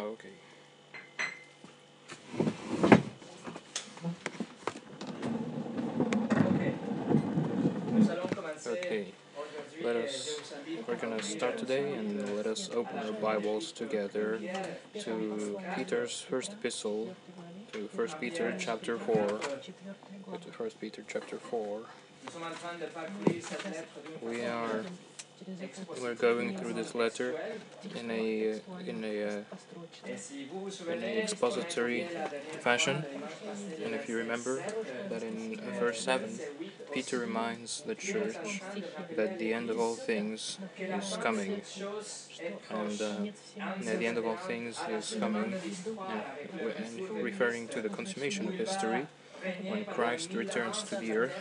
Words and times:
Ah, 0.00 0.04
okay. 0.04 0.28
Okay, 8.66 9.06
let 9.82 9.96
us, 9.96 10.40
we're 10.86 10.96
gonna 10.96 11.22
start 11.22 11.58
today 11.58 11.92
and 11.94 12.34
let 12.34 12.46
us 12.46 12.70
open 12.72 13.02
our 13.02 13.12
Bibles 13.12 13.72
together 13.72 14.40
to 15.00 15.60
Peter's 15.74 16.20
first 16.20 16.54
epistle, 16.54 17.14
to 17.72 17.88
First 17.88 18.18
Peter 18.20 18.54
chapter 18.58 18.96
4, 18.96 19.40
to 20.40 20.50
First 20.52 20.80
Peter 20.80 21.04
chapter 21.06 21.36
4. 21.36 21.80
We 24.22 24.44
are 24.44 24.84
we're 26.02 26.14
going 26.14 26.56
through 26.56 26.72
this 26.72 26.94
letter 26.94 27.34
in 27.98 28.10
a 28.10 28.60
in 28.86 29.04
a 29.04 29.14
uh, 29.24 29.42
in 30.92 31.02
an 31.02 31.18
expository 31.18 32.06
fashion, 32.60 33.04
and 33.84 33.94
if 33.94 34.08
you 34.08 34.16
remember 34.16 34.62
that 35.08 35.22
in 35.22 35.60
verse 35.78 36.00
seven, 36.00 36.38
Peter 36.92 37.18
reminds 37.18 37.82
the 37.82 37.94
church 37.94 38.60
that 39.16 39.38
the 39.38 39.52
end 39.52 39.70
of 39.70 39.78
all 39.78 39.94
things 39.94 40.58
is 40.78 41.16
coming, 41.16 41.62
and 42.70 43.02
uh, 43.02 43.14
the 43.84 44.06
end 44.06 44.18
of 44.18 44.26
all 44.26 44.36
things 44.36 44.80
is 44.90 45.16
coming, 45.18 45.54
and 46.76 47.10
referring 47.22 47.68
to 47.68 47.80
the 47.80 47.88
consummation 47.88 48.48
of 48.48 48.54
history 48.54 49.06
when 49.62 49.84
Christ 49.84 50.32
returns 50.32 50.82
to 50.84 50.96
the 50.96 51.16
earth 51.16 51.34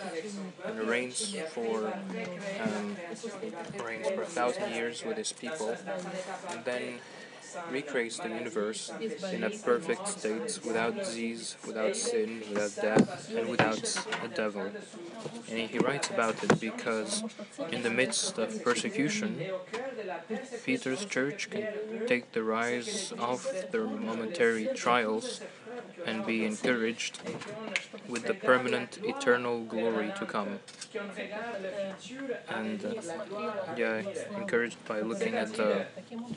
and 0.66 0.88
reigns 0.88 1.36
for 1.54 1.94
um, 2.62 2.96
reigns 3.84 4.08
for 4.08 4.22
a 4.22 4.26
thousand 4.26 4.72
years 4.74 5.04
with 5.04 5.18
his 5.18 5.32
people, 5.34 5.76
and 6.50 6.66
then 6.66 7.00
recreates 7.72 8.18
the 8.18 8.30
universe 8.30 8.92
in 9.32 9.44
a 9.44 9.50
perfect 9.50 10.08
state 10.08 10.60
without 10.66 10.96
disease, 10.96 11.56
without 11.66 11.96
sin, 11.96 12.44
without 12.50 12.76
death, 12.82 13.32
and 13.36 13.50
without 13.50 13.98
a 14.24 14.28
devil. 14.28 14.72
And 15.50 15.70
he 15.70 15.80
writes 15.80 16.10
about 16.10 16.44
it 16.44 16.60
because 16.60 17.24
in 17.72 17.84
the 17.84 17.90
midst 17.90 18.38
of 18.38 18.64
persecution, 18.64 19.42
Peter's 20.66 21.06
church 21.06 21.50
can 21.50 21.68
take 22.08 22.32
the 22.34 22.44
rise 22.44 23.14
of 23.18 23.48
their 23.72 23.88
momentary 23.88 24.70
trials 24.76 25.42
and 26.06 26.26
be 26.26 26.46
encouraged 26.46 27.20
with 28.08 28.26
the 28.26 28.34
permanent 28.34 29.00
eternal 29.04 29.64
glory 29.64 30.12
to 30.18 30.26
come. 30.26 30.60
And 32.50 32.86
uh, 32.86 32.94
yeah, 33.78 34.02
encouraged 34.36 34.84
by 34.88 35.02
looking 35.02 35.36
at 35.36 35.54
the 35.54 35.86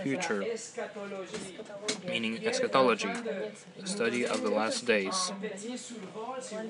future, 0.03 0.45
meaning 2.07 2.45
eschatology, 2.47 3.13
the 3.81 3.87
study 3.87 4.27
of 4.27 4.43
the 4.43 4.51
last 4.51 4.87
days. 4.87 5.33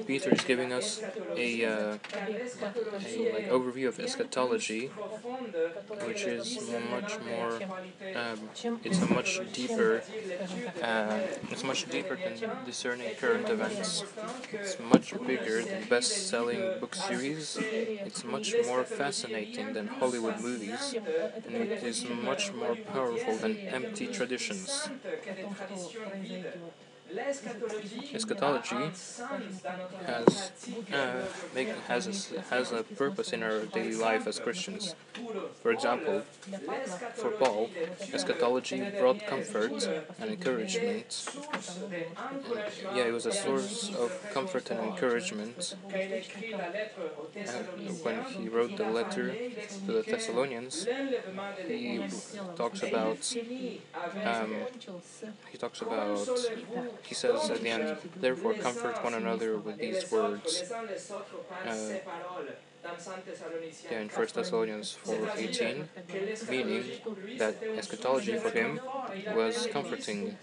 Peter 0.06 0.30
is 0.30 0.42
giving 0.42 0.72
us 0.72 1.02
a, 1.36 1.64
uh, 1.64 1.98
a 3.06 3.32
like 3.32 3.48
overview 3.50 3.88
of 3.88 3.98
eschatology, 3.98 4.86
which 6.06 6.24
is 6.24 6.58
much 6.90 7.18
more. 7.20 7.54
Um, 8.14 8.38
it's 8.84 9.00
a 9.02 9.06
much 9.12 9.40
deeper. 9.52 10.02
Uh, 10.82 11.18
it's 11.50 11.64
much 11.64 11.88
deeper 11.88 12.16
than 12.16 12.34
discerning 12.64 13.10
current 13.12 13.48
events. 13.50 14.04
It's 14.52 14.78
much 14.78 15.14
bigger 15.26 15.64
than 15.64 15.84
best-selling 15.84 16.72
book 16.80 16.94
series. 16.94 17.60
It's 18.04 18.24
much 18.24 18.58
more 18.58 18.84
fascinating 18.84 19.72
than 19.72 19.88
Hollywood 19.88 20.38
movies, 20.38 20.96
and 21.46 21.56
it 21.56 21.70
is 21.82 22.04
much 22.08 22.52
more 22.52 22.76
powerful 22.76 23.38
than 23.38 23.60
empty 23.68 24.08
traditions. 24.08 24.90
Eschatology 28.14 28.90
has 30.06 30.50
uh, 30.92 31.24
make, 31.54 31.68
has 31.88 32.06
a, 32.06 32.40
has 32.54 32.72
a 32.72 32.82
purpose 32.82 33.32
in 33.32 33.42
our 33.42 33.60
daily 33.66 33.94
life 33.94 34.26
as 34.26 34.38
Christians. 34.38 34.94
For 35.62 35.72
example, 35.72 36.22
for 37.14 37.30
Paul, 37.32 37.70
eschatology 38.12 38.82
brought 38.98 39.26
comfort 39.26 39.88
and 40.18 40.30
encouragement. 40.30 41.26
And, 41.52 42.96
yeah, 42.96 43.04
it 43.04 43.12
was 43.12 43.26
a 43.26 43.32
source 43.32 43.94
of 43.94 44.10
comfort 44.32 44.70
and 44.70 44.80
encouragement. 44.80 45.74
Uh, 45.92 47.50
when 48.02 48.24
he 48.24 48.48
wrote 48.48 48.76
the 48.76 48.84
letter 48.84 49.34
to 49.86 49.92
the 49.92 50.02
Thessalonians, 50.02 50.86
he 51.66 52.00
talks 52.56 52.82
about 52.82 53.34
um, 54.24 54.54
he 55.50 55.58
talks 55.58 55.80
about 55.82 56.28
he 57.06 57.14
says 57.14 57.50
at 57.50 57.60
the 57.60 57.68
end, 57.68 57.96
therefore 58.16 58.54
comfort 58.54 59.02
one 59.04 59.14
another 59.14 59.58
with 59.58 59.78
these 59.78 60.10
words. 60.10 60.64
Uh, 61.66 61.94
yeah, 63.90 64.00
in 64.00 64.08
1 64.08 64.26
Thessalonians 64.34 64.96
4.18, 65.04 66.50
meaning 66.50 66.84
that 67.38 67.62
eschatology 67.62 68.36
for 68.38 68.50
him 68.50 68.80
was 69.34 69.68
comforting. 69.72 70.36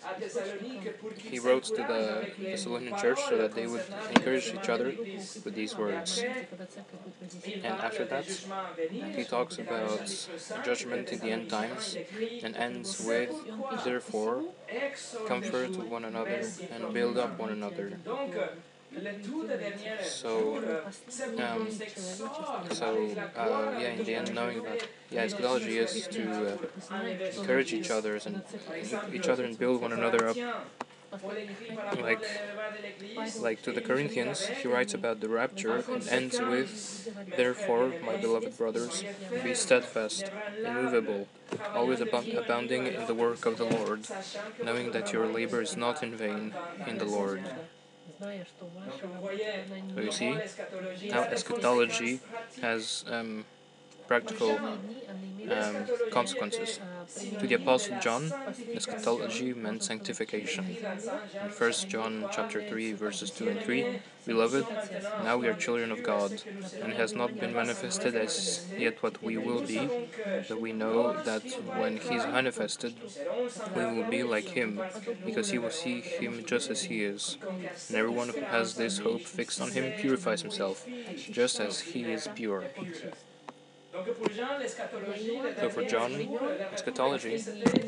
He 1.17 1.39
wrote 1.39 1.63
to 1.65 1.75
the 1.75 2.31
Thessalonian 2.39 2.97
church 2.97 3.19
so 3.27 3.37
that 3.37 3.53
they 3.55 3.67
would 3.67 3.83
encourage 4.15 4.53
each 4.53 4.69
other 4.69 4.93
with 5.43 5.53
these 5.53 5.77
words. 5.77 6.23
And 7.63 7.65
after 7.65 8.05
that, 8.05 8.25
he 9.15 9.23
talks 9.23 9.57
about 9.57 10.27
judgment 10.63 11.09
in 11.09 11.19
the 11.19 11.31
end 11.31 11.49
times 11.49 11.97
and 12.43 12.55
ends 12.55 13.03
with, 13.05 13.31
therefore, 13.83 14.43
comfort 15.27 15.75
one 15.89 16.05
another 16.05 16.41
and 16.71 16.93
build 16.93 17.17
up 17.17 17.37
one 17.37 17.49
another. 17.49 17.97
So, 20.01 20.61
um, 21.37 21.81
so 22.69 23.17
uh, 23.35 23.71
yeah, 23.75 23.89
in 23.89 24.03
the 24.03 24.15
end, 24.15 24.33
knowing 24.33 24.61
that 24.63 24.87
yeah, 25.11 25.23
its 25.23 25.33
eschatology 25.33 25.77
is 25.77 26.07
to 26.07 26.47
uh, 26.53 26.57
encourage 27.35 27.73
each 27.73 27.91
other 27.91 28.19
and 28.25 28.43
each 29.11 29.29
other 29.29 29.43
and 29.45 29.57
build 29.57 29.81
one 29.81 29.93
another 29.93 30.27
up. 30.27 30.37
Like, 31.99 32.25
like 33.37 33.61
to 33.63 33.71
the 33.71 33.81
Corinthians, 33.81 34.47
he 34.47 34.67
writes 34.67 34.93
about 34.93 35.19
the 35.19 35.29
rapture 35.29 35.85
and 35.93 36.07
ends 36.07 36.39
with, 36.39 36.77
Therefore, 37.35 37.95
my 38.01 38.15
beloved 38.17 38.57
brothers, 38.57 39.05
be 39.41 39.53
steadfast, 39.53 40.31
immovable, 40.63 41.27
always 41.73 42.01
ab- 42.01 42.27
abounding 42.35 42.87
in 42.87 43.05
the 43.05 43.15
work 43.15 43.45
of 43.45 43.57
the 43.57 43.65
Lord, 43.65 44.07
knowing 44.61 44.91
that 44.91 45.13
your 45.13 45.27
labor 45.27 45.61
is 45.61 45.77
not 45.77 46.03
in 46.03 46.15
vain 46.15 46.53
in 46.85 46.97
the 46.97 47.05
Lord. 47.05 47.49
So 48.19 50.01
you 50.01 50.11
see 50.11 50.37
how 51.11 51.23
eschatology 51.23 52.19
has 52.61 53.05
um, 53.07 53.45
practical 54.07 54.59
um, 55.49 55.85
consequences. 56.11 56.79
To 57.17 57.47
the 57.47 57.55
Apostle 57.55 57.99
John, 57.99 58.31
eschatology 58.73 59.53
meant 59.53 59.83
sanctification. 59.83 60.77
In 61.43 61.49
1 61.49 61.71
John 61.87 62.29
chapter 62.31 62.61
3, 62.61 62.93
verses 62.93 63.31
2 63.31 63.47
and 63.49 63.59
3, 63.61 63.99
Beloved, 64.25 64.65
now 65.23 65.37
we 65.37 65.47
are 65.47 65.53
children 65.55 65.91
of 65.91 66.03
God, 66.03 66.43
and 66.81 66.93
has 66.93 67.15
not 67.15 67.39
been 67.39 67.55
manifested 67.55 68.15
as 68.15 68.65
yet 68.77 69.01
what 69.01 69.23
we 69.23 69.37
will 69.37 69.61
be, 69.61 69.89
but 70.47 70.61
we 70.61 70.71
know 70.71 71.13
that 71.23 71.43
when 71.77 71.97
He 71.97 72.15
is 72.15 72.25
manifested, 72.25 72.93
we 73.75 73.85
will 73.85 74.09
be 74.09 74.23
like 74.23 74.49
Him, 74.49 74.81
because 75.25 75.49
He 75.49 75.57
will 75.57 75.71
see 75.71 76.01
Him 76.01 76.43
just 76.45 76.69
as 76.69 76.83
He 76.83 77.03
is. 77.03 77.37
And 77.87 77.97
everyone 77.97 78.29
who 78.29 78.41
has 78.41 78.75
this 78.75 78.99
hope 78.99 79.21
fixed 79.21 79.61
on 79.61 79.71
Him 79.71 79.93
purifies 79.99 80.41
himself, 80.41 80.85
just 81.31 81.59
as 81.59 81.79
He 81.79 82.03
is 82.11 82.27
pure. 82.35 82.65
So 84.05 85.69
for 85.69 85.83
John, 85.83 86.11
eschatology 86.73 87.43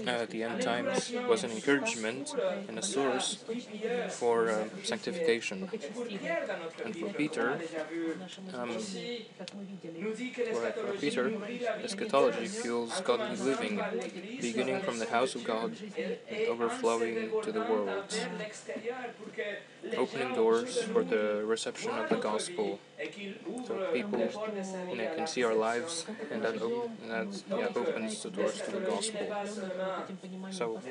uh, 0.07 0.09
at 0.09 0.29
the 0.29 0.43
end 0.43 0.61
times 0.61 1.11
was 1.27 1.43
an 1.43 1.51
encouragement 1.51 2.33
and 2.67 2.77
a 2.77 2.81
source 2.81 3.43
for 4.09 4.49
uh, 4.49 4.65
sanctification. 4.83 5.69
And 6.83 6.95
for 6.95 7.09
Peter, 7.13 7.59
um, 8.53 8.71
for, 10.53 10.71
for 10.71 10.93
Peter, 10.99 11.31
eschatology 11.83 12.47
fuels 12.47 12.99
godly 13.01 13.37
living, 13.37 13.79
beginning 14.41 14.81
from 14.81 14.99
the 14.99 15.07
house 15.07 15.35
of 15.35 15.43
God 15.43 15.75
and 16.29 16.47
overflowing 16.47 17.31
to 17.43 17.51
the 17.51 17.61
world, 17.61 18.13
opening 19.97 20.33
doors 20.35 20.81
for 20.83 21.03
the 21.03 21.43
reception 21.45 21.91
of 21.91 22.09
the 22.09 22.17
gospel 22.17 22.79
So 23.63 23.81
people 23.91 24.33
you 24.89 24.97
know, 24.97 25.07
can 25.07 25.27
see 25.27 25.43
our 25.43 25.55
lives, 25.55 26.05
and 26.29 26.43
that, 26.43 26.61
op- 26.61 26.75
that 27.07 27.43
yeah, 27.49 27.69
opens 27.75 28.21
the 28.23 28.29
doors 28.31 28.61
to 28.63 28.71
the 28.71 28.81
gospel. 28.81 29.37
So, 30.49 30.81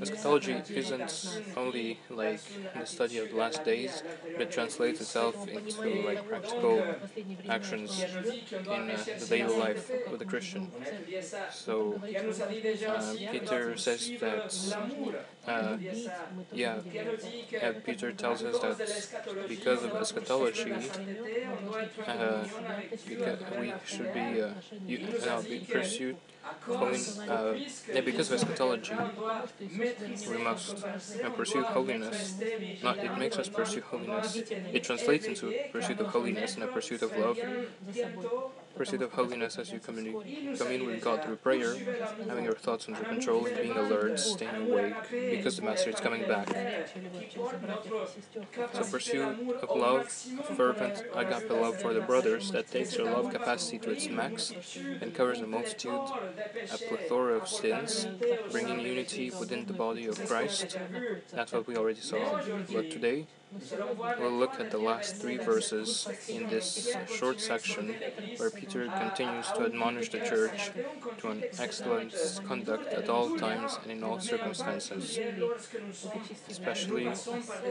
eschatology 0.00 0.64
isn't 0.74 1.40
only 1.56 2.00
like 2.08 2.42
the 2.74 2.86
study 2.86 3.18
of 3.18 3.30
the 3.30 3.36
last 3.36 3.64
days, 3.64 4.02
but 4.36 4.50
translates 4.50 5.00
itself 5.00 5.46
into 5.48 6.00
like 6.00 6.26
practical 6.28 6.88
actions 7.48 8.06
in 8.70 8.90
uh, 8.90 9.04
the 9.14 9.26
daily 9.26 9.54
life 9.54 9.92
of 10.06 10.18
the 10.18 10.24
Christian. 10.24 10.72
So, 11.48 12.02
uh, 12.86 13.16
Peter 13.30 13.76
says 13.76 14.12
that, 14.20 14.76
uh, 15.46 15.78
yeah, 16.52 16.80
uh, 17.62 17.72
Peter 17.84 18.12
tells 18.12 18.44
us 18.44 18.58
that 18.60 19.08
because 19.46 19.82
of 19.82 19.94
eschatology, 19.94 20.92
uh, 22.06 22.44
because 23.06 23.38
we 23.50 23.76
should 23.84 24.12
be, 24.12 24.40
uh, 24.40 24.54
you, 24.86 25.00
uh, 25.26 25.42
be 25.42 25.60
pursued 25.60 26.16
Holy, 26.68 27.06
uh, 27.28 27.54
yeah, 27.92 28.00
because 28.00 28.28
of 28.30 28.34
eschatology, 28.34 29.12
we 30.24 30.36
must 30.36 30.86
uh, 31.22 31.30
pursue 31.30 31.64
holiness. 31.64 32.34
Not, 32.82 33.02
it 33.02 33.16
makes 33.16 33.38
us 33.38 33.48
pursue 33.48 33.80
holiness. 33.82 34.44
It 34.72 34.82
translates 34.84 35.28
into 35.28 35.56
pursuit 35.70 36.00
of 36.00 36.08
holiness 36.08 36.54
and 36.54 36.64
a 36.64 36.68
pursuit 36.68 37.02
of 37.02 37.16
love. 37.16 37.38
Pursuit 38.76 39.02
of 39.02 39.12
holiness 39.12 39.58
as 39.58 39.70
you 39.70 39.78
communi- 39.78 40.58
commune 40.58 40.86
with 40.86 41.00
God 41.00 41.22
through 41.24 41.36
prayer, 41.36 41.74
having 42.28 42.44
your 42.44 42.54
thoughts 42.54 42.88
under 42.88 43.04
control 43.04 43.46
and 43.46 43.56
being 43.56 43.76
alert, 43.76 44.18
staying 44.18 44.68
awake, 44.68 44.94
because 45.10 45.56
the 45.56 45.62
Master 45.62 45.90
is 45.90 46.00
coming 46.00 46.26
back. 46.26 46.48
So 48.72 48.84
pursue 48.84 49.54
of 49.62 49.70
love, 49.76 50.08
fervent 50.56 51.04
agape 51.14 51.50
love 51.50 51.80
for 51.80 51.94
the 51.94 52.00
brothers 52.00 52.50
that 52.50 52.68
takes 52.70 52.96
your 52.96 53.06
love 53.06 53.32
capacity 53.32 53.78
to 53.78 53.90
its 53.90 54.08
max 54.08 54.52
and 55.00 55.14
covers 55.14 55.40
a 55.40 55.46
multitude, 55.46 56.00
a 56.72 56.78
plethora 56.88 57.34
of 57.34 57.48
sins, 57.48 58.08
bringing 58.50 58.80
unity 58.80 59.30
within 59.30 59.66
the 59.66 59.72
body 59.72 60.06
of 60.06 60.24
Christ. 60.26 60.76
That's 61.32 61.52
what 61.52 61.66
we 61.66 61.76
already 61.76 62.00
saw. 62.00 62.40
But 62.72 62.90
today, 62.90 63.26
we'll 64.18 64.32
look 64.32 64.60
at 64.60 64.70
the 64.70 64.78
last 64.78 65.16
three 65.16 65.36
verses 65.38 66.08
in 66.28 66.48
this 66.48 66.94
short 67.08 67.40
section 67.40 67.94
where 68.36 68.50
Peter 68.50 68.86
continues 68.86 69.46
to 69.52 69.64
admonish 69.64 70.08
the 70.10 70.20
church 70.20 70.70
to 71.18 71.28
an 71.28 71.44
excellent 71.58 72.14
conduct 72.46 72.92
at 72.92 73.08
all 73.08 73.36
times 73.36 73.78
and 73.82 73.92
in 73.92 74.02
all 74.02 74.20
circumstances, 74.20 75.18
especially 76.48 77.06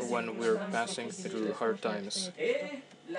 when 0.09 0.38
we're 0.38 0.57
passing 0.71 1.09
through 1.09 1.53
hard 1.53 1.81
times. 1.81 2.31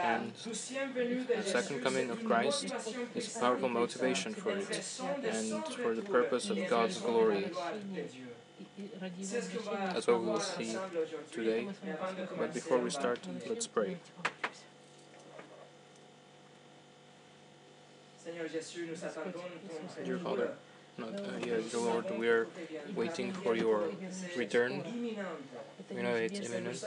And 0.01 0.33
the 0.35 1.43
second 1.45 1.83
coming 1.83 2.11
of 2.11 2.25
Christ 2.25 2.73
is 3.15 3.37
a 3.37 3.41
powerful 3.41 3.69
motivation 3.69 4.35
for 4.35 4.51
it 4.51 5.01
and 5.23 5.65
for 5.65 5.95
the 5.95 6.03
purpose 6.03 6.51
of 6.51 6.59
God's 6.69 7.01
glory. 7.01 7.51
That's 9.93 10.07
what 10.07 10.21
we 10.21 10.27
will 10.27 10.41
see 10.41 10.77
today. 11.33 11.69
But 12.39 12.55
before 12.55 12.79
we 12.79 12.91
start, 12.91 13.21
let's 13.49 13.67
pray. 13.67 13.97
Dear 20.05 20.19
Father, 20.19 20.53
not, 20.99 21.15
uh, 21.15 21.23
yeah, 21.41 21.59
dear 21.71 21.81
Lord, 21.81 22.19
we 22.19 22.29
are 22.29 22.47
waiting 22.95 23.33
for 23.33 23.55
your 23.55 23.91
return. 24.37 24.83
We 25.91 26.03
know 26.03 26.15
it's 26.15 26.41
imminent, 26.41 26.85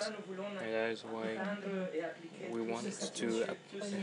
and 0.64 0.74
that 0.74 0.90
is 0.92 1.04
why 1.04 1.38
we 2.50 2.62
want 2.62 2.92
to 3.16 3.48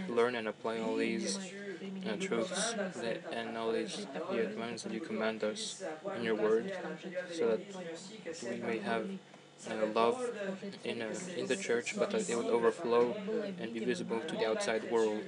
learn 0.09 0.35
and 0.37 0.49
apply 0.49 0.79
all 0.79 0.97
these 0.97 1.39
uh, 1.39 2.17
truths 2.21 2.75
that, 3.03 3.23
and 3.33 3.57
all 3.57 3.73
these 3.73 4.07
commands 4.53 4.83
that 4.85 4.93
you 4.93 5.01
command 5.01 5.43
us 5.43 5.83
in 6.17 6.23
your 6.23 6.37
word, 6.37 6.73
so 7.33 7.49
that 7.49 7.61
we 8.51 8.57
may 8.59 8.79
have 8.79 9.09
uh, 9.71 9.87
love 9.95 10.31
in, 10.85 11.03
uh, 11.03 11.13
in 11.37 11.47
the 11.47 11.57
church, 11.57 11.97
but 11.99 12.15
it 12.15 12.37
would 12.37 12.47
overflow 12.47 13.17
and 13.61 13.73
be 13.73 13.85
visible 13.85 14.21
to 14.21 14.35
the 14.37 14.47
outside 14.47 14.91
world. 14.91 15.23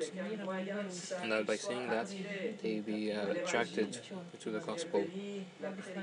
And 1.22 1.32
that 1.32 1.46
by 1.46 1.56
saying 1.56 1.88
that, 1.90 2.08
they 2.62 2.80
be 2.80 3.12
uh, 3.12 3.26
attracted 3.28 3.98
to 4.40 4.50
the 4.50 4.60
gospel. 4.60 5.04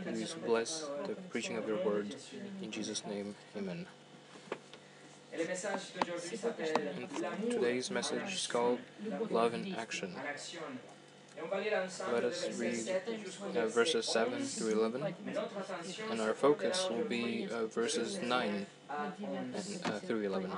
Please 0.03 0.35
bless 0.45 0.89
the 1.07 1.15
preaching 1.29 1.57
of 1.57 1.67
your 1.67 1.83
word. 1.83 2.15
In 2.61 2.71
Jesus' 2.71 3.05
name, 3.05 3.35
amen. 3.57 3.85
And 5.33 5.49
today's 7.49 7.89
message 7.89 8.33
is 8.33 8.47
called 8.47 8.79
Love 9.31 9.53
in 9.55 9.73
Action. 9.75 10.13
Let 11.51 12.23
us 12.23 12.59
read 12.59 12.89
uh, 13.55 13.67
verses 13.67 14.05
7 14.05 14.43
through 14.43 14.79
11, 14.79 15.15
and 16.11 16.21
our 16.21 16.33
focus 16.33 16.87
will 16.89 17.03
be 17.03 17.47
uh, 17.51 17.65
verses 17.65 18.19
9 18.21 18.65
and, 18.89 19.55
uh, 19.85 19.99
through 19.99 20.21
11. 20.21 20.51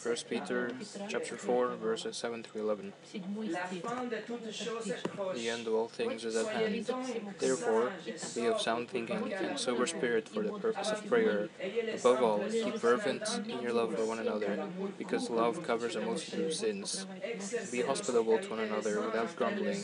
1 0.00 0.16
Peter 0.28 0.72
chapter 1.08 1.36
4 1.36 1.76
verses 1.76 2.16
7 2.16 2.42
through 2.42 2.62
11. 2.62 2.92
The 5.34 5.48
end 5.48 5.66
of 5.66 5.74
all 5.74 5.88
things 5.88 6.24
is 6.24 6.34
at 6.34 6.48
hand. 6.48 6.90
Therefore, 7.38 7.92
be 8.34 8.46
of 8.46 8.60
sound 8.60 8.88
thinking 8.88 9.32
and 9.32 9.58
sober 9.58 9.86
spirit 9.86 10.28
for 10.28 10.42
the 10.42 10.52
purpose 10.52 10.90
of 10.90 11.06
prayer. 11.06 11.50
Above 11.94 12.22
all, 12.22 12.40
keep 12.50 12.76
fervent 12.78 13.22
in 13.48 13.62
your 13.62 13.72
love 13.72 13.94
for 13.94 14.04
one 14.04 14.18
another, 14.18 14.66
because 14.98 15.30
love 15.30 15.62
covers 15.62 15.94
a 15.94 16.00
multitude 16.00 16.46
of 16.46 16.54
sins. 16.54 17.06
Be 17.70 17.82
hospitable 17.82 18.38
to 18.38 18.50
one 18.50 18.60
another 18.60 19.00
without 19.02 19.36
grumbling. 19.36 19.78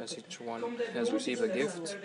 As 0.00 0.18
each 0.18 0.40
one 0.40 0.62
has 0.94 1.10
received 1.12 1.42
a 1.42 1.48
gift, 1.48 1.96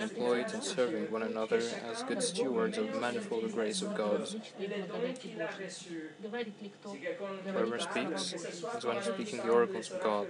employ 0.00 0.40
it 0.40 0.54
in 0.54 0.62
serving 0.62 1.10
one 1.10 1.22
another 1.22 1.62
as 1.90 2.02
good 2.02 2.22
stewards 2.22 2.78
of 2.78 2.92
the 2.92 3.00
manifold 3.00 3.50
grace 3.52 3.82
of 3.82 3.94
God. 3.96 4.28
Whoever 7.46 7.78
speaks 7.78 8.32
is 8.32 8.84
one 8.84 9.02
speaking 9.02 9.38
the 9.38 9.50
oracles 9.50 9.90
of 9.90 10.02
God. 10.02 10.26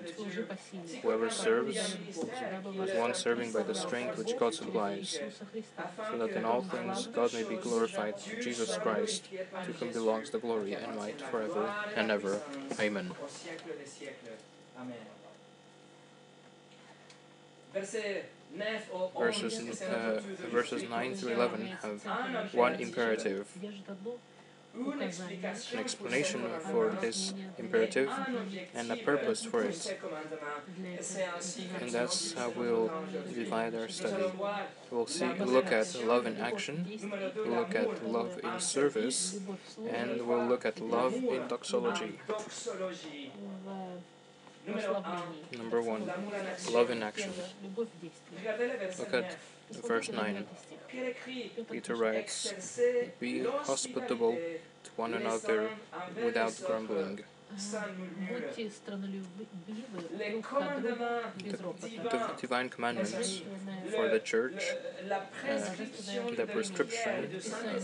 Whoever 1.03 1.31
serves 1.31 1.77
is 1.77 2.95
one 2.97 3.15
serving 3.15 3.53
by 3.53 3.63
the 3.63 3.75
strength 3.75 4.19
which 4.19 4.37
God 4.39 4.55
supplies, 4.55 5.19
so 6.11 6.19
that 6.19 6.31
in 6.31 6.45
all 6.45 6.63
things 6.63 7.07
God 7.07 7.33
may 7.33 7.45
be 7.45 7.57
glorified 7.57 8.19
through 8.19 8.43
Jesus 8.43 8.77
Christ, 8.79 9.29
to 9.31 9.73
whom 9.73 9.93
belongs 9.93 10.31
the 10.31 10.39
glory 10.39 10.75
and 10.75 10.97
might 10.97 11.21
forever 11.21 11.73
and 11.97 12.11
ever. 12.11 12.41
Amen. 12.81 13.11
Verses, 19.19 19.83
uh, 19.83 20.21
verses 20.51 20.89
9 20.89 21.15
through 21.17 21.33
11 21.33 21.67
have 21.83 22.55
one 22.55 22.75
imperative 22.75 23.49
an 24.77 25.79
explanation 25.79 26.43
for 26.71 26.91
this 27.01 27.33
imperative 27.59 28.11
and 28.75 28.91
a 28.91 28.97
purpose 28.97 29.45
for 29.45 29.63
it. 29.63 29.99
And 31.81 31.91
that's 31.91 32.33
how 32.33 32.51
we'll 32.51 32.91
divide 33.35 33.75
our 33.75 33.89
study. 33.89 34.25
We'll 34.91 35.07
see, 35.07 35.33
look 35.35 35.71
at 35.73 35.95
love 36.05 36.27
in 36.27 36.37
action, 36.39 36.87
we'll 37.37 37.61
look 37.61 37.75
at 37.75 38.07
love 38.07 38.41
in 38.43 38.61
service, 38.61 39.39
and 39.89 40.27
we'll 40.27 40.47
look 40.47 40.65
at 40.65 40.81
love 40.81 41.15
in 41.15 41.47
doxology. 41.49 42.19
Number 45.57 45.83
one, 45.83 46.11
love 46.73 46.91
in 46.91 47.03
action. 47.03 47.31
Look 47.77 49.15
at 49.15 49.37
verse 49.71 50.11
9. 50.11 50.47
Peter 51.71 51.97
writes, 51.97 52.79
Be 53.19 53.45
hospitable 53.45 54.39
to 54.85 54.91
one 54.97 55.15
another 55.15 55.71
without 56.25 56.61
grumbling. 56.67 57.21
The, 57.55 57.91
the 62.03 62.35
divine 62.41 62.69
commandments 62.69 63.43
for 63.95 64.09
the 64.09 64.19
church, 64.19 64.65
uh, 65.09 65.61
the 66.37 66.47
prescription 66.47 67.25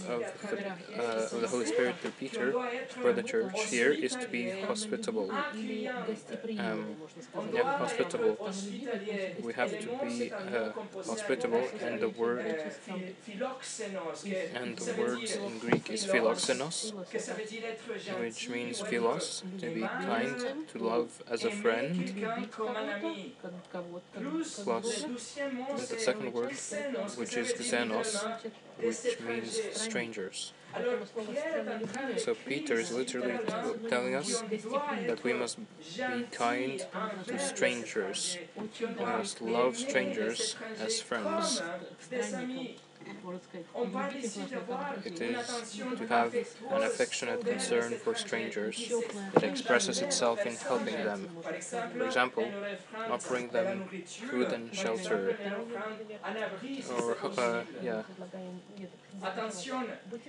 of 0.08 0.24
the, 0.50 0.68
uh, 0.98 1.28
of 1.32 1.40
the 1.40 1.46
Holy 1.48 1.66
Spirit 1.66 1.96
through 2.00 2.10
Peter 2.18 2.52
for 2.88 3.12
the 3.12 3.22
church. 3.22 3.52
here 3.66 3.92
is 3.92 4.16
to 4.16 4.26
be 4.28 4.50
hospitable. 4.62 5.30
Um, 5.30 6.96
yeah, 7.54 7.78
hospitable. 7.78 8.50
We 9.42 9.52
have 9.52 9.70
to 9.78 9.86
be 10.02 10.32
uh, 10.32 10.72
hospitable, 11.06 11.68
and 11.80 12.00
the 12.00 12.08
word 12.08 12.44
and 14.54 14.76
the 14.76 14.94
word 15.00 15.22
in 15.22 15.58
Greek 15.58 15.90
is 15.90 16.04
philoxenos, 16.06 16.92
which 18.20 18.48
means 18.48 18.80
philos, 18.80 19.42
to 19.60 19.70
be 19.74 19.80
kind, 19.80 20.36
to 20.72 20.78
love 20.78 21.22
as 21.30 21.44
a 21.44 21.50
friend, 21.50 22.12
plus 24.64 25.04
the 25.92 25.98
second 25.98 26.32
word, 26.32 26.52
which 27.16 27.36
is 27.36 27.52
xenos, 27.52 28.10
which 28.78 29.18
means 29.26 29.60
strangers. 29.72 30.52
So 32.18 32.34
Peter 32.46 32.74
is 32.74 32.92
literally 32.92 33.38
telling 33.88 34.14
us 34.14 34.42
that 35.08 35.22
we 35.24 35.32
must 35.32 35.58
be 35.58 36.26
kind 36.30 36.86
to 37.26 37.38
strangers. 37.38 38.38
We 38.80 39.04
must 39.04 39.40
love 39.40 39.76
strangers 39.76 40.56
as 40.78 41.00
friends. 41.00 41.60
It 45.04 45.20
is 45.20 45.64
to 45.96 46.06
have 46.06 46.34
an 46.70 46.82
affectionate 46.82 47.44
concern 47.44 47.96
for 47.96 48.14
strangers. 48.14 48.94
that 49.34 49.42
expresses 49.44 50.00
itself 50.02 50.46
in 50.46 50.56
helping 50.56 51.02
them. 51.02 51.28
For 51.96 52.04
example, 52.04 52.54
offering 53.08 53.48
them 53.48 53.90
food 54.20 54.52
and 54.52 54.74
shelter. 54.74 55.36
Or, 56.90 57.16
uh, 57.38 57.64
yeah. 57.82 58.02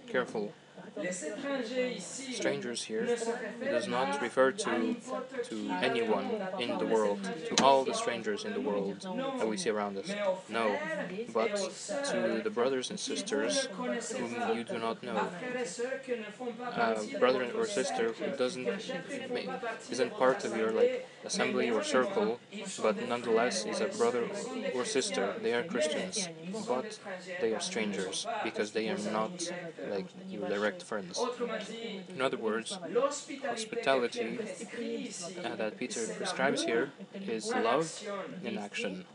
Careful. 0.08 0.54
Strangers 2.00 2.84
here 2.84 3.18
does 3.64 3.88
not 3.88 4.22
refer 4.22 4.52
to 4.52 4.96
to 5.44 5.70
anyone 5.82 6.28
in 6.60 6.78
the 6.78 6.86
world, 6.86 7.20
to 7.24 7.64
all 7.64 7.86
the 7.86 7.94
strangers 7.94 8.44
in 8.44 8.54
the 8.54 8.60
world 8.60 9.00
that 9.40 9.48
we 9.48 9.56
see 9.58 9.70
around 9.70 9.98
us. 9.98 10.12
No, 10.50 10.78
but 11.34 11.56
to 12.12 12.42
the 12.44 12.50
brothers 12.50 12.90
and 12.90 13.00
sisters 13.00 13.68
whom 13.78 14.58
you 14.58 14.64
do 14.64 14.80
not 14.80 15.02
know. 15.02 15.30
A 16.76 17.18
brother 17.20 17.50
or 17.56 17.66
sister 17.66 18.12
who 18.14 18.36
doesn't 18.36 18.68
isn't 19.90 20.14
part 20.18 20.44
of 20.44 20.58
your 20.58 20.72
like 20.72 21.08
assembly 21.24 21.70
or 21.70 21.84
circle, 21.84 22.40
but 22.82 23.02
nonetheless 23.02 23.66
is 23.66 23.82
a 23.82 23.88
brother 23.88 24.28
or 24.74 24.86
sister. 24.86 25.34
They 25.42 25.54
are 25.54 25.64
Christians, 25.64 26.30
but 26.68 27.00
they 27.40 27.54
are 27.54 27.60
strangers 27.60 28.28
because 28.44 28.72
they 28.72 28.90
are 28.90 28.98
not 28.98 29.52
like 29.84 30.08
your 30.30 30.48
direct 30.48 30.84
friends. 30.84 31.28
In 32.16 32.22
other 32.22 32.38
words, 32.38 32.80
hospitality 33.50 34.40
uh, 35.44 35.56
that 35.56 35.78
Peter 35.78 36.08
prescribes 36.08 36.64
here 36.64 36.92
is 37.28 37.56
love 37.56 37.92
in 38.44 38.58
action. 38.58 39.06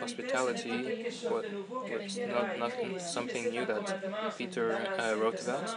Hospitality 0.00 1.06
was 1.30 2.18
not, 2.18 2.58
not 2.58 3.00
something 3.00 3.50
new 3.50 3.64
that 3.64 4.36
Peter 4.36 4.76
uh, 4.98 5.14
wrote 5.14 5.40
about, 5.40 5.76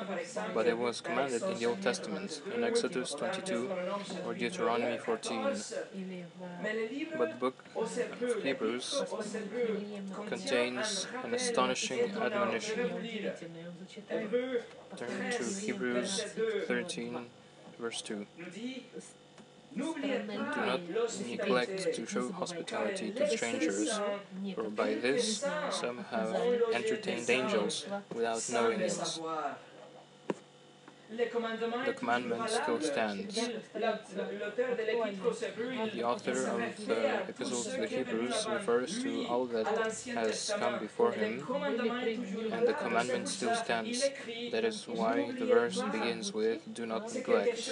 but 0.54 0.66
it 0.66 0.78
was 0.78 1.00
commanded 1.00 1.44
in 1.44 1.60
the 1.60 1.66
Old 1.66 1.82
Testament, 1.82 2.42
in 2.56 2.64
Exodus 2.64 3.12
22 3.14 3.70
or 4.26 4.34
Deuteronomy 4.34 4.98
14. 4.98 5.44
But 7.18 7.30
the 7.30 7.38
book 7.40 7.64
of 7.76 8.44
Hebrews 8.44 9.04
contains 10.28 11.08
an 11.24 11.34
astonishing 11.36 12.12
admonition. 12.16 12.90
Turn 14.98 15.32
to 15.32 15.44
Hebrews 15.44 16.24
13, 16.68 17.26
verse 17.80 18.02
2. 18.02 18.26
Do 19.76 19.96
not 20.56 20.82
neglect 21.26 21.94
to 21.96 22.06
show 22.06 22.32
hospitality 22.32 23.12
to 23.12 23.30
strangers, 23.30 24.00
for 24.56 24.70
by 24.70 24.96
this 24.96 25.46
some 25.72 26.04
have 26.12 26.36
entertained 26.74 27.30
angels 27.30 27.86
without 28.14 28.48
knowing 28.52 28.82
it. 28.82 29.20
The 31.12 31.94
commandment 31.98 32.50
still 32.50 32.80
stands. 32.80 33.36
The 33.36 33.60
author 36.04 36.32
of 36.32 36.88
the 36.88 37.28
Epistle 37.28 37.64
to 37.64 37.82
the 37.82 37.88
Hebrews 37.88 38.48
refers 38.50 39.04
to 39.04 39.26
all 39.28 39.46
that 39.48 39.68
has 40.16 40.54
come 40.58 40.80
before 40.80 41.12
him, 41.12 41.46
and 42.52 42.66
the 42.66 42.74
commandment 42.74 43.28
still 43.28 43.54
stands. 43.56 44.10
That 44.52 44.64
is 44.64 44.88
why 44.88 45.34
the 45.38 45.46
verse 45.46 45.82
begins 45.82 46.32
with, 46.34 46.74
Do 46.74 46.86
not 46.86 47.14
neglect. 47.14 47.70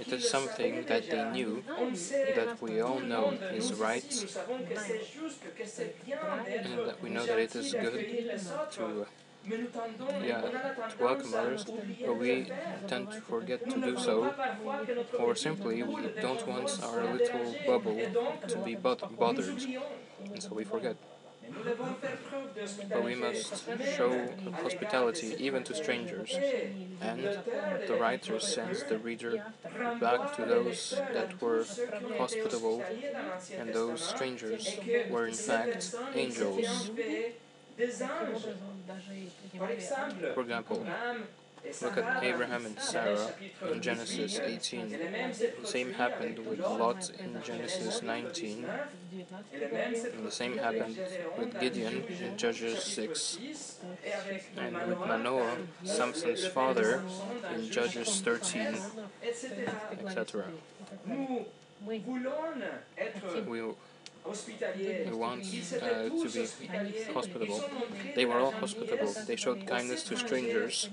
It 0.00 0.10
is 0.10 0.30
something 0.30 0.86
that 0.86 1.10
they 1.10 1.30
knew, 1.30 1.62
that 2.34 2.56
we 2.62 2.80
all 2.80 3.00
know 3.00 3.32
is 3.52 3.74
right, 3.74 4.38
and 6.46 6.78
that 6.88 7.02
we 7.02 7.10
know 7.10 7.26
that 7.26 7.38
it 7.38 7.54
is 7.54 7.74
good 7.74 8.32
to 8.72 9.06
to 9.46 10.96
welcome 11.00 11.34
others, 11.34 11.64
but 12.04 12.16
we 12.16 12.50
tend 12.86 13.10
to 13.10 13.20
forget 13.20 13.68
to 13.70 13.80
do 13.80 13.96
so, 13.98 14.34
or 15.18 15.34
simply 15.34 15.82
we 15.82 16.08
don't 16.20 16.46
want 16.46 16.80
our 16.82 17.04
little 17.04 17.54
bubble 17.66 18.00
to 18.48 18.58
be 18.58 18.74
bothered, 18.74 19.62
and 20.32 20.42
so 20.42 20.50
we 20.54 20.64
forget. 20.64 20.96
But 22.90 23.04
we 23.04 23.14
must 23.14 23.64
show 23.96 24.28
hospitality 24.62 25.34
even 25.38 25.64
to 25.64 25.74
strangers, 25.74 26.36
and 27.00 27.22
the 27.86 27.96
writer 27.98 28.38
sends 28.40 28.84
the 28.84 28.98
reader 28.98 29.44
back 30.00 30.36
to 30.36 30.44
those 30.44 31.00
that 31.14 31.40
were 31.40 31.64
hospitable, 32.18 32.82
and 33.58 33.72
those 33.72 34.00
strangers 34.02 34.76
were 35.10 35.26
in 35.26 35.34
fact 35.34 35.94
angels. 36.14 36.90
For 37.78 37.84
example, 40.40 40.84
look 41.80 41.96
at 41.96 42.24
Abraham 42.24 42.66
and 42.66 42.76
Sarah 42.80 43.30
in 43.70 43.80
Genesis 43.80 44.40
18. 44.40 44.90
The 45.60 45.66
same 45.66 45.92
happened 45.92 46.40
with 46.40 46.58
Lot 46.58 47.08
in 47.20 47.40
Genesis 47.44 48.02
19. 48.02 48.66
And 49.52 50.26
the 50.26 50.30
same 50.32 50.58
happened 50.58 50.98
with 51.38 51.60
Gideon 51.60 52.02
in 52.20 52.36
Judges 52.36 52.82
6. 52.82 53.38
And 54.56 54.74
with 54.88 54.98
Manoah, 54.98 55.58
Samson's 55.84 56.48
father, 56.48 57.04
in 57.54 57.70
Judges 57.70 58.20
13, 58.22 58.76
etc. 60.04 60.46
We 63.46 63.62
who 65.08 65.16
want 65.16 65.44
uh, 65.82 66.08
to 66.08 66.28
be 66.28 66.46
hospitable. 67.12 67.62
They 68.14 68.24
were 68.24 68.38
all 68.38 68.52
hospitable. 68.52 69.14
They 69.26 69.36
showed 69.36 69.66
kindness 69.66 70.02
to 70.04 70.16
strangers, 70.16 70.88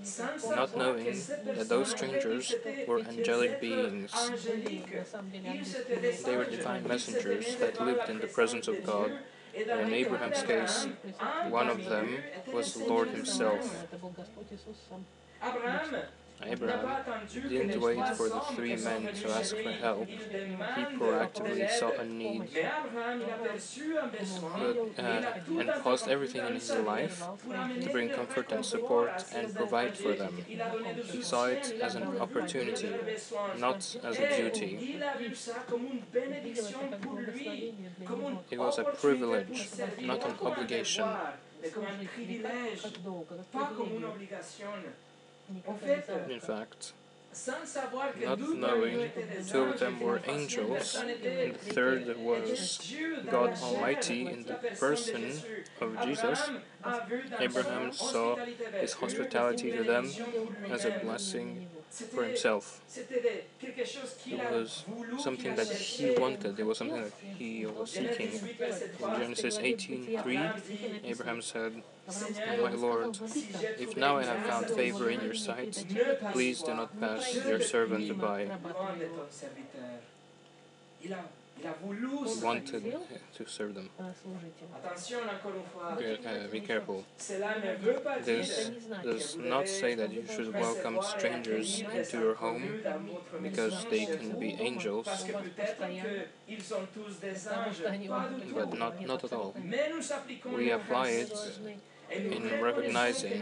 not 0.50 0.78
knowing 0.78 1.22
that 1.56 1.70
those 1.70 1.90
strangers 1.90 2.54
were 2.88 3.00
angelic 3.00 3.62
beings. 3.62 4.12
They 6.26 6.38
were 6.38 6.46
divine 6.46 6.88
messengers 6.88 7.56
that 7.58 7.80
lived 7.82 8.10
in 8.10 8.20
the 8.20 8.28
presence 8.28 8.68
of 8.68 8.84
God. 8.84 9.12
And 9.56 9.88
in 9.88 9.94
Abraham's 9.94 10.44
case, 10.44 10.88
one 11.50 11.70
of 11.70 11.86
them 11.86 12.18
was 12.52 12.74
the 12.74 12.86
Lord 12.86 13.10
Himself. 13.10 13.88
Abraham 16.44 17.04
didn't 17.48 17.82
wait 17.82 18.08
for 18.10 18.30
the 18.30 18.40
three 18.54 18.76
men 18.76 19.14
to 19.14 19.30
ask 19.32 19.56
for 19.58 19.72
help. 19.72 20.08
He 20.08 20.84
proactively 20.98 21.70
saw 21.70 21.92
a 21.92 22.06
need 22.06 22.50
but, 24.58 24.78
uh, 24.98 25.22
and 25.60 25.70
paused 25.84 26.08
everything 26.08 26.46
in 26.46 26.54
his 26.54 26.72
life 26.74 27.24
to 27.82 27.90
bring 27.90 28.10
comfort 28.10 28.52
and 28.52 28.66
support 28.66 29.26
and 29.34 29.54
provide 29.54 29.98
for 29.98 30.14
them. 30.14 30.46
He 31.12 31.22
saw 31.22 31.46
it 31.46 31.74
as 31.82 31.96
an 31.96 32.18
opportunity, 32.20 32.92
not 33.58 33.96
as 34.04 34.20
a 34.20 34.28
duty. 34.36 35.00
It 38.52 38.60
was 38.60 38.78
a 38.80 38.84
privilege, 38.84 39.70
not 40.02 40.24
an 40.26 40.36
obligation. 40.44 41.08
In 46.30 46.40
fact, 46.40 46.94
not 48.22 48.40
knowing, 48.40 49.12
two 49.48 49.64
of 49.64 49.80
them 49.80 50.00
were 50.00 50.22
angels, 50.26 50.96
and 50.96 51.54
the 51.54 51.58
third 51.74 52.18
was 52.18 52.94
God 53.30 53.54
Almighty 53.62 54.28
in 54.28 54.44
the 54.46 54.56
person 54.80 55.34
of 55.82 56.02
Jesus. 56.04 56.50
Abraham 57.40 57.92
saw 57.92 58.38
his 58.80 58.94
hospitality 58.94 59.72
to 59.72 59.84
them 59.84 60.10
as 60.72 60.86
a 60.86 60.92
blessing 61.04 61.68
for 61.90 62.24
himself. 62.24 62.82
It 64.26 64.52
was 64.52 64.86
something 65.20 65.56
that 65.56 65.68
he 65.68 66.12
wanted, 66.18 66.60
it 66.60 66.66
was 66.66 66.78
something 66.78 67.02
that 67.04 67.14
he 67.38 67.66
was 67.66 67.92
seeking. 67.92 68.32
In 68.32 69.20
Genesis 69.20 69.58
18:3, 69.58 71.04
Abraham 71.04 71.42
said, 71.42 71.84
my 72.08 72.70
Lord, 72.70 73.18
if 73.80 73.98
now 73.98 74.18
I 74.18 74.26
have 74.26 74.46
found 74.46 74.68
favor 74.68 75.10
in 75.10 75.22
your 75.22 75.34
sight, 75.34 75.84
please 76.34 76.62
do 76.62 76.76
not 76.76 77.00
pass 77.00 77.34
your 77.34 77.60
servant 77.60 78.22
by. 78.22 78.48
Wanted 82.44 82.94
to 83.38 83.46
serve 83.48 83.74
them. 83.74 83.90
Uh, 83.98 84.06
be 86.52 86.60
careful. 86.60 87.04
This 88.24 88.70
does 89.04 89.36
not 89.38 89.68
say 89.68 89.96
that 89.96 90.14
you 90.14 90.26
should 90.28 90.54
welcome 90.54 91.00
strangers 91.02 91.82
into 91.94 92.20
your 92.20 92.36
home 92.36 92.64
because 93.42 93.86
they 93.90 94.06
can 94.06 94.40
be 94.40 94.56
angels, 94.60 95.08
but 98.54 98.78
not, 98.78 99.02
not 99.02 99.24
at 99.24 99.34
all. 99.34 99.56
We 100.54 100.72
apply 100.72 101.10
it 101.10 101.34
in 102.12 102.62
recognizing 102.62 103.40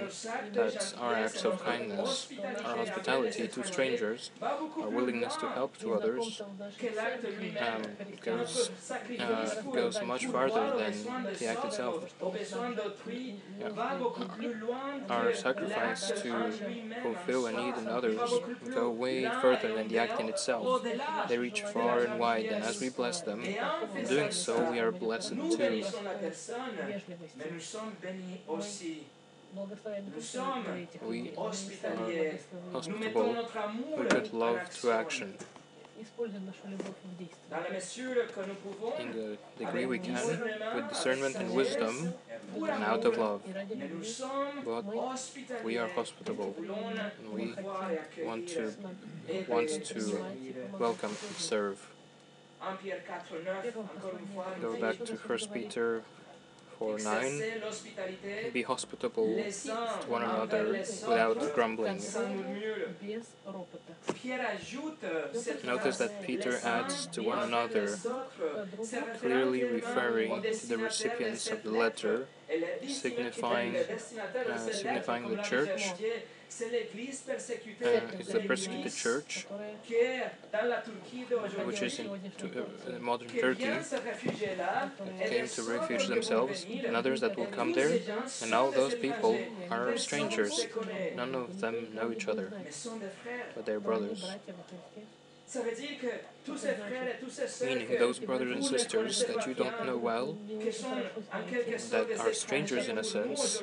that 0.53 0.93
our 0.99 1.15
acts 1.15 1.43
of 1.45 1.63
kindness, 1.63 2.29
our 2.65 2.77
hospitality 2.77 3.47
to 3.47 3.63
strangers, 3.63 4.31
our 4.41 4.89
willingness 4.89 5.35
to 5.37 5.47
help 5.49 5.77
to 5.77 5.93
others 5.93 6.41
um, 6.41 7.81
goes, 8.21 8.71
uh, 9.19 9.61
goes 9.73 10.01
much 10.03 10.25
farther 10.27 10.73
than 10.77 10.93
the 11.39 11.45
act 11.47 11.65
itself. 11.65 12.13
Yeah. 13.59 13.99
Our 15.09 15.33
sacrifice 15.33 16.07
to 16.21 16.51
fulfill 17.01 17.47
a 17.47 17.51
need 17.51 17.75
in 17.77 17.87
others 17.87 18.19
go 18.73 18.89
way 18.89 19.29
further 19.41 19.75
than 19.75 19.87
the 19.87 19.99
act 19.99 20.19
in 20.19 20.29
itself. 20.29 20.85
They 21.27 21.37
reach 21.37 21.61
far 21.61 21.99
and 21.99 22.19
wide, 22.19 22.45
and 22.45 22.63
as 22.63 22.79
we 22.79 22.89
bless 22.89 23.21
them, 23.21 23.43
in 23.43 24.05
doing 24.07 24.31
so, 24.31 24.71
we 24.71 24.79
are 24.79 24.91
blessed 24.91 25.35
too 25.35 25.83
aussi 28.53 29.03
we, 31.07 31.21
we 31.21 31.31
put 34.09 34.33
love 34.33 34.59
to 34.81 34.91
action. 34.91 35.33
In 38.99 39.11
the 39.11 39.37
degree 39.59 39.85
we 39.85 39.99
can, 39.99 40.15
with 40.75 40.89
discernment 40.89 41.35
and 41.35 41.53
wisdom, 41.53 42.13
and 42.55 42.83
out 42.83 43.05
of 43.05 43.17
love. 43.17 43.41
But 44.65 45.63
we 45.63 45.77
are 45.77 45.87
hospitable, 45.89 46.55
and 46.57 47.31
we 47.31 47.53
want 48.25 48.47
to, 48.49 48.73
want 49.47 49.69
to 49.85 50.25
welcome 50.79 51.11
and 51.11 51.37
serve. 51.37 51.87
Go 54.61 54.77
back 54.79 54.97
to 55.05 55.15
First 55.15 55.53
Peter 55.53 56.03
for 56.77 56.97
nine, 56.99 57.41
be 58.51 58.61
hospitable 58.61 59.43
to 59.43 60.07
one 60.07 60.23
another 60.23 60.71
without 61.07 61.53
grumbling. 61.53 62.01
Notice 65.63 65.97
that 65.97 66.23
Peter 66.23 66.59
adds 66.63 67.07
to 67.07 67.23
one 67.23 67.39
another, 67.39 67.97
clearly 69.19 69.63
referring 69.63 70.41
to 70.41 70.67
the 70.67 70.77
recipients 70.77 71.49
of 71.49 71.63
the 71.63 71.71
letter, 71.71 72.27
signifying, 72.87 73.75
uh, 73.75 74.57
signifying 74.57 75.29
the 75.29 75.41
church 75.41 75.93
it's 78.19 78.31
the 78.31 78.39
persecuted 78.41 78.93
church, 78.93 79.47
which 81.65 81.81
is 81.81 81.99
in 81.99 82.07
euh, 82.07 82.17
to, 82.37 82.45
uh, 82.47 82.99
modern 82.99 83.29
Turkey, 83.29 83.65
came 85.27 85.47
to 85.47 85.63
refuge 85.63 86.07
themselves. 86.07 86.65
and 86.85 86.95
others 86.95 87.21
that 87.21 87.35
will 87.37 87.47
come 87.47 87.73
there, 87.73 87.99
and 88.41 88.51
now 88.51 88.69
those 88.69 88.95
people 88.95 89.37
are 89.71 89.97
strangers. 89.97 90.67
None 91.15 91.33
of 91.35 91.59
them 91.59 91.75
know 91.95 92.11
each 92.11 92.27
other, 92.27 92.51
but 93.55 93.65
they're 93.65 93.79
brothers 93.79 94.23
meaning 97.61 97.87
those 97.99 98.19
brothers 98.19 98.55
and 98.55 98.65
sisters 98.65 99.23
that 99.25 99.45
you 99.47 99.53
don't 99.53 99.85
know 99.85 99.97
well, 99.97 100.37
that 101.91 102.07
are 102.19 102.33
strangers 102.33 102.87
in 102.87 102.97
a 102.97 103.03
sense, 103.03 103.61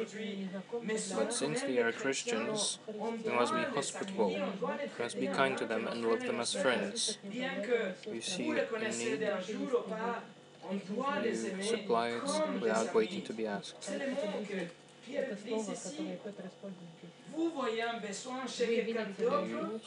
but 1.14 1.32
since 1.32 1.62
they 1.62 1.78
are 1.78 1.92
Christians, 1.92 2.78
we 3.24 3.32
must 3.32 3.54
be 3.54 3.62
hospitable, 3.62 4.30
we 4.30 5.02
must 5.02 5.18
be 5.18 5.26
kind 5.26 5.58
to 5.58 5.66
them 5.66 5.86
and 5.88 6.04
love 6.04 6.20
them 6.20 6.40
as 6.40 6.54
friends. 6.54 7.18
You 7.30 8.20
see 8.20 8.50
a 8.50 8.66
need, 8.96 9.28
you 11.24 11.62
supply 11.62 12.08
it 12.08 12.60
without 12.60 12.94
waiting 12.94 13.22
to 13.22 13.32
be 13.32 13.46
asked. 13.46 13.90
You, 17.36 17.52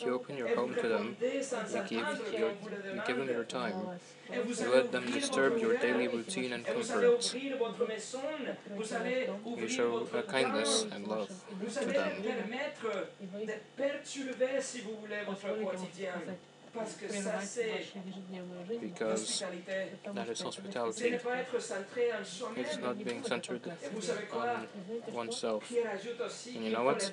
you 0.05 0.13
open 0.13 0.37
your 0.37 0.55
home 0.55 0.75
to 0.75 0.87
them, 0.87 1.15
you 1.21 1.83
give, 1.87 2.21
your, 2.39 2.51
you 2.51 3.01
give 3.05 3.17
them 3.17 3.29
your 3.29 3.43
time, 3.43 3.75
you 4.31 4.73
let 4.73 4.91
them 4.91 5.11
disturb 5.11 5.57
your 5.57 5.77
daily 5.77 6.07
routine 6.07 6.53
and 6.53 6.65
comfort. 6.65 7.35
You 9.57 9.67
show 9.67 10.05
kindness 10.27 10.85
and 10.91 11.07
love 11.07 11.29
to 11.79 11.85
them 11.85 12.11
because 18.81 19.43
that 20.13 20.29
is 20.29 20.41
hospitality. 20.41 21.19
It's 22.55 22.77
not 22.77 23.03
being 23.03 23.23
centered 23.23 23.61
on 24.33 24.67
oneself. 25.11 25.71
And 26.55 26.63
you 26.65 26.71
know 26.71 26.83
what? 26.83 27.11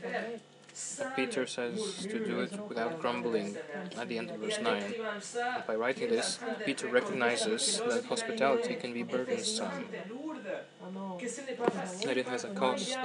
Peter 1.17 1.47
says 1.47 2.07
to 2.09 2.25
do 2.25 2.41
it 2.41 2.53
without 2.69 3.01
grumbling 3.01 3.57
at 3.99 4.09
the 4.09 4.19
end 4.19 4.31
of 4.31 4.37
verse 4.39 4.61
9. 4.61 4.83
And 4.83 5.67
by 5.67 5.75
writing 5.75 6.09
this, 6.11 6.39
Peter 6.65 6.89
recognizes 6.89 7.81
that 7.89 8.05
hospitality 8.05 8.75
can 8.77 8.93
be 8.93 9.03
burdensome, 9.03 9.87
that 12.05 12.17
it 12.17 12.29
has 12.29 12.45
a 12.45 12.51
cost, 12.51 12.97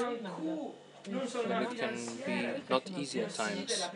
and 1.08 1.64
it 1.64 1.78
can 1.78 1.96
be 2.26 2.62
not 2.70 2.90
easy 2.98 3.22
at 3.22 3.34
times. 3.34 3.88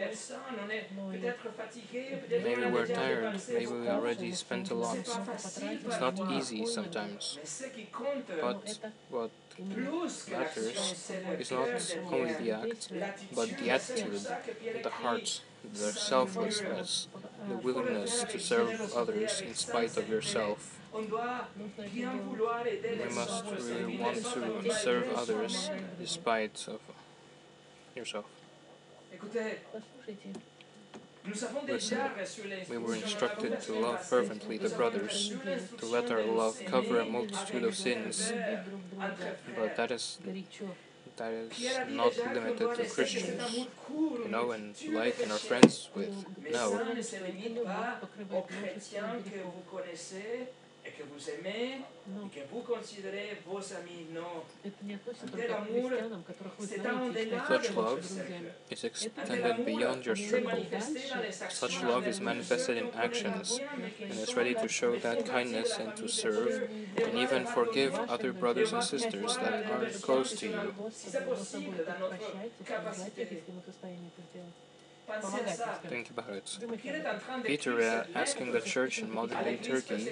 Maybe 2.29 2.65
we're 2.65 2.87
tired, 2.87 3.41
maybe 3.49 3.71
we 3.71 3.87
already 3.87 4.31
spent 4.31 4.69
a 4.71 4.75
lot. 4.75 4.97
It's 4.97 5.99
not 5.99 6.19
easy 6.31 6.65
sometimes. 6.65 7.39
But 8.41 8.79
what 9.09 9.31
matters 10.31 11.11
is 11.39 11.51
not 11.51 11.95
only 12.11 12.33
the 12.33 12.51
act, 12.51 12.91
but 13.35 13.57
the 13.57 13.69
attitude, 13.69 14.25
the 14.83 14.89
heart, 14.89 15.41
the 15.73 15.91
selflessness, 15.91 17.07
the 17.47 17.57
willingness 17.57 18.23
to 18.23 18.39
serve 18.39 18.93
others 18.95 19.41
in 19.41 19.53
spite 19.53 19.97
of 19.97 20.07
yourself. 20.07 20.79
We 20.93 21.07
must 23.15 23.45
really 23.45 23.97
want 23.97 24.23
to 24.25 24.73
serve 24.73 25.13
others 25.15 25.69
despite 25.99 26.67
of 26.67 26.79
yourself. 27.99 28.25
Listen. 31.67 31.99
We 32.69 32.77
were 32.77 32.95
instructed 32.95 33.61
to 33.61 33.73
love 33.73 34.01
fervently 34.03 34.57
the 34.57 34.69
brothers, 34.69 35.33
to 35.77 35.85
let 35.85 36.09
our 36.09 36.23
love 36.23 36.59
cover 36.65 36.99
a 36.99 37.05
multitude 37.05 37.63
of 37.63 37.75
sins, 37.75 38.33
but 39.55 39.75
that 39.75 39.91
is 39.91 40.17
that 41.17 41.33
is 41.33 41.51
not 41.89 42.13
limited 42.33 42.75
to 42.77 42.85
Christians. 42.89 43.67
You 43.91 44.29
know, 44.29 44.51
and 44.51 44.73
like 44.93 45.21
and 45.21 45.31
our 45.31 45.37
friends 45.37 45.89
with 45.93 46.13
no 46.51 46.65
et 50.85 50.91
que 50.91 51.03
vous 51.03 51.29
aimez, 51.29 51.81
non. 52.07 52.27
et 52.27 52.39
que 52.39 52.45
vous 52.51 52.61
considérez 52.61 53.37
vos 53.45 53.61
amis, 53.73 54.07
non. 54.13 54.43
Tel 55.35 55.51
amour 55.51 55.91
Such 57.47 57.75
love 57.75 57.99
is 58.69 58.83
extended 58.83 59.65
beyond 59.65 60.05
your 60.05 60.15
circle. 60.15 60.65
Such 61.49 61.83
love 61.83 62.07
is 62.07 62.19
manifested 62.21 62.77
in 62.77 62.89
actions 62.95 63.59
and 64.01 64.13
is 64.13 64.35
ready 64.35 64.53
to 64.55 64.67
show 64.67 64.95
that 64.97 65.25
kindness 65.25 65.77
and 65.79 65.95
to 65.97 66.07
serve 66.07 66.69
and 66.97 67.17
even 67.17 67.45
forgive 67.45 67.93
other 68.09 68.31
brothers 68.33 68.73
and 68.73 68.83
sisters 68.83 69.37
that 69.37 69.65
are 69.71 69.89
close 70.01 70.33
to 70.35 70.47
you. 70.47 70.73
Think 75.87 76.09
about 76.11 76.29
it. 76.29 76.57
Peter 77.43 77.81
uh, 77.81 78.03
asking 78.15 78.51
the 78.51 78.61
church 78.61 78.99
in 78.99 79.11
modern 79.11 79.43
day 79.43 79.57
Turkey, 79.57 80.09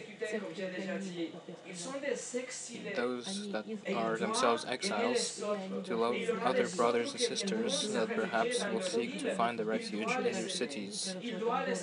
those 2.95 3.49
that 3.51 3.65
are 3.95 4.17
themselves 4.17 4.65
exiles, 4.65 5.43
to 5.83 5.95
love 5.95 6.15
other 6.43 6.67
brothers 6.69 7.11
and 7.11 7.19
sisters 7.21 7.89
that 7.93 8.15
perhaps 8.15 8.65
will 8.71 8.81
seek 8.81 9.19
to 9.19 9.33
find 9.35 9.59
a 9.59 9.65
refuge 9.65 10.11
in 10.11 10.23
their 10.31 10.49
cities. 10.49 11.15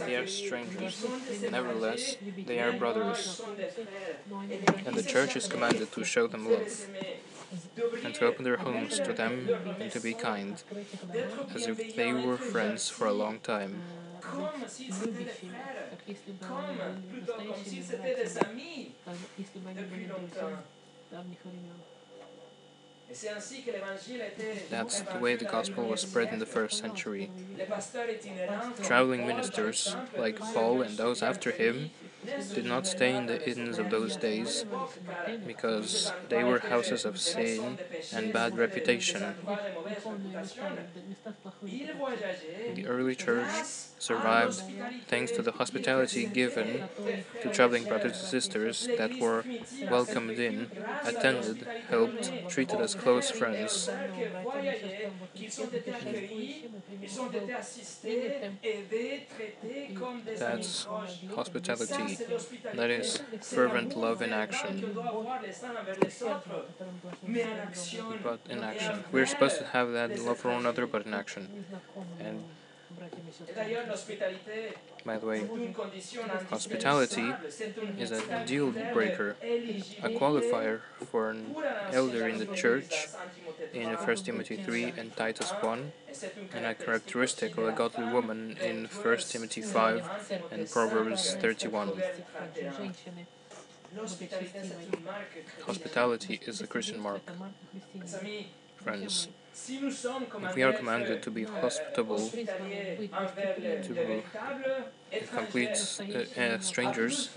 They 0.05 0.17
are 0.17 0.27
strangers, 0.27 1.05
nevertheless, 1.51 2.17
they 2.47 2.61
are 2.61 2.73
brothers, 2.73 3.41
and 4.87 4.95
the 4.97 5.03
church 5.03 5.37
is 5.37 5.47
commanded 5.47 5.93
to 5.93 6.05
show 6.05 6.27
them 6.27 6.51
love 6.51 6.87
and 8.05 8.15
to 8.15 8.27
open 8.27 8.45
their 8.45 8.59
homes 8.59 8.99
to 9.01 9.13
them 9.13 9.49
and 9.81 9.91
to 9.93 10.01
be 10.01 10.15
kind, 10.15 10.63
as 11.55 11.67
if 11.67 11.97
they 11.97 12.13
were 12.13 12.37
friends 12.37 12.89
for 12.89 13.07
a 13.07 13.13
long 13.13 13.41
time. 13.41 13.83
That's 24.71 25.01
the 25.01 25.19
way 25.19 25.37
the 25.37 25.45
gospel 25.45 25.85
was 25.85 26.01
spread 26.01 26.33
in 26.33 26.39
the 26.39 26.47
first 26.47 26.79
century. 26.79 27.31
Traveling 28.83 29.27
ministers, 29.27 29.97
like 30.17 30.39
Paul 30.41 30.83
and 30.83 30.97
those 30.97 31.23
after 31.23 31.51
him, 31.51 31.91
did 32.55 32.65
not 32.65 32.87
stay 32.87 33.15
in 33.15 33.27
the 33.27 33.39
inns 33.49 33.79
of 33.79 33.91
those 33.91 34.17
days 34.17 34.65
because 35.47 36.13
they 36.29 36.43
were 36.45 36.59
houses 36.59 37.05
of 37.05 37.19
sin 37.21 37.79
and 38.13 38.33
bad 38.33 38.57
reputation. 38.57 39.35
The 42.75 42.87
early 42.87 43.15
church 43.15 43.51
survived 43.99 44.63
thanks 45.09 45.33
to 45.33 45.43
the 45.43 45.53
hospitality 45.53 46.27
given 46.27 46.85
to 47.43 47.51
traveling 47.51 47.85
brothers 47.85 48.13
and 48.19 48.29
sisters 48.29 48.89
that 48.97 49.19
were 49.19 49.45
welcomed 49.91 50.39
in, 50.39 50.71
attended, 51.05 51.67
helped, 51.89 52.33
treated 52.49 52.81
as 52.81 52.94
close 52.95 53.31
friends. 53.31 53.89
That's 60.39 60.87
hospitality. 61.35 62.19
That 62.75 62.91
is 62.91 63.23
fervent 63.41 63.97
love 63.97 64.23
in 64.23 64.33
action. 64.33 64.97
But 68.23 68.41
in 68.49 68.63
action. 68.63 69.05
We're 69.13 69.27
supposed 69.27 69.59
to 69.59 69.67
have 69.67 69.93
that 69.93 70.19
love 70.19 70.39
for 70.39 70.49
one 70.49 70.61
another, 70.61 70.87
but 70.87 71.07
in 71.07 71.15
action. 71.15 71.65
And 72.19 72.45
by 75.05 75.19
the 75.19 75.27
way, 75.27 75.47
hospitality 76.51 77.33
is 77.99 78.11
a 78.11 78.45
deal 78.47 78.71
breaker, 78.93 79.37
a 80.03 80.09
qualifier 80.09 80.81
for 81.11 81.31
an 81.31 81.55
elder 81.93 82.27
in 82.29 82.39
the 82.39 82.47
church 82.47 83.09
in 83.73 83.91
1 83.91 84.17
Timothy 84.17 84.57
3 84.57 84.95
and 84.97 85.17
Titus 85.17 85.51
1, 85.61 85.93
and 86.55 86.65
a 86.65 86.75
characteristic 86.75 87.59
of 87.59 87.67
a 87.69 87.73
godly 87.73 88.07
woman 88.07 88.57
in 88.63 88.87
1 88.87 89.17
Timothy 89.19 89.63
5 89.63 90.51
and 90.51 90.71
Proverbs 90.71 91.35
31. 91.35 92.03
Hospitality 95.67 96.41
is 96.47 96.61
a 96.61 96.67
Christian 96.67 97.01
mark. 97.01 97.23
Friends, 98.77 99.29
if 99.55 100.55
we 100.57 100.63
are 100.63 100.73
commanded 100.73 101.23
to 101.23 101.31
be 101.31 101.45
hospitable 101.45 102.19
hospitaliers 102.19 102.99
envers 103.13 103.59
les, 103.59 103.83
to 103.87 103.95
complete 105.33 106.01
uh, 106.15 106.41
uh, 106.41 106.59
strangers, 106.61 107.31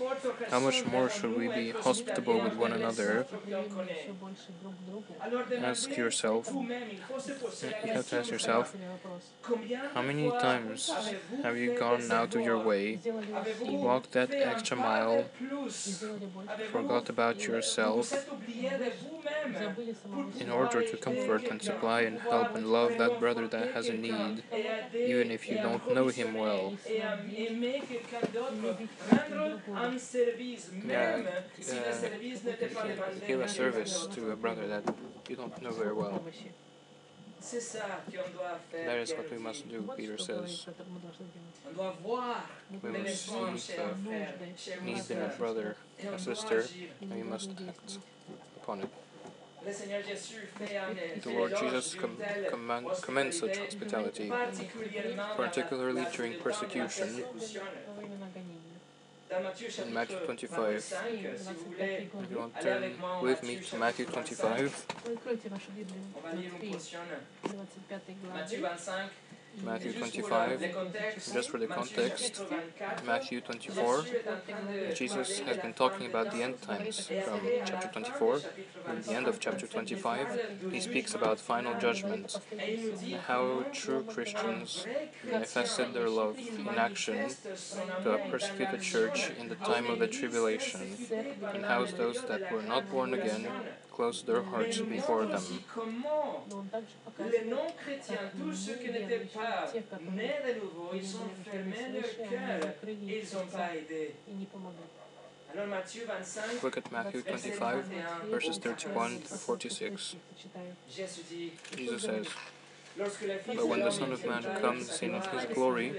how 0.50 0.60
much 0.60 0.84
more 0.84 1.08
should 1.10 1.34
we 1.36 1.48
be 1.48 1.70
hospitable 1.72 2.40
with 2.40 2.54
one 2.54 2.72
another? 2.72 3.26
Ask 5.60 5.96
yourself, 5.96 6.56
you 7.82 7.90
have 7.92 8.06
to 8.08 8.16
ask 8.16 8.30
yourself, 8.30 8.74
how 9.92 10.00
many 10.02 10.30
times 10.32 11.14
have 11.42 11.56
you 11.56 11.70
gone 11.70 12.10
out 12.12 12.34
of 12.34 12.42
your 12.42 12.58
way, 12.58 13.00
walked 13.66 14.12
that 14.12 14.36
extra 14.40 14.76
mile, 14.76 15.30
forgot 16.70 17.08
about 17.08 17.46
yourself 17.48 18.26
in 20.38 20.48
order 20.50 20.82
to 20.82 20.96
comfort 20.96 21.50
and 21.50 21.62
supply 21.62 22.00
and 22.00 22.18
help 22.18 22.54
and 22.54 22.66
love 22.66 22.96
that 22.96 23.18
brother 23.18 23.46
that 23.46 23.68
has 23.68 23.88
a 23.90 23.92
need, 23.94 24.42
even 25.04 25.30
if 25.30 25.50
you 25.50 25.58
don't 25.58 25.88
know 25.90 26.08
him 26.08 26.34
well? 26.34 26.74
donné 27.68 27.82
quelqu'un 27.86 28.20
d'autre 28.32 28.52
rendre 29.10 29.60
un 29.76 29.98
service, 29.98 30.70
même 30.72 30.88
yeah, 30.88 31.42
si 31.60 31.74
le 31.74 31.92
service 31.92 32.44
n'était 32.44 32.66
pas 32.66 32.82
demandé. 32.82 33.26
Give 33.26 33.40
a 33.40 33.48
service 33.48 34.08
to 34.14 34.30
a 34.32 34.36
brother 34.36 34.68
that 34.68 34.82
you 35.28 35.36
don't 35.36 35.56
know 35.60 35.72
very 35.72 35.92
well. 35.92 36.20
C'est 37.40 37.60
ça 37.60 38.02
qu'on 38.06 38.30
doit 38.32 38.58
faire. 38.70 38.86
That 38.86 39.00
is 39.00 39.12
what 39.14 39.30
we 39.30 39.38
must 39.38 39.68
do, 39.68 39.82
Peter 39.96 40.18
says. 40.18 40.66
On 41.68 41.72
doit 41.72 41.96
voir 42.02 42.42
we 42.82 42.92
les 42.92 43.02
besoins. 43.04 43.54
Need 44.84 45.10
in 45.10 45.22
a 45.22 45.28
brother, 45.38 45.76
a 46.12 46.18
sister, 46.18 46.64
and 47.00 47.14
we 47.14 47.22
must 47.22 47.50
act 47.68 47.98
upon 48.56 48.80
it. 48.80 48.88
The 49.68 51.30
Lord 51.30 51.52
Jesus 51.60 51.94
com 51.94 52.16
command 52.48 52.86
commends 53.02 53.38
such 53.38 53.58
hospitality, 53.58 54.32
particularly 55.36 56.06
during 56.14 56.34
persecution. 56.38 57.24
In 59.84 59.92
Matthew 59.92 60.16
25, 60.24 60.94
if 61.78 62.30
you 62.30 62.38
want 62.38 62.56
to 62.56 62.62
turn 62.62 62.94
with 63.20 63.42
me 63.42 63.56
to 63.56 63.76
Matthew 63.76 64.06
25. 64.06 64.86
Matthew 69.64 69.92
25, 69.92 70.76
just 71.32 71.50
for 71.50 71.58
the 71.58 71.66
context, 71.66 72.42
Matthew 73.06 73.40
24, 73.40 74.04
Jesus 74.94 75.40
has 75.40 75.56
been 75.58 75.72
talking 75.72 76.06
about 76.06 76.30
the 76.30 76.42
end 76.42 76.60
times 76.62 77.10
from 77.24 77.40
chapter 77.64 77.88
24. 77.88 78.40
In 78.88 79.02
the 79.02 79.12
end 79.12 79.26
of 79.26 79.40
chapter 79.40 79.66
25, 79.66 80.40
he 80.70 80.80
speaks 80.80 81.14
about 81.14 81.38
final 81.38 81.78
judgment, 81.78 82.38
how 83.26 83.64
true 83.72 84.02
Christians 84.04 84.86
manifested 85.24 85.94
their 85.94 86.08
love 86.08 86.38
in 86.38 86.68
action 86.68 87.28
to 88.02 88.18
persecute 88.30 88.58
persecuted 88.58 88.82
church 88.82 89.30
in 89.38 89.48
the 89.48 89.54
time 89.56 89.90
of 89.90 89.98
the 89.98 90.06
tribulation, 90.06 90.80
and 91.54 91.64
how 91.64 91.84
those 91.84 92.24
that 92.24 92.50
were 92.52 92.62
not 92.62 92.88
born 92.90 93.14
again 93.14 93.46
close 93.98 94.22
their 94.22 94.44
hearts 94.44 94.78
before 94.78 95.26
them. 95.26 95.42
Look 106.62 106.76
at 106.76 106.92
Matthew 106.92 107.22
25, 107.22 107.84
verses 108.30 108.58
31 108.58 109.18
to 109.18 109.34
46. 109.34 110.16
Jesus 111.74 112.02
says, 112.02 112.26
but 112.96 113.68
when 113.68 113.80
the 113.80 113.90
Son 113.90 114.12
of 114.12 114.24
Man 114.26 114.42
comes 114.60 115.00
in 115.02 115.14
his 115.14 115.44
glory, 115.54 115.92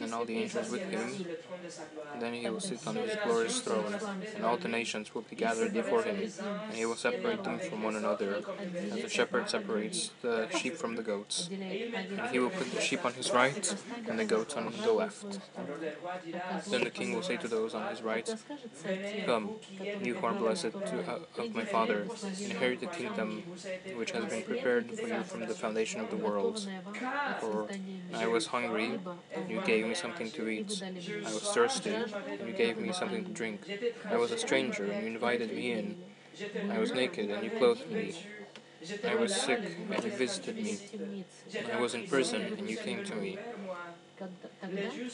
and 0.00 0.14
all 0.14 0.24
the 0.24 0.38
angels 0.38 0.70
with 0.70 0.82
him, 0.82 1.26
then 2.20 2.34
he 2.34 2.48
will 2.48 2.60
sit 2.60 2.86
on 2.86 2.96
his 2.96 3.16
glorious 3.24 3.60
throne, 3.60 3.96
and 4.36 4.44
all 4.44 4.56
the 4.56 4.68
nations 4.68 5.14
will 5.14 5.22
be 5.22 5.34
gathered 5.34 5.72
before 5.72 6.02
him, 6.02 6.30
and 6.68 6.74
he 6.74 6.86
will 6.86 6.94
separate 6.94 7.42
them 7.42 7.58
from 7.58 7.82
one 7.82 7.96
another, 7.96 8.42
as 8.92 9.02
the 9.02 9.08
shepherd 9.08 9.50
separates 9.50 10.10
the 10.22 10.48
sheep 10.50 10.76
from 10.76 10.94
the 10.94 11.02
goats. 11.02 11.48
And 11.50 12.30
he 12.30 12.38
will 12.38 12.50
put 12.50 12.70
the 12.72 12.80
sheep 12.80 13.04
on 13.04 13.14
his 13.14 13.30
right, 13.32 13.74
and 14.08 14.18
the 14.18 14.24
goats 14.24 14.54
on 14.54 14.72
the 14.72 14.92
left. 14.92 15.40
Then 16.70 16.84
the 16.84 16.90
king 16.90 17.14
will 17.14 17.22
say 17.22 17.38
to 17.38 17.48
those 17.48 17.74
on 17.74 17.88
his 17.90 18.02
right, 18.02 18.32
Come, 19.26 19.50
you 20.02 20.14
who 20.14 20.26
are 20.26 20.34
blessed 20.34 20.72
to, 20.72 20.96
uh, 21.10 21.42
of 21.42 21.54
my 21.54 21.64
Father, 21.64 22.06
inherit 22.40 22.80
the 22.80 22.86
kingdom 22.86 23.42
which 23.96 24.12
has 24.12 24.24
been 24.26 24.42
prepared 24.42 24.90
for 24.92 25.08
you 25.08 25.22
from 25.24 25.40
the 25.40 25.54
foundation 25.54 26.00
of 26.00 26.10
the 26.10 26.16
world 26.16 26.19
world. 26.22 26.66
Or 27.42 27.68
I 28.14 28.26
was 28.26 28.46
hungry, 28.46 28.98
and 29.34 29.50
you 29.50 29.60
gave 29.62 29.86
me 29.86 29.94
something 29.94 30.30
to 30.32 30.48
eat. 30.48 30.82
I 31.26 31.32
was 31.32 31.50
thirsty, 31.52 31.94
and 31.94 32.46
you 32.46 32.52
gave 32.52 32.78
me 32.78 32.92
something 32.92 33.24
to 33.24 33.30
drink. 33.30 33.60
I 34.08 34.16
was 34.16 34.30
a 34.30 34.38
stranger, 34.38 34.84
and 34.84 35.02
you 35.02 35.12
invited 35.12 35.54
me 35.54 35.72
in. 35.72 35.96
I 36.70 36.78
was 36.78 36.92
naked, 36.92 37.30
and 37.30 37.42
you 37.44 37.50
clothed 37.50 37.90
me. 37.90 38.14
I 39.06 39.14
was 39.14 39.34
sick, 39.34 39.60
and 39.90 40.04
you 40.04 40.10
visited 40.10 40.56
me. 40.56 40.78
I 41.72 41.80
was 41.80 41.94
in 41.94 42.06
prison, 42.06 42.42
and 42.58 42.68
you 42.68 42.76
came 42.76 43.04
to 43.04 43.14
me. 43.14 43.38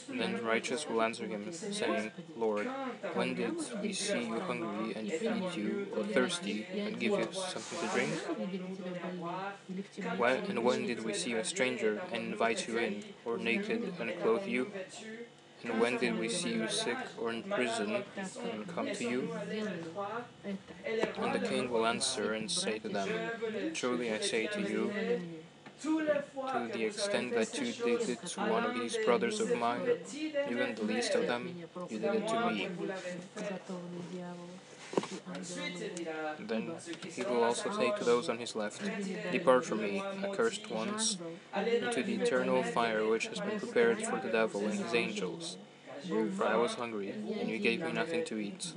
Then 0.09 0.45
righteous 0.45 0.89
will 0.89 1.03
answer 1.03 1.27
him, 1.27 1.53
saying, 1.53 2.11
Lord, 2.37 2.67
when 3.15 3.35
did 3.35 3.55
we 3.81 3.93
see 3.93 4.25
you 4.25 4.41
hungry 4.41 4.95
and 4.97 5.11
feed 5.11 5.55
you, 5.55 5.87
or 5.97 6.05
thirsty 6.05 6.67
and 6.75 6.99
give 6.99 7.13
you 7.13 7.29
something 7.33 7.79
to 7.81 7.95
drink? 7.95 8.13
When, 10.19 10.37
and 10.51 10.65
when 10.65 10.87
did 10.87 11.05
we 11.05 11.15
see 11.15 11.35
a 11.35 11.45
stranger 11.45 12.03
and 12.13 12.33
invite 12.33 12.67
you 12.67 12.79
in, 12.79 13.05
or 13.25 13.39
naked 13.39 13.95
and 14.01 14.13
clothe 14.21 14.47
you? 14.47 14.71
And 15.63 15.81
when 15.81 15.97
did 15.99 16.19
we 16.19 16.29
see 16.29 16.53
you 16.53 16.69
sick 16.69 16.99
or 17.19 17.33
in 17.33 17.43
prison 17.43 18.05
and 18.53 18.69
come 18.69 18.93
to 18.93 19.05
you? 19.05 19.31
And 20.45 21.35
the 21.35 21.49
king 21.49 21.71
will 21.71 21.87
answer 21.87 22.35
and 22.35 22.51
say 22.51 22.79
to 22.81 22.89
them, 22.89 23.09
Truly 23.75 24.13
I 24.13 24.21
say 24.21 24.47
to 24.47 24.61
you, 24.61 24.93
to 25.83 26.71
the 26.73 26.85
extent 26.85 27.35
that 27.35 27.59
you 27.59 27.73
did 27.73 28.09
it 28.09 28.27
to 28.27 28.41
one 28.41 28.65
of 28.65 28.75
these 28.75 28.97
brothers 29.05 29.41
of 29.41 29.57
mine, 29.57 29.89
even 30.51 30.75
the 30.75 30.85
least 30.85 31.15
of 31.15 31.27
them, 31.27 31.55
you 31.91 31.99
did 31.99 32.15
it 32.15 32.29
to 32.29 32.51
me. 32.51 32.69
Then 36.39 36.73
he 37.15 37.23
will 37.23 37.45
also 37.45 37.71
say 37.71 37.93
to 37.99 38.05
those 38.05 38.29
on 38.29 38.39
his 38.39 38.57
left, 38.57 38.83
Depart 39.33 39.65
from 39.65 39.83
me, 39.83 40.03
accursed 40.25 40.71
ones, 40.71 41.19
into 41.55 42.03
the 42.03 42.15
eternal 42.15 42.63
fire 42.63 43.07
which 43.07 43.27
has 43.27 43.41
been 43.41 43.59
prepared 43.59 44.03
for 44.03 44.19
the 44.21 44.29
devil 44.29 44.67
and 44.67 44.79
his 44.79 44.95
angels 44.95 45.59
for 46.37 46.45
I 46.47 46.57
was 46.57 46.75
hungry, 46.75 47.15
and 47.39 47.49
you 47.51 47.59
gave 47.59 47.83
me 47.85 47.93
nothing 47.93 48.25
to 48.25 48.39
eat. 48.39 48.73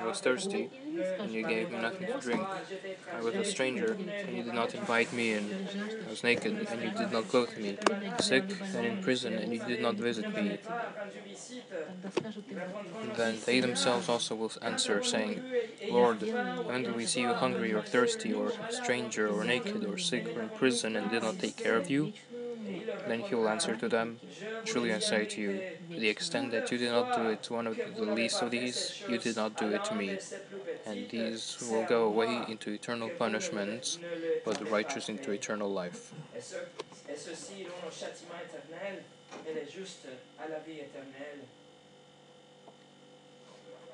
I 0.00 0.04
was 0.04 0.20
thirsty, 0.20 0.70
and 1.18 1.32
you 1.32 1.44
gave 1.44 1.70
me 1.70 1.78
nothing 1.78 2.06
to 2.06 2.18
drink. 2.18 2.48
I 3.12 3.20
was 3.20 3.36
a 3.36 3.44
stranger, 3.44 3.96
and 4.26 4.36
you 4.36 4.42
did 4.42 4.54
not 4.54 4.74
invite 4.74 5.12
me 5.12 5.32
in. 5.32 5.54
I 6.06 6.10
was 6.10 6.22
naked, 6.24 6.66
and 6.70 6.82
you 6.82 6.90
did 6.90 7.12
not 7.12 7.28
clothe 7.28 7.56
me. 7.56 7.78
Sick, 8.20 8.44
and 8.74 8.84
in 8.86 8.96
prison, 8.98 9.38
and 9.38 9.52
you 9.52 9.60
did 9.60 9.80
not 9.80 9.96
visit 9.96 10.34
me. 10.36 10.58
And 13.02 13.14
then 13.16 13.40
they 13.44 13.60
themselves 13.60 14.08
also 14.08 14.34
will 14.34 14.52
answer, 14.62 15.02
saying, 15.02 15.42
Lord, 15.88 16.22
when 16.66 16.84
do 16.84 16.94
we 16.94 17.06
see 17.06 17.20
you 17.22 17.34
hungry 17.34 17.72
or 17.72 17.82
thirsty, 17.82 18.32
or 18.32 18.48
a 18.48 18.70
stranger, 18.72 19.28
or 19.28 19.44
naked, 19.44 19.84
or 19.84 19.98
sick, 19.98 20.28
or 20.34 20.42
in 20.42 20.50
prison, 20.50 20.96
and 20.96 21.10
did 21.10 21.22
not 21.22 21.38
take 21.38 21.56
care 21.56 21.76
of 21.76 21.90
you? 21.90 22.12
Then 23.06 23.20
he 23.20 23.34
will 23.34 23.48
answer 23.48 23.76
to 23.76 23.88
them, 23.88 24.20
Truly 24.64 24.92
I 24.92 24.98
say 24.98 25.24
to 25.24 25.40
you, 25.40 25.62
to 25.92 26.00
the 26.00 26.08
extent 26.08 26.50
that 26.52 26.70
you 26.70 26.78
did 26.78 26.90
not 26.90 27.14
do 27.16 27.28
it 27.28 27.42
to 27.44 27.52
one 27.54 27.66
of 27.66 27.76
the 27.96 28.04
least 28.04 28.42
of 28.42 28.50
these, 28.50 29.02
you 29.08 29.18
did 29.18 29.36
not 29.36 29.56
do 29.56 29.68
it 29.72 29.84
to 29.84 29.94
me. 29.94 30.18
And 30.86 31.08
these 31.08 31.58
will 31.70 31.84
go 31.84 32.04
away 32.04 32.42
into 32.48 32.70
eternal 32.70 33.10
punishment, 33.10 33.98
but 34.44 34.58
the 34.58 34.64
righteous 34.66 35.08
into 35.08 35.32
eternal 35.32 35.70
life. 35.70 36.12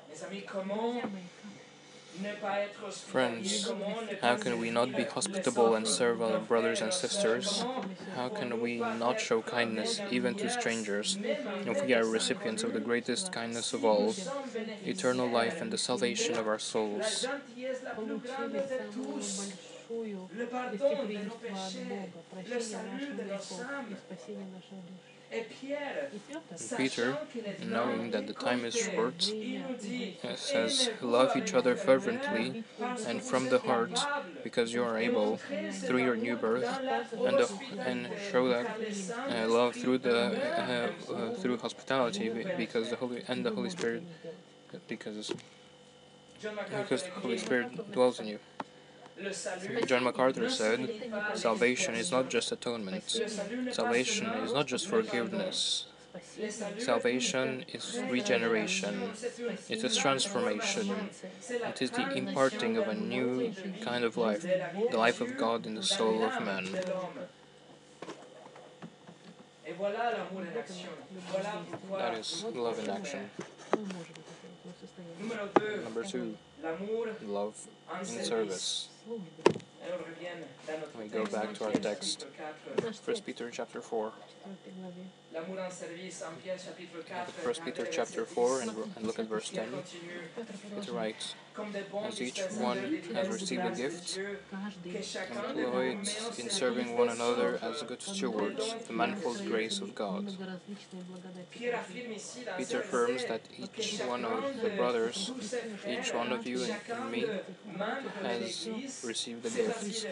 Mes 0.09 0.23
amis, 0.23 0.43
comment 0.45 1.03
Friends, 3.05 3.73
how 4.21 4.35
can 4.37 4.57
we 4.59 4.69
not 4.71 4.95
be 4.95 5.03
hospitable 5.03 5.75
and 5.75 5.87
serve 5.87 6.21
our 6.21 6.39
brothers 6.39 6.81
and 6.81 6.93
sisters? 6.93 7.65
How 8.13 8.29
can 8.29 8.59
we 8.59 8.91
not 8.91 9.19
show 9.19 9.41
kindness 9.41 10.01
even 10.09 10.35
to 10.35 10.49
strangers 10.49 11.17
if 11.65 11.83
we 11.83 11.93
are 11.93 12.05
recipients 12.05 12.63
of 12.63 12.73
the 12.73 12.79
greatest 12.79 13.31
kindness 13.31 13.73
of 13.73 13.83
all, 13.85 14.15
eternal 14.85 15.29
life 15.29 15.61
and 15.61 15.71
the 15.71 15.77
salvation 15.77 16.37
of 16.37 16.47
our 16.47 16.59
souls? 16.59 17.27
le 20.33 20.45
pardon 20.47 20.77
de 21.07 21.17
nos 21.17 21.35
péchés, 21.41 22.11
le 22.47 22.59
salut 22.59 23.13
de 23.15 23.23
nos 23.25 23.51
âmes. 23.61 23.97
Peter, 26.75 27.17
knowing 27.61 28.11
that 28.11 28.25
the 28.27 28.33
time 28.33 28.65
is 28.65 28.73
short, 28.75 29.33
says, 30.35 30.89
Love 31.01 31.35
each 31.35 31.53
other 31.53 31.75
fervently 31.75 32.55
and 33.05 33.23
from 33.23 33.49
the 33.49 33.59
heart, 33.59 34.07
because 34.43 34.73
you 34.73 34.83
are 34.83 34.97
able, 34.97 35.39
through 35.85 35.99
your 35.99 36.15
new 36.17 36.35
birth, 36.37 36.79
and, 37.23 37.41
and 37.85 38.09
show 38.17 38.47
that 38.49 38.67
uh, 39.29 39.47
love 39.47 39.75
through 39.75 39.97
the 39.99 40.19
uh, 40.57 41.13
uh, 41.13 41.31
through 41.31 41.57
hospitality, 41.57 42.29
because 42.57 42.89
the 42.89 42.95
Holy 42.97 43.23
and 43.27 43.45
the 43.45 43.51
Holy 43.51 43.69
Spirit, 43.69 44.03
because 44.87 45.31
because 46.75 47.03
the 47.03 47.11
Holy 47.21 47.37
Spirit 47.37 47.91
dwells 47.91 48.19
in 48.19 48.27
you. 48.27 48.39
John 49.85 50.03
MacArthur 50.03 50.49
said, 50.49 50.89
Salvation 51.35 51.95
is 51.95 52.11
not 52.11 52.29
just 52.29 52.51
atonement, 52.51 53.03
salvation 53.71 54.27
is 54.27 54.53
not 54.53 54.67
just 54.67 54.87
forgiveness. 54.87 55.87
Salvation 56.77 57.65
is 57.71 57.99
regeneration, 58.09 59.11
it 59.69 59.83
is 59.83 59.95
transformation, 59.95 61.09
it 61.49 61.81
is 61.81 61.91
the 61.91 62.11
imparting 62.13 62.77
of 62.77 62.87
a 62.87 62.95
new 62.95 63.53
kind 63.81 64.03
of 64.03 64.17
life, 64.17 64.41
the 64.41 64.97
life 64.97 65.21
of 65.21 65.37
God 65.37 65.65
in 65.65 65.75
the 65.75 65.83
soul 65.83 66.23
of 66.23 66.41
man. 66.43 66.65
That 71.91 72.17
is 72.17 72.43
love 72.55 72.79
in 72.79 72.89
action. 72.89 73.29
Number 75.83 76.03
two, 76.03 76.35
love 77.25 77.67
in 78.01 78.25
service. 78.25 78.89
We 80.97 81.07
go 81.07 81.25
back 81.25 81.53
to 81.55 81.65
our 81.65 81.71
text, 81.71 82.25
First 83.01 83.25
Peter 83.25 83.49
chapter 83.51 83.81
4. 83.81 84.11
First 87.43 87.63
Peter 87.63 87.85
chapter 87.85 88.25
4 88.25 88.61
and, 88.61 88.71
and 88.95 89.05
look 89.05 89.19
at 89.19 89.27
verse 89.27 89.49
10. 89.49 89.67
It 90.77 90.89
writes, 90.91 91.35
As 92.03 92.19
each 92.19 92.41
one 92.57 92.99
has 93.13 93.27
received 93.27 93.63
a 93.63 93.75
gift, 93.75 94.17
employ 94.17 95.97
it 96.01 96.39
in 96.39 96.49
serving 96.49 96.97
one 96.97 97.09
another 97.09 97.59
as 97.61 97.83
good 97.83 98.01
stewards, 98.01 98.73
the 98.87 98.93
manifold 98.93 99.45
grace 99.45 99.79
of 99.81 99.93
God. 99.93 100.35
Peter 101.51 102.79
affirms 102.79 103.25
that 103.25 103.41
each 103.55 103.99
one 103.99 104.25
of 104.25 104.61
the 104.61 104.69
brothers, 104.69 105.31
each 105.87 106.11
one 106.11 106.31
of 106.31 106.47
you 106.47 106.63
and 106.63 107.11
me, 107.11 107.25
has 108.23 108.67
received 109.03 109.45
a 109.45 109.49
gift. 109.49 110.07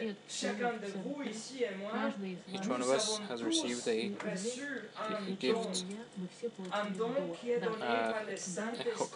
Each 2.53 2.67
one 2.67 2.81
of 2.81 2.89
us 2.89 3.19
has 3.29 3.43
received 3.43 3.87
a 3.87 4.11
uh, 7.81 8.13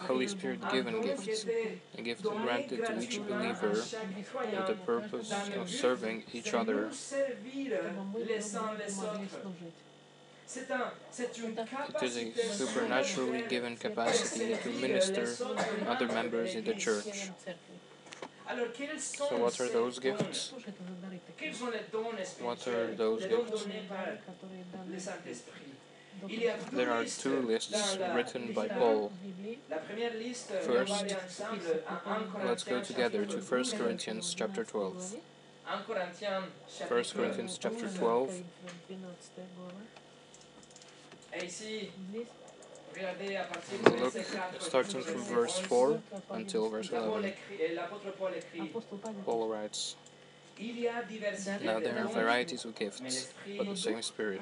Holy 0.06 0.28
Spirit 0.28 0.60
given 0.70 1.00
gifts. 1.02 1.44
a 1.98 2.02
gift 2.02 2.22
granted 2.22 2.86
to 2.86 3.00
each 3.00 3.20
believer 3.26 3.70
with 3.70 4.66
the 4.66 4.76
purpose 4.86 5.32
of 5.56 5.68
serving 5.68 6.24
each 6.32 6.54
other. 6.54 6.90
It 11.94 12.02
is 12.02 12.16
a 12.16 12.32
supernaturally 12.52 13.44
given 13.48 13.76
capacity 13.76 14.56
to 14.62 14.68
minister 14.80 15.28
other 15.86 16.08
members 16.08 16.54
in 16.54 16.64
the 16.64 16.74
church. 16.74 17.30
So 18.98 19.38
what 19.38 19.58
are 19.60 19.68
those 19.68 19.98
gifts? 19.98 20.52
What 22.40 22.68
are 22.68 22.94
those 22.94 23.24
gifts? 23.26 23.66
There 26.72 26.90
are 26.90 27.04
two 27.04 27.40
lists 27.40 27.98
written 28.14 28.52
by 28.52 28.68
Paul. 28.68 29.12
First, 30.62 31.16
let's 32.44 32.64
go 32.64 32.80
together 32.80 33.24
to 33.26 33.38
1 33.38 33.64
Corinthians 33.76 34.34
chapter 34.34 34.64
12. 34.64 35.16
1 36.88 37.04
Corinthians 37.14 37.58
chapter 37.58 37.88
12. 37.88 38.42
Look, 44.00 44.14
starting 44.60 45.02
from 45.02 45.22
verse 45.22 45.58
4 45.58 46.00
until 46.30 46.68
verse 46.68 46.90
11. 46.90 47.32
Paul 49.24 49.48
writes 49.48 49.96
now 51.64 51.80
there 51.80 51.98
are 51.98 52.08
varieties 52.08 52.64
of 52.64 52.74
gifts, 52.74 53.32
but 53.56 53.68
the 53.68 53.76
same 53.76 54.02
Spirit. 54.02 54.40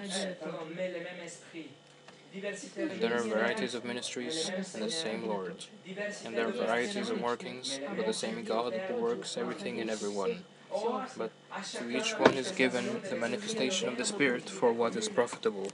There 2.32 3.16
are 3.16 3.22
varieties 3.22 3.74
of 3.74 3.84
ministries 3.84 4.50
and 4.74 4.82
the 4.82 4.90
same 4.90 5.26
Lord. 5.26 5.64
And 6.24 6.36
there 6.36 6.48
are 6.48 6.52
varieties 6.52 7.10
of 7.10 7.20
workings, 7.20 7.80
but 7.96 8.06
the 8.06 8.12
same 8.12 8.44
God 8.44 8.72
who 8.74 8.94
works 8.94 9.36
everything 9.36 9.78
in 9.78 9.90
everyone. 9.90 10.44
But 11.16 11.32
to 11.74 11.90
each 11.90 12.12
one 12.18 12.34
is 12.34 12.52
given 12.52 13.00
the 13.08 13.16
manifestation 13.16 13.88
of 13.88 13.96
the 13.96 14.04
Spirit 14.04 14.48
for 14.48 14.72
what 14.72 14.94
is 14.96 15.08
profitable. 15.08 15.68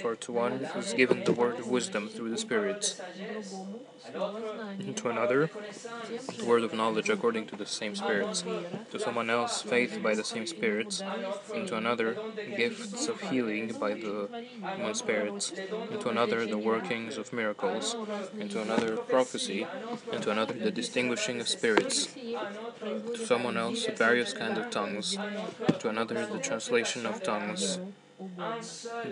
For 0.00 0.14
to 0.16 0.32
one 0.32 0.52
is 0.76 0.94
given 0.94 1.24
the 1.24 1.32
word 1.32 1.58
of 1.58 1.68
wisdom 1.68 2.08
through 2.08 2.30
the 2.30 2.38
Spirit, 2.38 3.00
and 4.78 4.96
to 4.96 5.08
another, 5.10 5.50
the 6.38 6.44
word 6.44 6.62
of 6.62 6.72
knowledge 6.72 7.08
according 7.10 7.46
to 7.48 7.56
the 7.56 7.66
same 7.66 7.94
Spirit, 7.94 8.42
to 8.90 8.98
someone 8.98 9.30
else, 9.30 9.62
faith 9.62 9.98
by 10.02 10.14
the 10.14 10.24
same 10.24 10.46
Spirit, 10.46 11.02
and 11.54 11.66
to 11.68 11.76
another, 11.76 12.16
gifts 12.56 13.08
of 13.08 13.20
healing 13.30 13.68
by 13.84 13.94
the 13.94 14.28
one 14.78 14.94
Spirit, 14.94 15.52
and 15.90 16.00
to 16.00 16.08
another, 16.08 16.46
the 16.46 16.58
workings 16.72 17.18
of 17.18 17.32
miracles, 17.32 17.96
and 18.40 18.50
to 18.50 18.62
another, 18.62 18.96
prophecy, 18.96 19.66
and 20.12 20.22
to 20.22 20.30
another, 20.30 20.54
the 20.54 20.70
distinguishing 20.70 21.40
of 21.40 21.48
spirits, 21.48 22.08
to 23.14 23.26
someone 23.26 23.56
else, 23.56 23.86
various 23.86 24.32
kinds 24.32 24.58
of 24.58 24.70
tongues 24.70 24.99
to 25.02 25.88
another 25.88 26.26
the 26.26 26.38
translation 26.38 27.06
of 27.06 27.22
tongues. 27.22 27.78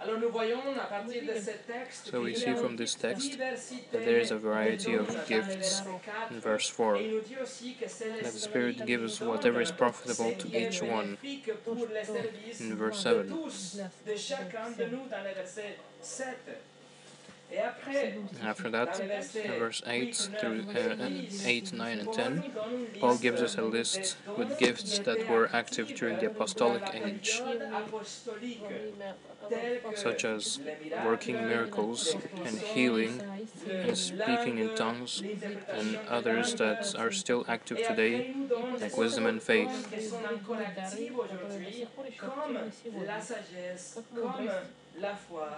So 2.04 2.22
we 2.22 2.34
see 2.34 2.54
from 2.54 2.76
this 2.76 2.94
text 2.94 3.38
that 3.38 4.04
there 4.04 4.18
is 4.18 4.30
a 4.30 4.36
variety 4.36 4.94
of 4.94 5.08
gifts 5.28 5.82
in 6.30 6.40
verse 6.40 6.68
4. 6.68 6.96
Et 6.96 7.04
il 7.04 7.14
nous 7.14 7.20
dit 7.20 7.36
aussi 7.42 7.74
que 7.74 7.88
c'est 7.88 8.22
That 8.22 8.32
the 8.32 8.38
Spirit 8.38 8.86
gives 8.86 9.20
whatever 9.20 9.60
is 9.62 9.72
profitable 9.72 10.32
to 10.36 10.48
each 10.48 10.82
one. 10.82 11.16
bénéfique 11.22 11.52
pour 11.64 11.74
le 11.74 12.04
service 12.04 12.60
In 12.60 12.74
verse 12.76 13.02
7. 13.02 13.26
After 18.44 18.70
that, 18.70 18.92
dans 18.92 19.00
le 19.00 19.06
verset 19.08 19.44
in 19.44 19.58
verse 19.58 19.82
8 19.86 20.02
8, 20.02 20.30
through 20.40 20.64
uh, 20.74 21.08
8, 21.44 21.72
9, 21.72 21.98
and 22.00 22.12
10, 22.12 22.34
nous 22.34 22.42
donne 22.52 22.84
une 22.94 23.00
Paul 23.00 23.16
gives 23.16 23.40
us 23.40 23.56
a 23.56 23.62
list 23.62 24.16
dons 24.24 24.38
with 24.38 24.58
gifts 24.58 24.98
that 25.00 25.28
were 25.28 25.48
active 25.52 25.94
during 25.94 26.18
the 26.18 26.26
apostolic 26.26 26.82
age, 26.94 27.40
période 27.40 27.72
apostolique, 27.72 28.62
tels 29.48 29.82
que 29.82 29.96
such 29.96 30.24
as 30.24 30.60
working 31.04 31.36
miracles 31.46 32.16
and 32.44 32.58
healing 32.58 33.20
and 33.70 33.96
speaking 33.96 34.58
in 34.58 34.74
tongues, 34.74 35.22
and 35.68 35.98
others 36.08 36.54
that 36.54 36.94
are 36.96 37.12
still 37.12 37.44
active 37.48 37.78
today, 37.86 38.30
il 38.30 38.36
nous 38.38 38.48
donne 38.48 38.80
like 38.80 38.96
wisdom 38.96 39.26
and 39.26 39.42
faith. 39.42 39.68
dons 39.68 39.96
qui 39.96 40.02
sont 40.02 40.16
encore 40.16 40.56
actifs 40.60 41.12
aujourd'hui, 41.12 41.86
comme 42.18 42.58
la 43.06 43.20
sagesse, 43.20 43.98
comme 44.14 44.50
la 45.00 45.14
foi. 45.14 45.48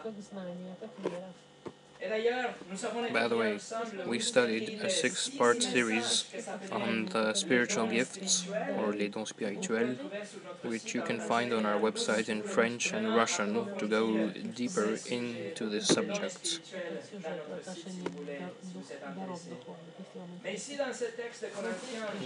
By 3.13 3.29
the 3.29 3.37
way, 3.37 3.59
we 4.07 4.19
studied 4.19 4.81
a 4.83 4.91
six 4.91 5.29
part 5.29 5.63
series 5.63 6.25
on 6.71 7.07
the 7.07 7.35
spiritual 7.35 7.87
gifts, 7.87 8.47
or 8.79 8.93
les 8.93 9.09
dons 9.09 9.31
spirituels, 9.31 9.97
which 10.63 10.95
you 10.95 11.03
can 11.03 11.19
find 11.19 11.53
on 11.53 11.65
our 11.65 11.81
website 11.81 12.29
in 12.29 12.43
French 12.43 12.93
and 12.93 13.15
Russian 13.15 13.77
to 13.79 13.87
go 13.87 14.29
deeper 14.29 14.99
into 15.07 15.69
this 15.69 15.87
subject. 15.87 16.61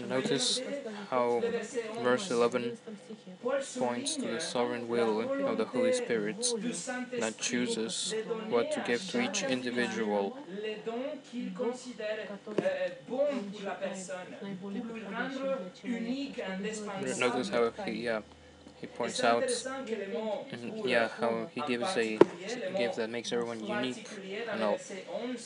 Notice 0.09 0.61
how 1.11 1.43
verse 2.03 2.31
11 2.31 2.79
points 3.79 4.17
to 4.17 4.27
the 4.27 4.41
sovereign 4.41 4.89
will 4.89 5.21
of 5.47 5.57
the 5.57 5.65
Holy 5.65 5.93
Spirit 5.93 6.45
that 7.19 7.39
chooses 7.39 8.15
what 8.49 8.73
to 8.73 8.81
give 8.87 9.07
to 9.11 9.21
each 9.21 9.43
individual 9.43 9.68
individual. 9.69 10.33
Les 10.63 10.79
dons 10.85 11.19
qu'il 11.31 11.53
considère 11.53 12.19
euh, 12.31 12.89
bons 13.09 13.27
pour 13.53 13.63
la 13.65 13.73
personne, 13.73 14.17
pour 14.61 14.71
lui 14.71 14.81
rendre 15.05 15.59
unique, 15.85 16.41
indispensable. 16.41 17.21
Notice 17.21 17.51
how 17.51 17.71
he, 17.87 18.03
yeah, 18.05 18.23
he 18.81 18.87
points 18.87 19.23
out, 19.25 19.47
intéressant 19.47 20.47
que 20.51 20.57
le 20.57 20.67
mot 20.69 20.77
pour 20.81 20.89
yeah, 20.91 21.09
how 21.21 21.47
he 21.55 21.63
gives 21.63 21.97
a 21.97 22.19
gift 22.75 22.97
that 22.97 23.11
makes 23.11 23.33
everyone 23.33 23.61
unique 23.67 24.09
and 24.53 24.63
all. 24.63 24.81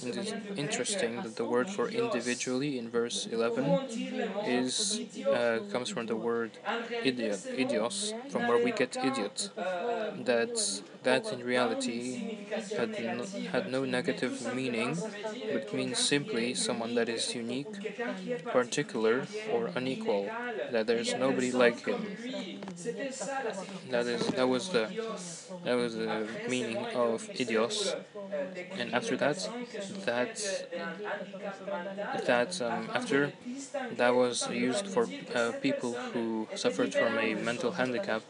And 0.03 0.15
it's 0.17 0.33
du 0.33 0.39
grec 0.39 0.59
interesting 0.59 1.23
that 1.23 1.37
the 1.37 1.45
word 1.45 1.69
for 1.71 1.89
individually 1.89 2.79
in 2.79 2.91
verse 2.91 3.27
11 3.31 3.55
Comment 3.55 3.81
dire 4.03 4.11
le 4.11 4.25
mot 4.27 4.61
is 4.61 5.01
uh, 5.33 5.61
comes 5.73 5.89
from 5.91 6.07
the 6.07 6.17
word 6.17 6.59
idiot, 7.03 7.41
idios, 7.57 8.15
from 8.29 8.47
where 8.47 8.59
we 8.59 8.73
get 8.73 8.97
idiot. 9.03 9.51
euh, 9.91 10.25
That 10.25 10.83
that 11.03 11.33
in 11.33 11.45
reality 11.45 12.21
had 12.77 12.99
no, 12.99 13.27
had 13.53 13.67
no 13.67 13.85
negative 13.85 14.41
meaning, 14.41 14.97
simplement, 14.97 15.05
ça 15.07 15.49
veut 15.49 15.61
dire 15.61 15.71
but 15.71 15.73
means 15.75 15.99
simply 15.99 16.55
someone 16.55 16.95
that 16.95 17.09
is 17.09 17.35
unique, 17.35 17.75
quelqu'un 18.05 18.15
qui 18.17 18.31
est 18.33 18.49
particular, 18.51 19.27
or 19.47 19.71
unequal. 19.75 20.33
That 20.71 20.87
there 20.87 20.99
Il 20.99 21.03
is 21.03 21.13
y 21.15 21.17
a 21.17 21.19
nobody 21.19 21.51
like 21.53 21.85
him. 21.87 22.01
That 23.91 24.07
is 24.07 24.27
that 24.29 24.49
was 24.49 24.71
the 24.71 24.91
that 25.65 25.75
was 25.75 25.95
the 25.97 26.29
meaning 26.47 26.89
of 26.95 27.31
idios, 27.35 27.95
and 28.77 28.93
after 28.95 29.17
that, 29.17 29.51
that 30.05 30.65
that 32.27 32.61
um, 32.61 32.91
after 32.95 33.33
that 33.91 34.15
was 34.15 34.47
used 34.49 34.87
for 34.87 35.09
uh, 35.35 35.53
people 35.61 35.95
who 36.13 36.49
suffered 36.55 36.95
from 36.95 37.19
a 37.19 37.35
mental 37.35 37.73
handicap. 37.73 38.23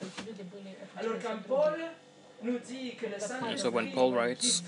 So 3.56 3.70
when 3.70 3.88
Paul 3.88 4.12
writes, 4.12 4.62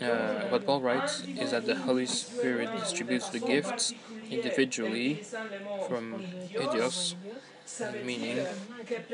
uh, 0.00 0.42
what 0.48 0.64
Paul 0.66 0.80
writes 0.80 1.26
is 1.40 1.50
that 1.50 1.66
the 1.66 1.74
Holy 1.76 2.06
Spirit 2.06 2.70
distributes 2.76 3.28
the 3.28 3.40
gifts 3.40 3.94
individually 4.30 5.20
from 5.86 6.24
idios 6.56 7.14
meaning 8.04 8.46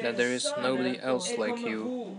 that 0.03 0.17
there 0.17 0.33
is 0.33 0.53
nobody 0.61 0.99
else 1.01 1.37
like 1.39 1.59
you. 1.61 2.17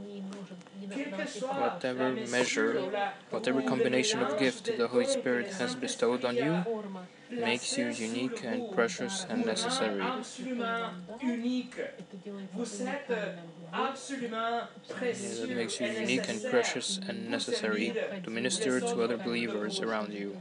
Whatever 1.58 2.12
measure, 2.30 2.82
whatever 3.30 3.62
combination 3.62 4.22
of 4.22 4.38
gift 4.38 4.78
the 4.78 4.88
Holy 4.88 5.06
Spirit 5.06 5.54
has 5.54 5.76
bestowed 5.76 6.26
on 6.26 6.36
you 6.36 6.66
makes 7.30 7.78
you 7.78 7.88
unique 7.88 8.44
and 8.44 8.72
precious 8.74 9.26
and 9.30 9.46
necessary. 9.46 10.04
Yes, 15.02 15.40
it 15.40 15.50
makes 15.56 15.80
you 15.80 15.88
unique 15.88 16.28
and 16.30 16.44
precious 16.50 17.00
and 17.08 17.30
necessary 17.30 17.94
to 18.24 18.30
minister 18.30 18.80
to 18.80 19.02
other 19.04 19.18
believers 19.18 19.80
around 19.80 20.14
you. 20.14 20.38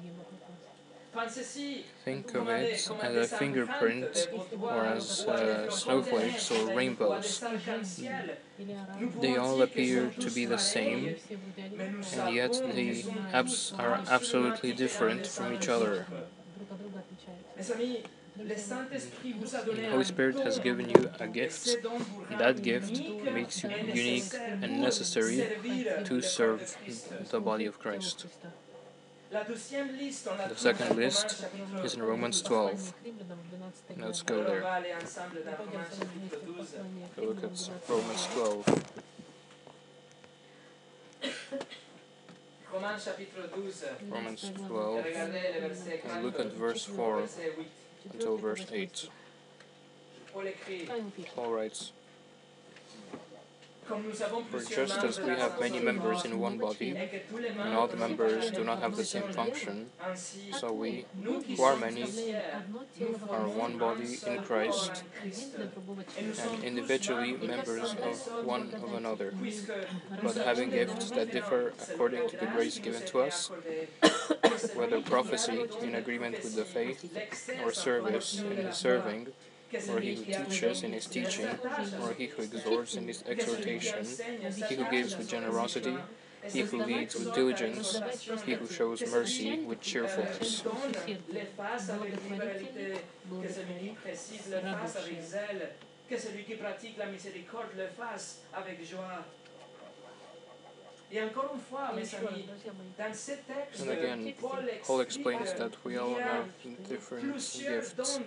Think 2.05 2.35
of 2.35 2.49
it 2.49 2.89
as 3.03 3.17
a 3.17 3.27
fingerprint 3.27 4.29
or 4.61 4.85
as 4.85 5.27
uh, 5.27 5.69
snowflakes 5.69 6.51
or 6.53 6.75
rainbows. 6.75 7.43
They 9.21 9.37
all 9.37 9.61
appear 9.63 10.13
to 10.21 10.31
be 10.31 10.47
the 10.47 10.59
same, 10.59 11.17
and 11.59 12.35
yet 12.35 12.53
they 12.75 13.05
abs 13.33 13.73
are 13.79 14.03
absolutely 14.09 14.73
different 14.73 15.27
from 15.27 15.53
each 15.53 15.69
other. 15.69 16.07
The 18.37 19.89
Holy 19.91 20.05
Spirit 20.05 20.39
has 20.41 20.59
given 20.59 20.89
you 20.89 21.11
a 21.19 21.27
gift. 21.27 21.77
That 22.39 22.63
gift 22.63 23.01
makes 23.25 23.63
you 23.63 23.71
unique 23.71 24.33
and 24.63 24.81
necessary 24.81 25.45
to 26.05 26.23
serve 26.23 26.77
the 27.31 27.41
body 27.41 27.67
of 27.67 27.79
Christ. 27.79 28.27
The 29.31 30.57
second 30.57 30.97
list 30.97 31.45
is 31.85 31.95
in 31.95 32.03
Romans 32.03 32.43
12. 32.43 32.95
12. 33.05 34.01
Let's 34.01 34.23
go 34.23 34.43
there. 34.43 34.61
va 34.61 34.75
aller 34.75 34.93
ensemble 34.93 35.45
dans 35.45 35.57
Romains 35.57 35.87
chapitre 35.97 36.39
12. 36.47 36.67
So 37.15 37.23
look 37.23 37.45
at 37.45 37.89
Romans 37.89 38.27
12. 38.35 38.65
Romains 42.73 43.05
chapitre 43.05 43.49
12. 43.55 43.85
Romans 44.11 44.53
12 44.67 45.05
regardez 45.05 45.53
le 45.55 45.61
verset 45.69 46.03
4 46.03 46.11
and 46.13 46.25
look 46.25 46.41
at 46.41 46.53
verse 46.53 46.85
4 46.87 47.29
until 48.13 48.37
verse 48.37 48.67
8. 48.73 49.09
Paul 51.37 51.53
writes, 51.53 51.79
Comme 51.79 51.79
nous 51.79 51.91
avons 51.91 52.00
For 53.91 54.61
just 54.61 55.03
as 55.03 55.21
we 55.21 55.31
have 55.31 55.59
many 55.59 55.81
members 55.81 56.25
in 56.25 56.39
one 56.39 56.59
body, 56.59 56.95
et 56.97 57.11
que 57.11 57.21
tous 57.29 57.41
les 57.41 57.51
and 57.51 57.75
all 57.75 57.89
the 57.89 57.97
members 57.97 58.51
do 58.53 58.63
not 58.63 58.79
have 58.81 58.95
the 58.97 59.05
same 59.05 59.33
function, 59.33 59.91
so 60.53 60.73
we, 60.73 61.07
who 61.25 61.63
are 61.63 61.77
many, 61.77 62.05
are 63.29 63.49
one 63.49 63.79
body 63.79 64.19
in 64.27 64.43
Christ, 64.45 65.03
et 65.25 66.23
nous 66.23 66.35
sommes 66.35 66.55
and 66.55 66.65
individually 66.65 67.33
members 67.37 67.95
of 67.95 68.45
one 68.45 68.73
of 68.75 68.95
another. 68.95 69.35
But 70.23 70.37
having 70.37 70.71
gifts 70.71 71.11
that 71.11 71.33
differ 71.33 71.73
according 71.91 72.29
to 72.31 72.37
the 72.37 72.47
grace 72.47 72.79
given 72.79 73.05
to 73.07 73.21
us, 73.21 73.51
whether 74.75 75.01
prophecy 75.01 75.65
in 75.83 75.97
agreement 75.97 76.43
with 76.45 76.55
the 76.55 76.65
faith, 76.65 77.05
or 77.65 77.73
service 77.73 78.41
in 78.41 78.57
his 78.57 78.77
serving, 78.77 79.29
or 79.89 80.01
he 80.01 80.15
who 80.15 80.25
teaches 80.25 80.83
in 80.83 80.93
his 80.93 81.07
teaching, 81.07 81.47
or 82.03 82.13
he 82.13 82.27
who 82.27 82.43
exhorts 82.43 82.97
in 82.97 83.07
his 83.07 83.23
exhortation, 83.27 84.05
he 84.69 84.75
who 84.75 84.91
gives 84.91 85.17
with 85.17 85.29
generosity, 85.29 85.97
he 86.49 86.61
who 86.61 86.83
leads 86.85 87.15
with 87.15 87.35
diligence, 87.35 88.01
he 88.45 88.55
who 88.55 88.67
shows 88.67 89.03
mercy 89.11 89.61
with 89.61 89.81
cheerfulness. 89.81 90.63
que 96.11 96.19
celui 96.19 96.43
qui 96.43 96.57
pratique 96.57 96.99
la 96.99 97.07
miséricorde 97.07 97.71
le 97.77 97.87
fasse 97.87 98.43
avec 98.53 98.85
joie. 98.85 99.25
Et 101.13 101.21
encore 101.23 101.51
une 101.55 101.61
fois, 101.61 101.91
mes 101.95 102.03
amis, 102.15 102.47
dans 102.97 103.13
ce 103.15 103.33
texte, 103.33 103.81
And 103.83 103.91
again, 103.91 104.33
Paul 104.41 104.61
Paul 104.87 105.01
explains 105.01 105.53
that 105.59 105.71
we 105.85 105.97
all 105.99 106.15
have 106.15 106.47
different 106.89 107.35
gifts, 107.35 107.97
dons 107.97 108.21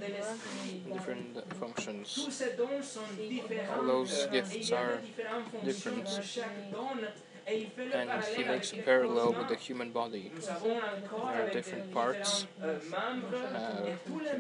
different 0.94 1.44
functions. 1.60 2.28
ces 2.30 2.56
dons 2.58 2.82
sont 2.82 3.02
différents. 3.18 3.80
All 3.80 3.88
those 3.88 4.28
gifts 4.32 4.54
il 4.56 4.70
y 4.70 4.74
a 4.74 4.78
are 4.80 4.98
des 4.98 5.08
différentes 5.08 5.50
fonctions 5.50 5.64
different. 5.64 6.04
pour 6.04 6.24
chaque 6.24 6.72
don. 6.72 7.08
Et 7.46 7.58
il 7.60 7.70
fait 7.72 7.86
le 7.86 7.94
and 7.94 8.22
he 8.38 8.44
makes 8.46 8.72
a 8.72 8.82
parallel 8.84 9.36
with 9.38 9.48
the 9.50 9.56
human 9.58 9.92
body. 9.92 10.32
Nous 10.34 10.48
avons 10.50 10.78
un 10.78 11.02
corps 11.10 11.30
There 11.34 11.44
are 11.46 11.52
different 11.52 11.92
parts. 11.92 12.48
différents, 12.56 12.64
euh, 12.64 12.80
membres, 12.90 13.38
Uh, 13.54 14.33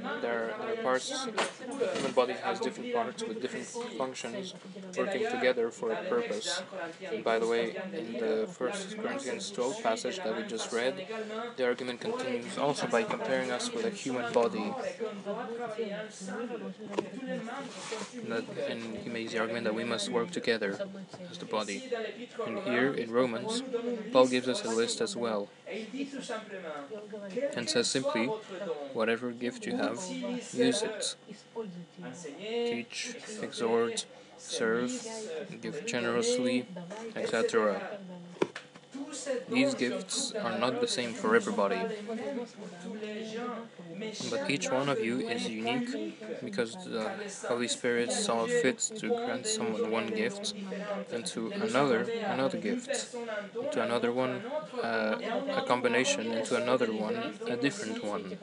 parts- 0.83 1.25
The 1.79 1.87
human 1.95 2.11
body 2.11 2.33
has 2.33 2.59
different 2.59 2.93
parts 2.93 3.23
with 3.23 3.41
different 3.41 3.67
functions 3.97 4.53
working 4.97 5.23
together 5.35 5.71
for 5.71 5.91
a 5.91 5.99
purpose. 6.15 6.61
And 7.11 7.23
by 7.23 7.39
the 7.39 7.47
way, 7.47 7.75
in 8.01 8.07
the 8.23 8.47
1 8.57 8.95
Corinthians 9.01 9.45
se 9.47 9.55
12 9.55 9.81
passage 9.81 10.17
that 10.23 10.35
we 10.37 10.43
just 10.55 10.71
read, 10.71 10.95
the 11.57 11.65
argument 11.65 12.01
continues 12.01 12.57
also 12.57 12.85
by 12.87 13.03
comparing 13.03 13.51
us 13.51 13.71
with 13.73 13.85
a 13.85 13.89
human 14.03 14.31
body. 14.33 14.67
And 18.69 18.97
he 19.03 19.09
makes 19.09 19.31
the 19.33 19.39
argument 19.39 19.65
that 19.65 19.75
we 19.75 19.83
must 19.83 20.09
work 20.09 20.31
together 20.31 20.71
as 21.31 21.37
the 21.37 21.45
body. 21.45 21.89
And 22.45 22.59
here 22.59 22.93
in 22.93 23.11
Romans, 23.11 23.63
Paul 24.11 24.27
gives 24.27 24.47
us 24.47 24.63
a 24.63 24.69
list 24.69 25.01
as 25.01 25.15
well 25.15 25.49
and 27.55 27.69
says 27.69 27.87
simply, 27.89 28.27
whatever 28.93 29.31
gift 29.31 29.65
you 29.65 29.75
have, 29.77 29.99
use 30.53 30.81
it. 30.81 31.15
Teach, 32.39 33.15
exhort, 33.41 34.05
serve, 34.37 34.91
give 35.61 35.85
generously, 35.85 36.65
etc. 37.15 37.81
These 39.47 39.75
gifts 39.75 40.33
are 40.43 40.53
not 40.53 40.79
the 40.79 40.87
same 40.87 41.13
for 41.13 41.35
everybody, 41.35 41.87
but 44.29 44.49
each 44.49 44.71
one 44.71 44.89
of 44.89 44.99
you 45.01 45.23
is 45.27 45.47
unique 45.47 45.89
because 46.43 46.75
the 46.83 47.11
Holy 47.47 47.67
Spirit 47.67 48.11
saw 48.11 48.47
fit 48.47 48.79
to 48.95 49.11
grant 49.11 49.45
someone 49.47 49.91
one 49.91 50.07
gift, 50.07 50.53
and 51.11 51.25
to 51.27 51.53
another 51.59 52.11
another 52.27 52.57
gift, 52.57 53.07
and 53.59 53.71
to 53.71 53.81
another 53.81 54.11
one 54.13 54.43
uh, 54.83 55.17
a 55.55 55.61
combination, 55.61 56.33
and 56.33 56.45
to 56.45 56.55
another 56.55 56.93
one 56.93 57.33
a 57.47 57.55
different 57.57 58.03
one. 58.03 58.37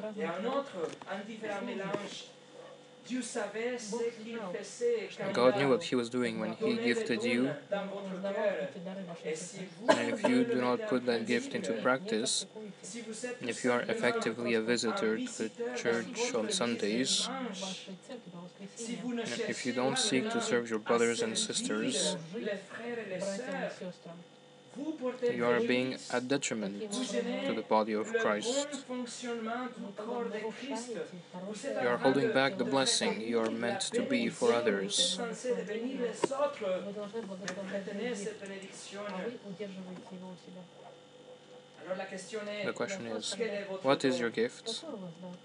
God 5.33 5.57
knew 5.59 5.69
what 5.69 5.83
He 5.83 5.95
was 5.95 6.09
doing 6.09 6.39
when 6.39 6.53
He 6.53 6.75
gifted 6.77 7.23
you, 7.25 7.51
dans 7.71 7.87
votre 7.87 8.21
cœur. 8.23 8.69
Et 9.25 9.37
si 9.37 9.59
vous 9.81 9.91
and 9.91 10.09
if 10.09 10.23
you 10.29 10.45
do 10.45 10.61
not 10.61 10.79
put 10.89 11.05
that 11.07 11.27
gift 11.27 11.55
into 11.55 11.73
practice, 11.83 12.47
si 12.83 13.01
vous 13.03 13.27
êtes 13.27 13.41
and 13.41 13.51
if 13.51 13.65
you 13.65 13.73
are 13.73 13.83
effectively 13.89 14.55
a 14.55 14.61
visitor 14.61 15.19
to 15.19 15.49
the 15.49 15.51
church 15.77 16.35
on 16.35 16.51
Sundays, 16.51 17.29
dimanche, 17.29 17.89
si 18.77 18.97
vous 18.97 19.15
ne 19.15 19.23
and 19.23 19.41
if 19.49 19.67
you 19.67 19.73
don't 19.73 19.99
seek 19.99 20.31
to 20.31 20.41
serve 20.41 20.71
your 20.71 20.79
brothers 20.79 21.23
and 21.23 21.37
sisters, 21.37 22.17
you 25.33 25.45
are 25.47 25.61
being 25.61 25.97
a 26.11 26.21
detriment 26.21 26.91
to 26.93 27.53
the 27.55 27.65
body 27.69 27.93
of 27.93 28.13
Christ. 28.15 28.85
You 31.83 31.89
are 31.89 31.97
holding 31.97 32.33
back 32.33 32.59
the 32.59 32.65
blessing 32.65 33.21
you 33.21 33.39
are 33.41 33.51
meant 33.51 33.81
to 33.93 34.03
be 34.03 34.29
for 34.29 34.53
others. 34.53 35.19
The 42.67 42.73
question 42.73 43.07
is, 43.07 43.35
quel 43.37 43.49
est 43.49 43.65
votre 43.69 43.85
what 43.85 44.05
is 44.05 44.19
your 44.21 44.31
gift? 44.31 44.85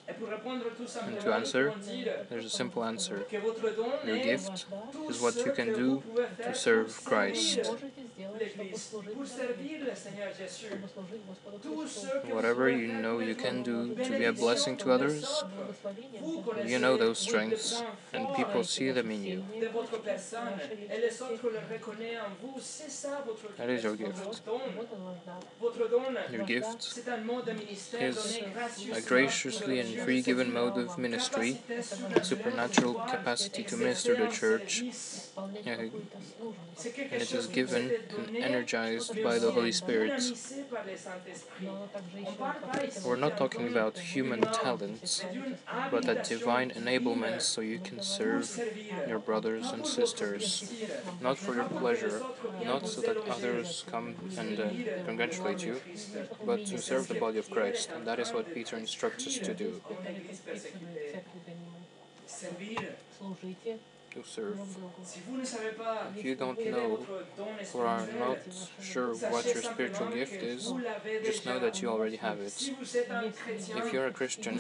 Et 0.07 0.13
pour 0.13 0.27
répondre 0.29 0.65
tout 0.77 0.87
simplement, 0.87 1.21
to 1.23 1.33
answer, 1.33 1.63
nous 1.65 1.71
pouvons 1.71 1.91
dire 1.91 2.13
There's 2.29 2.45
a 2.45 2.49
simple 2.49 2.83
answer. 2.83 3.25
que 3.29 3.37
votre 3.37 3.75
don 3.75 3.91
Your 4.05 4.17
gift 4.17 4.67
is 5.09 5.19
what 5.21 5.35
you 5.45 5.51
can 5.53 5.73
do 5.73 5.95
vous 5.95 5.99
pouvez 6.01 6.25
faire 6.37 6.51
to 6.51 6.57
serve 6.57 7.03
Christ. 7.05 7.63
servir 7.65 7.81
l'Église, 8.39 8.89
pour 8.91 9.25
servir 9.25 9.79
le 9.85 9.95
Seigneur 9.95 10.27
Jésus. 10.37 10.67
Tout 11.63 11.87
ce 11.87 12.07
que 12.07 12.27
vous 12.27 12.35
Whatever 12.35 12.69
you 12.69 12.87
know 12.93 13.19
you 13.19 13.35
can 13.35 13.63
do 13.63 13.95
to 13.95 14.09
be 14.11 14.25
a 14.25 14.31
blessing 14.33 14.77
to 14.77 14.91
others, 14.91 15.23
autres. 15.23 15.47
Vous 16.21 16.41
connaissez 16.41 16.71
you 16.71 16.79
know 16.79 16.97
those 16.97 17.17
strengths, 17.17 17.81
point 18.11 18.21
and 18.21 18.35
people 18.35 18.63
see 18.63 18.91
them 18.91 19.09
in 19.09 19.23
you. 19.23 19.43
de 19.59 19.67
votre 19.67 19.97
personne 20.01 20.59
et 20.91 20.99
les 20.99 21.21
autres 21.21 21.49
le 21.49 21.59
reconnaissent 21.73 22.19
en 22.19 22.45
vous. 22.45 22.55
C'est 22.59 22.89
ça 22.91 23.23
votre 23.25 23.53
That 23.57 23.69
is 23.69 23.83
your 23.83 23.95
gift. 23.95 24.43
Don. 26.31 26.37
Votre 26.37 26.37
don, 26.37 26.37
Your 26.37 26.45
gift 26.47 26.81
c'est 26.81 27.09
un 27.09 27.17
mode 27.17 27.45
de 27.45 27.51
ministère 27.53 28.01
is 28.01 28.91
a 28.93 29.01
graciously 29.01 29.79
and 29.81 29.87
sur 29.87 30.03
free 30.03 30.17
cette 30.21 30.25
given 30.25 30.51
mode 30.53 30.77
of 30.77 30.97
ministry, 30.97 31.53
Capacité 31.67 31.81
surnaturelle 31.83 32.25
supernatural 32.25 32.93
capacity 33.09 33.63
to 33.63 33.77
minister 33.77 34.15
to 34.15 34.23
un 34.25 34.31
church, 34.31 34.79
service. 34.79 35.31
Yeah, 35.65 35.77
C'est 36.77 36.91
quelque 36.91 37.13
and 37.13 37.21
it 37.21 37.27
chose 37.27 37.45
is 37.45 37.47
qui 37.47 37.61
vous 37.61 37.67
given 37.73 37.91
and 38.35 38.43
energized 38.43 39.13
by 39.23 39.39
the 39.39 39.51
Holy 39.51 39.71
Spirit. 39.71 40.11
dynamisé 40.17 40.63
par 40.69 40.83
le 40.85 40.97
Saint-Esprit. 40.97 41.67
On 42.25 42.33
parle 42.33 42.55
pas 42.71 42.85
ici 42.85 42.99
We're 43.05 43.17
not 43.19 43.37
talking 43.37 43.67
about 43.67 43.97
human 43.97 44.41
talents, 44.41 45.23
but 45.91 46.07
a 46.07 46.15
divine 46.23 46.45
divine 46.45 46.71
enablement 46.71 47.41
so 47.41 47.61
you 47.61 47.79
can 47.79 48.01
serve 48.01 48.45
your 49.07 49.19
brothers 49.19 49.71
and 49.71 49.85
sisters, 49.85 50.63
not 51.21 51.37
for 51.37 51.55
your 51.55 51.63
pas 51.63 51.69
pour 51.69 51.79
que 51.79 51.83
pleasure, 51.83 52.07
les 52.09 52.21
autres 52.21 52.59
viennent 52.59 52.73
not 52.73 52.87
so 52.87 53.01
that 53.01 53.17
others 53.29 53.83
come 53.89 54.15
and 54.37 54.59
uh, 54.59 54.69
congratulate 55.05 55.63
you, 55.65 55.73
corps 55.73 55.81
de 55.81 55.91
Christ 55.91 56.14
but 56.45 56.65
to 56.67 56.77
serve 56.77 57.07
the 57.07 57.15
body 57.15 57.37
of 57.37 57.49
Christ, 57.49 57.89
and 57.93 58.05
that 58.07 58.19
is 58.19 58.31
what 58.31 58.53
Peter 58.53 58.77
instructs 58.77 59.27
us 59.27 59.37
to 59.39 59.53
do. 59.53 59.81
To 64.11 64.23
serve. 64.23 64.59
If 66.17 66.23
you 66.23 66.35
don't 66.35 66.65
know 66.71 67.05
or 67.73 67.85
are 67.85 68.07
not 68.17 68.37
sure 68.81 69.13
what 69.15 69.45
your 69.45 69.61
spiritual 69.61 70.07
gift 70.07 70.41
is, 70.41 70.73
just 71.23 71.45
know 71.45 71.59
that 71.59 71.81
you 71.81 71.89
already 71.89 72.15
have 72.15 72.39
it. 72.39 72.71
If 73.81 73.91
you're 73.91 74.07
a 74.07 74.13
Christian, 74.13 74.57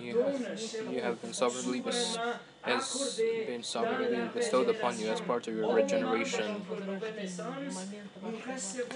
you 0.00 0.20
have, 0.20 0.60
you 0.88 1.00
have 1.00 1.20
been 1.20 1.32
sovereignly 1.32 1.80
bestowed 1.80 2.36
has 2.62 3.20
been 3.46 3.62
sovereignly 3.62 4.28
bestowed 4.34 4.68
upon 4.68 4.98
you 4.98 5.08
as 5.08 5.20
part 5.20 5.46
of 5.48 5.54
your 5.56 5.74
regeneration. 5.74 6.62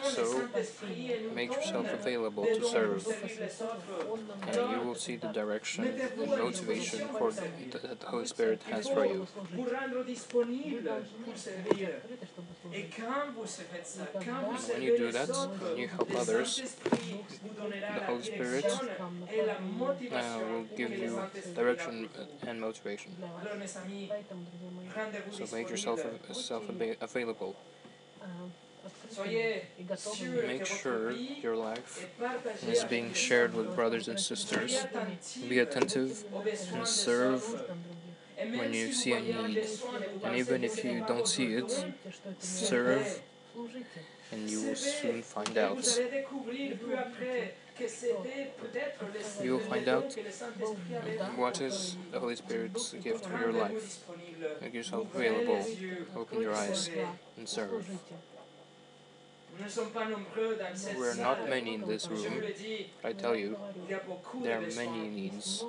So, 0.03 0.49
Make 1.35 1.53
yourself 1.53 1.93
available 1.93 2.45
to 2.45 2.65
serve, 2.65 3.07
and 4.47 4.57
you 4.73 4.81
will 4.87 4.95
see 4.95 5.17
the 5.17 5.29
direction 5.29 5.85
and 5.85 6.31
motivation 6.31 7.09
for 7.09 7.31
that 7.33 8.01
the 8.01 8.07
Holy 8.07 8.27
Spirit 8.27 8.63
has 8.71 8.89
for 8.89 9.05
you. 9.05 9.27
When 14.71 14.83
you 14.83 14.97
do 14.97 15.13
that, 15.13 15.29
when 15.29 15.77
you 15.77 15.89
help 15.89 16.15
others, 16.15 16.77
the 16.91 18.03
Holy 18.07 18.23
Spirit, 18.23 18.67
uh, 20.13 20.39
will 20.51 20.67
give 20.77 20.93
you 20.97 21.21
direction 21.55 22.09
and 22.47 22.61
motivation. 22.61 23.13
So 25.33 25.47
make 25.53 25.71
yourself, 25.71 26.01
self 26.33 26.69
available. 27.01 27.57
Make 30.47 30.67
sure 30.67 31.11
your 31.13 31.57
life 31.57 32.09
is 32.67 32.85
being 32.85 33.13
shared 33.13 33.55
with 33.55 33.75
brothers 33.75 34.09
and 34.09 34.19
sisters. 34.19 34.87
Be 35.49 35.59
attentive. 35.61 36.25
And 36.73 36.87
serve 36.87 37.43
when 38.37 38.73
you 38.73 38.93
see 38.93 39.13
a 39.13 39.21
need. 39.21 39.67
And 40.25 40.37
even 40.37 40.65
if 40.65 40.85
you 40.85 41.05
don't 41.07 41.29
see 41.29 41.55
it, 41.55 41.85
serve 42.39 43.23
and 44.33 44.51
you 44.51 44.63
will 44.63 44.75
soon 44.75 45.23
find 45.23 45.57
out 45.57 45.87
you 49.43 49.53
will 49.53 49.59
find 49.61 49.89
out 49.89 50.17
what 51.37 51.61
is 51.61 51.97
the 52.13 52.21
Holy 52.21 52.37
Spirit's 52.37 52.93
gift 52.93 53.27
for 53.27 53.39
your 53.39 53.53
life. 53.53 54.05
Make 54.61 54.75
yourself 54.75 55.15
available, 55.15 55.65
open 56.17 56.41
your 56.41 56.55
eyes, 56.55 56.91
and 57.37 57.49
serve. 57.49 57.87
We're 60.97 61.15
not 61.15 61.49
many 61.49 61.75
in 61.75 61.83
this 61.83 62.09
room, 62.09 62.43
I 63.05 63.13
tell 63.13 63.37
you, 63.37 63.57
there 64.43 64.59
are 64.59 64.67
many 64.75 65.09
needs. 65.09 65.65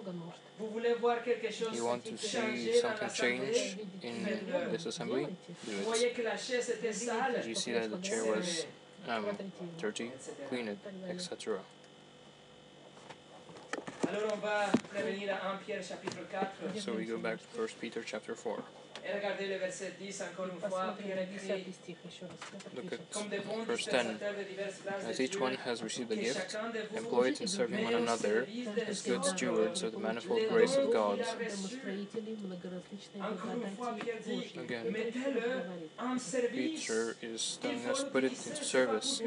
You 1.73 1.85
want 1.85 2.05
to 2.05 2.17
see 2.17 2.79
something 2.79 3.09
change 3.13 3.77
in 4.01 4.23
this 4.71 4.85
assembly? 4.85 5.27
Do 5.65 5.71
it. 5.71 6.15
Did 7.35 7.45
you 7.45 7.55
see 7.55 7.73
that 7.73 7.91
the 7.91 7.97
chair 7.97 8.25
was 8.25 8.65
um, 9.07 9.25
dirty? 9.77 10.11
Clean 10.49 10.67
it, 10.69 10.79
etc. 11.07 11.59
So 16.79 16.93
we 16.93 17.05
go 17.05 17.17
back 17.17 17.39
to 17.53 17.59
1 17.59 17.67
Peter 17.81 18.03
chapter 18.03 18.35
4. 18.35 18.63
Et 19.03 19.13
regardez 19.13 19.47
le 19.47 19.57
verset 19.57 19.93
10 19.99 20.21
encore 20.21 20.47
une 20.53 20.69
fois, 20.69 20.95
écrit 20.99 21.65
Look 22.75 22.93
at 22.93 23.67
verse 23.67 23.85
10. 23.85 24.17
As 25.07 25.19
each 25.19 25.39
one 25.39 25.55
has 25.65 25.83
received 25.83 26.11
a 26.11 26.15
gift, 26.15 26.55
employ 26.95 27.29
it 27.29 27.41
in 27.41 27.47
serving 27.47 27.83
one 27.83 27.95
another 27.95 28.47
as 28.87 29.01
good 29.01 29.23
stewards 29.25 29.83
of 29.83 29.91
the 29.91 29.99
manifold 29.99 30.41
grace 30.49 30.75
of 30.75 30.91
God. 30.91 31.19
Again, 34.57 34.95
Peter 36.51 37.15
is 37.21 37.59
telling 37.61 37.85
us 37.85 38.03
put 38.03 38.23
it 38.23 38.31
into 38.31 38.63
service, 38.63 39.21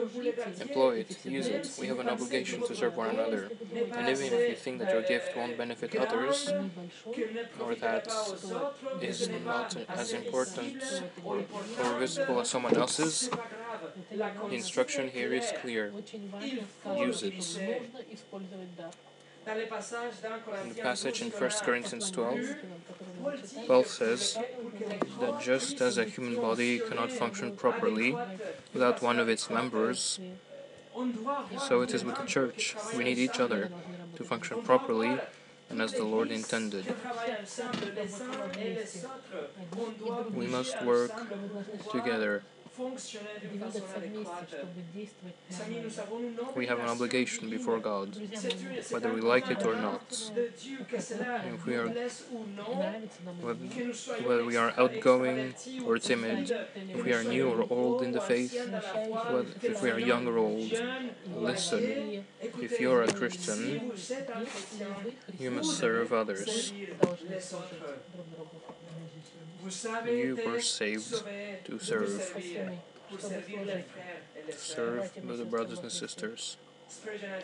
employ 0.60 0.96
it, 0.98 1.24
use 1.24 1.46
it. 1.46 1.70
We 1.80 1.86
have 1.88 1.98
an 1.98 2.08
obligation 2.08 2.66
to 2.66 2.74
serve 2.74 2.96
one 2.96 3.10
another. 3.10 3.50
And 3.92 4.08
even 4.08 4.26
if 4.32 4.48
you 4.50 4.56
think 4.56 4.78
that 4.80 4.92
your 4.92 5.02
gift 5.02 5.36
won't 5.36 5.56
benefit 5.56 5.94
others, 5.96 6.52
or 7.60 7.74
that 7.76 8.06
is 9.02 9.28
not 9.44 9.57
not 9.58 9.76
as 9.88 10.12
important 10.12 10.82
or, 11.24 11.42
visible 11.98 12.40
as 12.40 12.48
someone 12.48 12.76
else's, 12.76 13.30
the 14.10 14.54
instruction 14.62 15.08
here 15.08 15.32
is 15.32 15.52
clear. 15.60 15.92
Use 16.96 17.22
it. 17.22 17.40
In 19.46 20.68
the 20.74 20.82
passage 20.82 21.22
in 21.22 21.30
1 21.30 21.50
Corinthians 21.66 22.10
12, 22.10 22.56
Paul 23.66 23.84
says 23.84 24.38
that 25.20 25.40
just 25.40 25.80
as 25.80 25.96
a 25.96 26.04
human 26.04 26.36
body 26.36 26.72
cannot 26.88 27.10
function 27.10 27.56
properly 27.56 28.16
without 28.74 29.02
one 29.02 29.18
of 29.18 29.28
its 29.28 29.48
members, 29.48 30.20
so 31.66 31.80
it 31.80 31.94
is 31.94 32.04
with 32.04 32.16
the 32.16 32.26
church. 32.26 32.76
We 32.96 33.04
need 33.04 33.18
each 33.18 33.40
other 33.40 33.70
to 34.16 34.24
function 34.24 34.60
properly 34.62 35.18
and 35.70 35.82
as 35.82 35.92
the 35.92 36.04
Lord 36.04 36.30
intended. 36.30 36.86
We 40.34 40.46
must 40.46 40.82
work 40.82 41.12
together. 41.92 42.42
We 46.54 46.66
have 46.66 46.78
an 46.78 46.86
obligation 46.86 47.50
before 47.50 47.78
God, 47.80 48.16
whether 48.90 49.12
we 49.12 49.20
like 49.20 49.50
it 49.50 49.64
or 49.64 49.74
not. 49.74 50.30
If 51.54 51.66
we 51.66 51.74
are, 51.74 51.88
whether 54.28 54.44
we 54.44 54.56
are 54.56 54.72
outgoing 54.76 55.54
or 55.84 55.98
timid, 55.98 56.50
if 56.76 57.04
we 57.04 57.12
are 57.12 57.24
new 57.24 57.50
or 57.50 57.66
old 57.70 58.02
in 58.02 58.12
the 58.12 58.20
faith, 58.20 58.54
if 59.62 59.82
we 59.82 59.90
are 59.90 59.98
young 59.98 60.26
or 60.28 60.38
old, 60.38 60.72
listen. 61.34 62.24
If 62.60 62.80
you 62.80 62.92
are 62.92 63.02
a 63.02 63.12
Christian, 63.12 63.92
you 65.38 65.50
must 65.50 65.78
serve 65.78 66.12
others 66.12 66.72
you 70.06 70.38
were 70.46 70.60
saved 70.60 71.22
to 71.64 71.78
serve, 71.78 72.34
to 73.10 74.58
serve 74.58 75.10
the 75.24 75.44
brothers 75.44 75.78
and 75.80 75.92
sisters. 75.92 76.56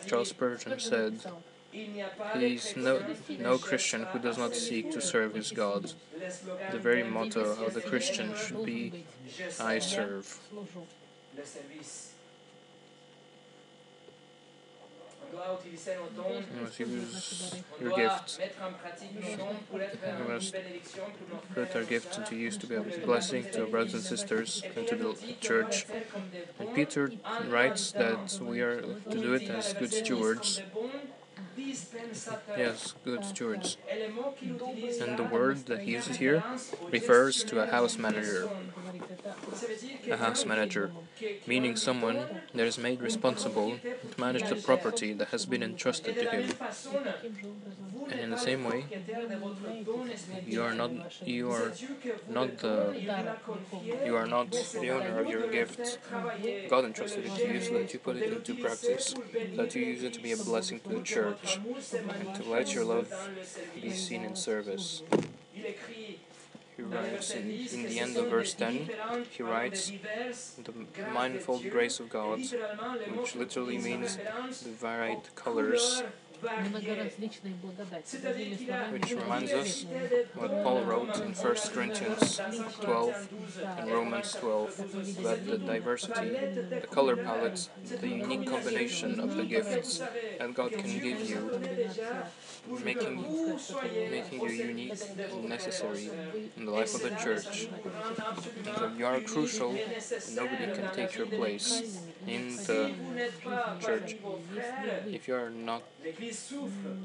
Charles 0.05 0.29
Spurgeon 0.29 0.79
said, 0.79 1.19
He 1.71 2.55
is 2.55 2.75
no, 2.75 3.01
no 3.39 3.57
Christian 3.57 4.03
who 4.03 4.19
does 4.19 4.37
not 4.37 4.55
seek 4.55 4.91
to 4.91 5.01
serve 5.01 5.35
his 5.35 5.51
God. 5.51 5.91
The 6.71 6.79
very 6.79 7.03
motto 7.03 7.63
of 7.63 7.73
the 7.73 7.81
Christian 7.81 8.33
should 8.35 8.65
be, 8.65 9.05
I 9.59 9.79
serve. 9.79 10.39
Nous 16.61 16.79
use 16.79 17.55
your 17.81 17.91
gift. 17.95 18.39
We 20.19 20.33
must 20.33 20.55
put 21.53 21.75
our 21.75 21.83
gift 21.83 22.17
into 22.17 22.35
use 22.35 22.57
to 22.57 22.67
be 22.67 22.75
a 22.75 22.81
blessing 22.81 23.45
to 23.53 23.61
our 23.61 23.67
brothers 23.67 23.93
and 23.93 24.03
sisters 24.03 24.63
and 24.75 24.87
to 24.87 24.95
the 24.95 25.15
church. 25.39 25.85
And 26.59 26.73
Peter 26.73 27.11
writes 27.47 27.91
that 27.93 28.39
we 28.41 28.61
are 28.61 28.81
to 28.81 29.17
do 29.25 29.33
it 29.33 29.49
as 29.49 29.73
good 29.73 29.93
stewards. 29.93 30.61
Yes, 32.57 32.93
good 33.03 33.23
stewards. 33.23 33.77
And 35.01 35.17
the 35.17 35.23
word 35.31 35.65
that 35.67 35.81
he 35.81 35.91
uses 35.91 36.17
here 36.17 36.43
refers 36.91 37.43
to 37.45 37.61
a 37.61 37.65
house 37.65 37.97
manager. 37.97 38.49
A 40.11 40.17
house 40.17 40.45
manager, 40.45 40.91
meaning 41.47 41.75
someone 41.75 42.41
that 42.53 42.67
is 42.67 42.77
made 42.77 43.01
responsible 43.01 43.79
manage 44.17 44.49
the 44.49 44.55
property 44.55 45.13
that 45.13 45.29
has 45.29 45.45
been 45.45 45.63
entrusted 45.63 46.15
to 46.15 46.29
him. 46.29 46.53
And 48.09 48.19
in 48.19 48.29
the 48.29 48.37
same 48.37 48.63
way, 48.63 48.85
you 50.45 50.61
are 50.61 50.73
not 50.73 50.91
you 51.25 51.51
are 51.51 51.71
not 52.29 52.57
the 52.59 52.95
you 54.05 54.15
are 54.15 54.27
not 54.27 54.51
the 54.51 54.89
owner 54.89 55.19
of 55.19 55.27
your 55.27 55.47
gifts. 55.49 55.97
God 56.69 56.85
entrusted 56.85 57.25
it 57.25 57.35
to 57.35 57.53
you 57.53 57.61
so 57.61 57.73
that 57.73 57.93
you 57.93 57.99
put 57.99 58.17
it 58.17 58.31
into 58.31 58.55
practice, 58.55 59.15
that 59.55 59.75
you 59.75 59.81
use 59.83 60.03
it 60.03 60.13
to 60.13 60.21
be 60.21 60.31
a 60.31 60.37
blessing 60.37 60.79
to 60.81 60.89
the 60.89 61.01
church, 61.01 61.59
and 62.19 62.35
to 62.35 62.43
let 62.43 62.73
your 62.73 62.85
love 62.85 63.11
be 63.81 63.91
seen 63.91 64.23
in 64.23 64.35
service. 64.35 65.01
In, 66.95 67.51
in 67.73 67.83
the 67.83 67.99
end 67.99 68.17
of 68.17 68.27
verse 68.29 68.53
10, 68.53 68.89
he 69.31 69.43
writes, 69.43 69.91
the 70.63 70.73
manifold 71.13 71.69
grace 71.69 71.99
of 71.99 72.09
God, 72.09 72.39
which 73.15 73.35
literally 73.35 73.77
means 73.77 74.17
the 74.63 74.69
varied 74.69 75.23
colors, 75.35 76.03
which 78.91 79.11
reminds 79.11 79.51
us 79.51 79.85
what 80.35 80.51
Paul 80.63 80.81
wrote 80.83 81.19
in 81.21 81.33
1 81.33 81.55
Corinthians 81.73 82.39
12 82.81 83.27
and 83.77 83.91
Romans 83.91 84.31
12 84.33 85.19
about 85.19 85.45
the 85.45 85.57
diversity, 85.57 86.29
the 86.29 86.87
color 86.91 87.15
palette, 87.15 87.69
the 88.01 88.07
unique 88.07 88.47
combination 88.47 89.19
of 89.19 89.35
the 89.35 89.43
gifts 89.43 89.99
that 90.39 90.53
God 90.53 90.71
can 90.71 90.99
give 90.99 91.29
you, 91.29 91.59
making, 92.83 93.23
making 94.11 94.41
you 94.41 94.49
unique 94.49 95.01
and 95.31 95.49
necessary 95.49 96.09
in 96.57 96.65
the 96.65 96.71
life 96.71 96.93
of 96.95 97.01
the 97.01 97.15
church. 97.15 97.67
So 98.77 98.91
you 98.97 99.05
are 99.05 99.19
crucial, 99.21 99.77
nobody 100.33 100.65
can 100.73 100.93
take 100.93 101.15
your 101.15 101.27
place 101.27 101.99
in 102.27 102.55
the 102.57 102.93
church. 103.79 104.15
If 105.07 105.27
you 105.27 105.35
are 105.35 105.49
not 105.49 105.83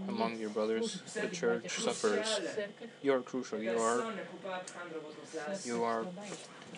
among 0.08 0.38
your 0.38 0.50
brothers, 0.50 1.02
the 1.14 1.28
church 1.28 1.70
suffers. 1.70 2.40
You 3.02 3.14
are 3.14 3.20
crucial. 3.20 3.58
You 3.62 3.78
are 3.78 4.04
you 5.64 5.84
are 5.84 6.06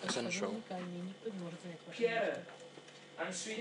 essential. 0.07 0.55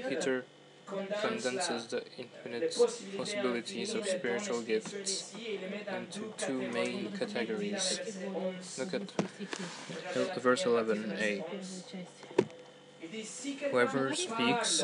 Peter 0.10 0.46
condenses 0.88 1.88
the 1.88 2.04
infinite 2.18 2.76
possibilities 3.18 3.94
of 3.94 4.06
spiritual 4.06 4.62
gifts 4.62 5.34
into 5.98 6.34
two 6.38 6.62
main 6.72 7.12
categories. 7.18 8.00
Look 8.78 8.94
at 8.94 10.42
verse 10.42 10.64
11a. 10.64 11.44
Whoever 13.72 14.16
speaks 14.16 14.84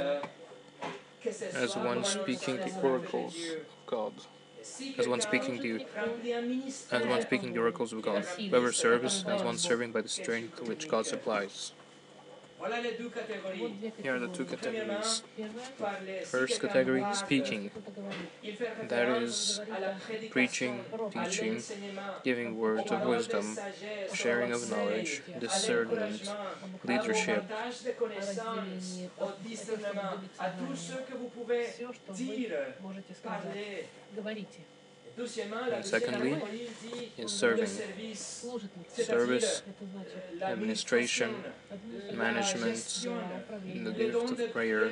as 1.53 1.75
one 1.75 2.03
speaking 2.03 2.57
the 2.57 2.73
oracles 2.81 3.35
of 3.35 3.85
God, 3.85 4.13
as 4.97 5.07
one 5.07 5.21
speaking 5.21 5.59
the 5.59 5.85
as 6.91 7.05
one 7.05 7.21
speaking 7.21 7.53
the 7.53 7.59
oracles 7.59 7.93
of 7.93 8.01
God. 8.01 8.23
Whoever 8.25 8.71
serves 8.71 9.23
as 9.25 9.43
one 9.43 9.57
serving 9.57 9.91
by 9.91 10.01
the 10.01 10.09
strength 10.09 10.61
which 10.61 10.87
God 10.87 11.05
supplies. 11.05 11.73
Here 14.01 14.15
are 14.15 14.19
the 14.19 14.27
two 14.29 14.45
categories. 14.45 15.21
First 16.25 16.59
category, 16.59 17.05
speaking. 17.13 17.69
That 18.87 19.09
is 19.09 19.61
preaching, 20.31 20.83
teaching, 21.11 21.61
giving 22.23 22.57
words 22.57 22.91
of 22.91 23.03
wisdom, 23.03 23.57
sharing 24.13 24.51
of 24.53 24.69
knowledge, 24.71 25.21
discernment, 25.39 26.33
leadership. 26.83 27.45
And 35.17 35.83
secondly, 35.83 36.37
in 37.17 37.27
serving, 37.27 37.69
service, 38.93 39.63
administration, 40.43 41.43
management, 42.13 43.07
uh, 43.09 43.83
the 43.83 43.91
gift 43.93 44.39
of 44.39 44.53
prayer 44.53 44.89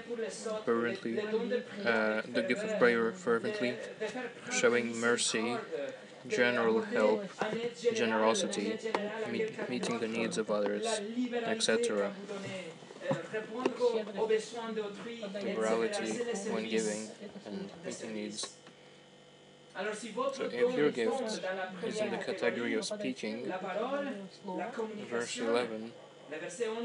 fervently, 0.65 1.19
uh, 1.19 2.21
the 2.33 2.41
gift 2.47 2.63
of 2.63 2.79
prayer 2.79 3.11
fervently, 3.11 3.75
showing 4.51 4.99
mercy, 4.99 5.57
general 6.27 6.81
help, 6.81 7.29
generosity, 7.93 8.79
meet, 9.31 9.69
meeting 9.69 9.99
the 9.99 10.07
needs 10.07 10.39
of 10.39 10.49
others, 10.49 11.01
etc. 11.45 12.13
Liberality 15.43 16.11
when 16.49 16.67
giving 16.67 17.09
and 17.45 17.69
meeting 17.85 18.13
needs. 18.15 18.54
So 20.33 20.45
if 20.45 20.77
your 20.77 20.89
gift 20.89 21.19
fond 21.19 21.41
dans 21.41 21.57
la 21.57 21.87
is 21.87 21.99
in 21.99 22.11
the 22.11 22.17
category 22.17 22.75
of 22.75 22.85
speaking, 22.85 23.49
la 23.49 23.57
parole, 23.57 24.07
la 24.45 24.71
verse 25.09 25.37
11 25.37 25.91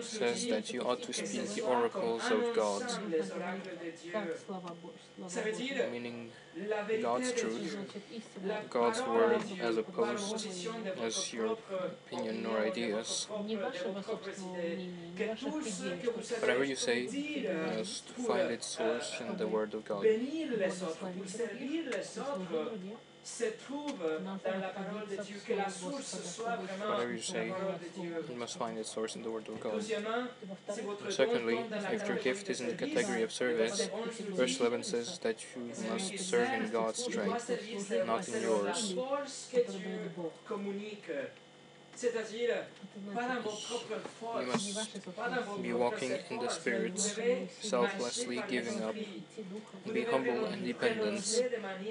says 0.02 0.46
that 0.48 0.72
you 0.72 0.82
ought 0.82 1.02
to 1.02 1.12
speak 1.12 1.48
the 1.54 1.62
oracles 1.62 2.30
of 2.30 2.54
God, 2.54 2.82
meaning 5.92 6.30
God's 7.02 7.32
truth, 7.32 7.76
God's 8.68 9.02
word, 9.02 9.42
as 9.60 9.76
opposed 9.76 10.46
as 11.02 11.32
your 11.32 11.56
opinion 12.06 12.46
or 12.46 12.58
ideas. 12.60 13.28
Whatever 16.40 16.64
you 16.64 16.76
say, 16.76 17.08
you 17.08 17.76
must 17.76 18.08
find 18.10 18.50
its 18.50 18.66
source 18.66 19.20
in 19.20 19.36
the 19.36 19.46
word 19.46 19.74
of 19.74 19.84
God 19.84 20.04
se 23.22 23.44
trouve 23.64 23.98
dans 24.24 24.38
la 24.60 24.68
parole 24.68 25.06
de 25.10 25.22
Dieu, 25.22 25.36
que 25.46 25.54
la 25.54 25.68
source 25.68 26.22
soit 26.22 26.56
vraiment 26.56 26.94
Whatever 26.94 27.12
you 27.12 27.22
say, 27.22 27.48
la 27.48 27.54
parole 27.54 27.78
de 27.78 28.00
Dieu. 28.00 28.24
You 28.28 28.36
must 28.36 28.56
find 28.56 28.78
its 28.78 28.90
source 28.90 29.16
in 29.16 29.22
the 29.22 29.30
Word 29.30 29.48
of 29.48 29.60
God. 29.60 29.82
Secondly, 31.10 31.58
if 31.92 32.08
your 32.08 32.16
gift 32.18 32.48
is 32.48 32.60
in 32.60 32.68
the 32.68 32.74
category 32.74 33.22
of 33.22 33.32
service, 33.32 33.88
verse 34.30 34.58
11 34.58 34.84
says 34.84 35.18
that 35.18 35.36
you 35.54 35.72
must 35.90 36.18
serve 36.18 36.48
in 36.52 36.70
God's 36.70 37.04
strength, 37.04 37.50
not 38.06 38.28
in 38.28 38.42
yours. 38.42 38.94
We 44.36 44.44
must 44.46 45.62
be 45.62 45.72
walking 45.72 46.12
in 46.30 46.38
the 46.38 46.48
Spirit, 46.48 46.98
selflessly 47.60 48.42
giving 48.48 48.82
up. 48.82 48.94
Be 49.92 50.04
humble 50.04 50.46
and 50.46 50.64
dependent, 50.64 51.42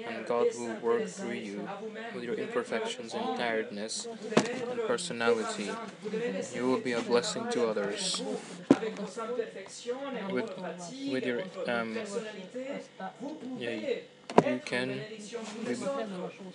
and 0.06 0.26
God 0.26 0.46
will 0.58 0.74
work 0.76 1.06
through 1.06 1.32
you 1.32 1.68
with 2.14 2.24
your 2.24 2.34
um, 2.34 2.40
imperfections 2.40 3.14
and 3.14 3.36
tiredness 3.36 4.06
and 4.70 4.80
personality. 4.86 5.70
You 6.54 6.66
will 6.66 6.80
be 6.80 6.92
a 6.92 7.02
blessing 7.02 7.48
to 7.50 7.66
others. 7.68 8.22
With, 10.30 10.50
with 11.10 11.26
your 11.26 11.42
um, 11.66 11.96
yeah, 13.58 13.80
you 14.46 14.60
can 14.64 15.00
with, 15.66 15.80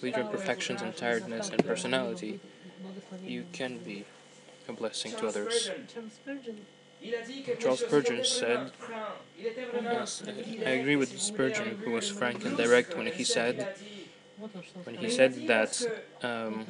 with 0.01 0.15
your 0.15 0.25
imperfections 0.25 0.81
and 0.81 0.95
tiredness 0.95 1.49
and 1.49 1.65
personality 1.65 2.39
you 3.23 3.45
can 3.51 3.79
be 3.79 4.05
a 4.67 4.73
blessing 4.73 5.13
to 5.17 5.27
others. 5.27 5.71
Charles 7.59 7.79
Spurgeon 7.81 8.23
said, 8.23 8.71
yes, 9.81 10.23
I 10.65 10.69
agree 10.71 10.95
with 10.95 11.19
Spurgeon, 11.19 11.77
who 11.83 11.91
was 11.91 12.09
frank 12.09 12.45
and 12.45 12.57
direct 12.57 12.95
when 12.95 13.07
he 13.07 13.23
said, 13.23 13.67
when 14.83 14.95
he 14.95 15.09
said 15.09 15.47
that 15.47 15.85
um, 16.21 16.65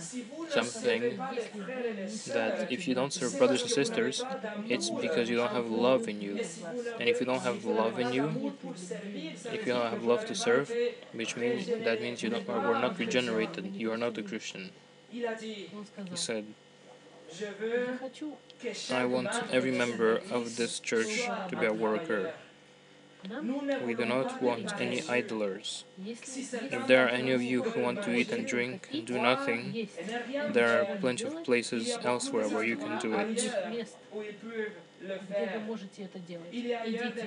something 0.49 1.17
that 2.27 2.65
if 2.69 2.87
you 2.87 2.93
don't 2.95 3.13
serve 3.13 3.37
brothers 3.37 3.61
and 3.61 3.71
sisters, 3.71 4.25
it's 4.67 4.89
because 4.89 5.29
you 5.29 5.35
don't 5.35 5.51
have 5.51 5.67
love 5.69 6.07
in 6.07 6.21
you. 6.21 6.41
And 6.99 7.09
if 7.09 7.19
you 7.19 7.25
don't 7.25 7.41
have 7.41 7.65
love 7.65 7.99
in 7.99 8.11
you, 8.11 8.53
if 9.51 9.65
you 9.65 9.73
don't 9.73 9.89
have 9.89 10.03
love 10.03 10.25
to 10.25 10.35
serve, 10.35 10.75
which 11.13 11.35
means 11.35 11.69
that 11.79 12.01
means 12.01 12.23
you 12.23 12.29
don't, 12.29 12.47
were 12.47 12.75
not 12.75 12.97
regenerated, 12.99 13.75
you 13.75 13.91
are 13.91 13.97
not 13.97 14.17
a 14.17 14.23
Christian. 14.23 14.71
He 15.15 16.15
said, 16.15 16.45
I 18.91 19.05
want 19.05 19.29
every 19.49 19.71
member 19.71 20.21
of 20.29 20.57
this 20.57 20.79
church 20.79 21.29
to 21.49 21.55
be 21.55 21.65
a 21.65 21.73
worker. 21.73 22.33
We 23.85 23.93
do 23.95 24.05
not 24.05 24.41
want 24.41 24.73
any 24.79 25.01
idlers. 25.07 25.85
If 26.05 26.87
there 26.87 27.05
are 27.05 27.09
any 27.09 27.31
of 27.31 27.41
you 27.41 27.63
who 27.63 27.81
want 27.81 28.03
to 28.03 28.13
eat 28.13 28.31
and 28.31 28.45
drink 28.45 28.89
and 28.91 29.07
do 29.07 29.19
nothing, 29.21 29.87
there 30.51 30.81
are 30.81 30.97
plenty 30.97 31.23
of 31.23 31.43
places 31.45 31.97
elsewhere 32.03 32.49
where 32.49 32.65
you 32.65 32.75
can 32.75 32.99
do 32.99 33.13
it. 33.15 33.51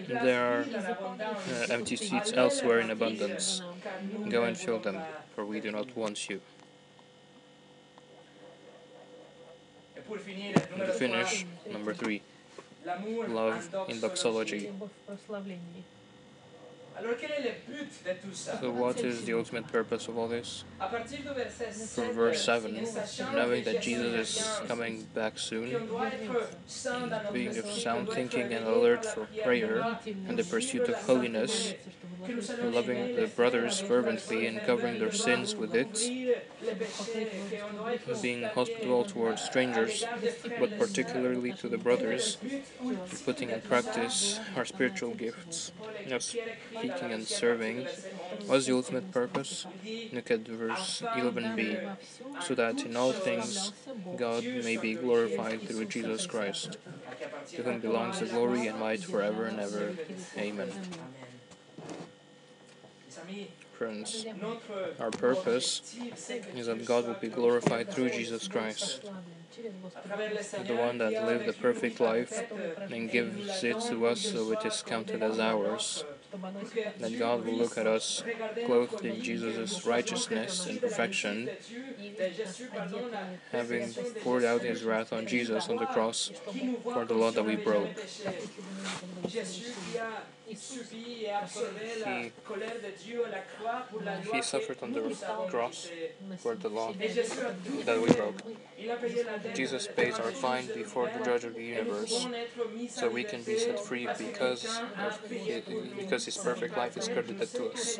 There 0.08 0.44
are 0.52 0.62
uh, 0.62 1.66
empty 1.70 1.96
seats 1.96 2.32
elsewhere 2.34 2.80
in 2.80 2.90
abundance. 2.90 3.62
Go 4.28 4.44
and 4.44 4.56
fill 4.56 4.78
them, 4.78 5.00
for 5.34 5.44
we 5.44 5.60
do 5.60 5.70
not 5.70 5.96
want 5.96 6.28
you. 6.28 6.40
And 10.10 10.54
to 10.78 10.92
finish, 10.92 11.44
number 11.70 11.92
three, 11.92 12.22
love 13.28 13.68
in 13.88 14.00
doxology. 14.00 14.70
So, 18.32 18.70
what 18.70 18.98
is 19.00 19.24
the 19.24 19.34
ultimate 19.34 19.68
purpose 19.68 20.08
of 20.08 20.18
all 20.18 20.28
this? 20.28 20.64
À 20.80 20.88
partir 20.90 21.18
du 21.18 21.32
verset 21.32 21.72
From 21.72 22.12
verse 22.12 22.44
7, 22.44 22.72
knowing 23.34 23.64
that 23.64 23.82
Jésus 23.82 24.18
is 24.18 24.60
coming 24.66 25.06
back 25.14 25.38
soon, 25.38 25.70
doit 25.86 26.06
être 26.08 26.50
saint 26.66 27.08
dans 27.08 27.22
notre 27.22 27.32
being 27.32 27.56
of 27.56 27.70
sound 27.70 28.06
qu'on 28.08 28.14
doit 28.14 28.18
être 28.18 28.30
thinking 28.30 28.52
and 28.52 28.66
alert 28.66 29.04
for 29.04 29.26
prayer 29.44 29.98
and 30.28 30.36
the 30.36 30.44
pursuit 30.44 30.88
of 30.88 30.96
holiness, 31.06 31.74
loving 32.64 33.14
the 33.14 33.28
brothers 33.36 33.80
fervently 33.80 34.46
and 34.46 34.60
covering 34.66 34.98
their 34.98 35.12
sins 35.12 35.54
with 35.54 35.74
it, 35.74 35.92
couvrir 35.92 36.36
les 36.62 36.74
péchés, 36.74 37.28
qu'on 37.60 37.76
doit 37.76 37.94
être 37.94 38.20
being 38.22 38.44
hospitable 38.44 39.04
towards 39.04 39.40
strangers, 39.40 40.04
à 40.04 40.16
l'égard 40.16 40.20
des 40.20 40.28
frères 40.30 40.52
et 40.52 40.58
but 40.58 40.78
particularly 40.78 41.52
to 41.52 41.68
the 41.68 41.78
brothers, 41.78 42.38
sœurs. 42.38 42.50
Le 42.82 42.88
but 42.88 42.98
ultime 42.98 43.24
putting 43.24 43.50
in 43.50 43.56
de 43.56 43.60
tout 43.60 43.68
ça, 43.68 43.82
practice 43.82 44.40
our 44.56 44.64
spiritual 44.64 45.14
gifts, 45.14 45.72
Paul 46.74 46.87
and 46.90 47.26
serving 47.26 47.86
was 48.48 48.66
the 48.66 48.74
ultimate 48.74 49.10
purpose. 49.12 49.66
Look 50.12 50.30
at 50.30 50.46
verse 50.46 51.02
11b, 51.02 51.96
so 52.42 52.54
that 52.54 52.84
in 52.84 52.96
all 52.96 53.12
things 53.12 53.72
God 54.16 54.44
may 54.44 54.76
be 54.76 54.94
glorified 54.94 55.62
through 55.62 55.86
Jesus 55.86 56.26
Christ, 56.26 56.78
to 57.54 57.62
whom 57.62 57.80
belongs 57.80 58.20
the 58.20 58.26
glory 58.26 58.66
and 58.66 58.78
might 58.78 59.02
forever 59.02 59.46
and 59.46 59.60
ever. 59.60 59.94
Amen. 60.36 60.70
Friends, 63.72 64.26
our 64.98 65.10
purpose 65.12 65.94
is 66.56 66.66
that 66.66 66.84
God 66.84 67.06
will 67.06 67.14
be 67.14 67.28
glorified 67.28 67.92
through 67.92 68.10
Jesus 68.10 68.48
Christ, 68.48 69.02
the 70.66 70.74
one 70.74 70.98
that 70.98 71.12
lived 71.12 71.48
a 71.48 71.52
perfect 71.52 72.00
life 72.00 72.42
and 72.90 73.08
gives 73.08 73.62
it 73.62 73.80
to 73.82 74.06
us 74.06 74.20
so 74.20 74.50
it 74.50 74.64
is 74.64 74.82
counted 74.82 75.22
as 75.22 75.38
ours. 75.38 76.04
That 76.30 77.18
God 77.18 77.44
will 77.46 77.54
look 77.54 77.78
at 77.78 77.86
us 77.86 78.22
clothed 78.66 79.04
in 79.04 79.22
Jesus' 79.22 79.86
righteousness 79.86 80.66
and 80.66 80.80
perfection, 80.80 81.48
having 83.50 83.92
poured 84.22 84.44
out 84.44 84.60
his 84.62 84.84
wrath 84.84 85.12
on 85.12 85.26
Jesus 85.26 85.68
on 85.68 85.76
the 85.76 85.86
cross 85.86 86.30
for 86.82 87.04
the 87.04 87.14
law 87.14 87.30
that 87.30 87.44
we 87.44 87.56
broke 87.56 87.88
jamais 90.48 90.54
péché. 90.54 90.58
Jésus 90.58 90.84
qui 90.88 90.96
a 90.96 90.96
subi 90.96 91.24
et 91.24 91.30
absorbé 91.30 91.80
la 92.04 92.20
He- 92.22 92.32
colère 92.46 92.74
de 92.82 93.02
Dieu 93.04 93.24
à 93.24 93.28
la 93.30 93.38
croix 93.40 93.86
pour 93.90 94.00
la 94.02 94.16
loi 94.20 94.36
He 94.36 94.42
suffered 94.42 94.78
on 94.82 94.92
the 94.92 95.48
cross 95.48 95.88
for 96.38 96.56
the 96.56 96.68
law 96.68 96.92
Et 97.00 97.08
Jésus 97.08 97.40
a 97.40 97.52
tout 97.68 97.82
that 97.84 97.98
we 98.00 98.12
broke. 98.14 98.34
Il 98.80 98.90
a 98.90 98.96
payé 98.96 99.24
la 99.24 99.38
dette 99.38 99.56
Jesus 99.56 99.88
pays 99.88 100.14
our 100.20 100.30
fine 100.32 100.66
before 100.74 101.08
the 101.08 101.24
judge 101.24 101.44
of 101.44 101.54
the 101.54 101.62
universe, 101.62 102.24
pouvons 102.24 102.34
être 102.34 102.70
mis 102.76 102.88
so 102.88 103.08
we 103.08 103.24
can 103.24 103.42
be 103.42 103.58
set 103.58 103.78
free 103.80 104.06
because 104.18 104.64
payé 105.28 105.62
because 105.98 106.24
His 106.24 106.36
perfect 106.38 106.76
life 106.76 106.96
is 106.96 107.08
credited 107.08 107.48
to 107.52 107.70
us, 107.72 107.98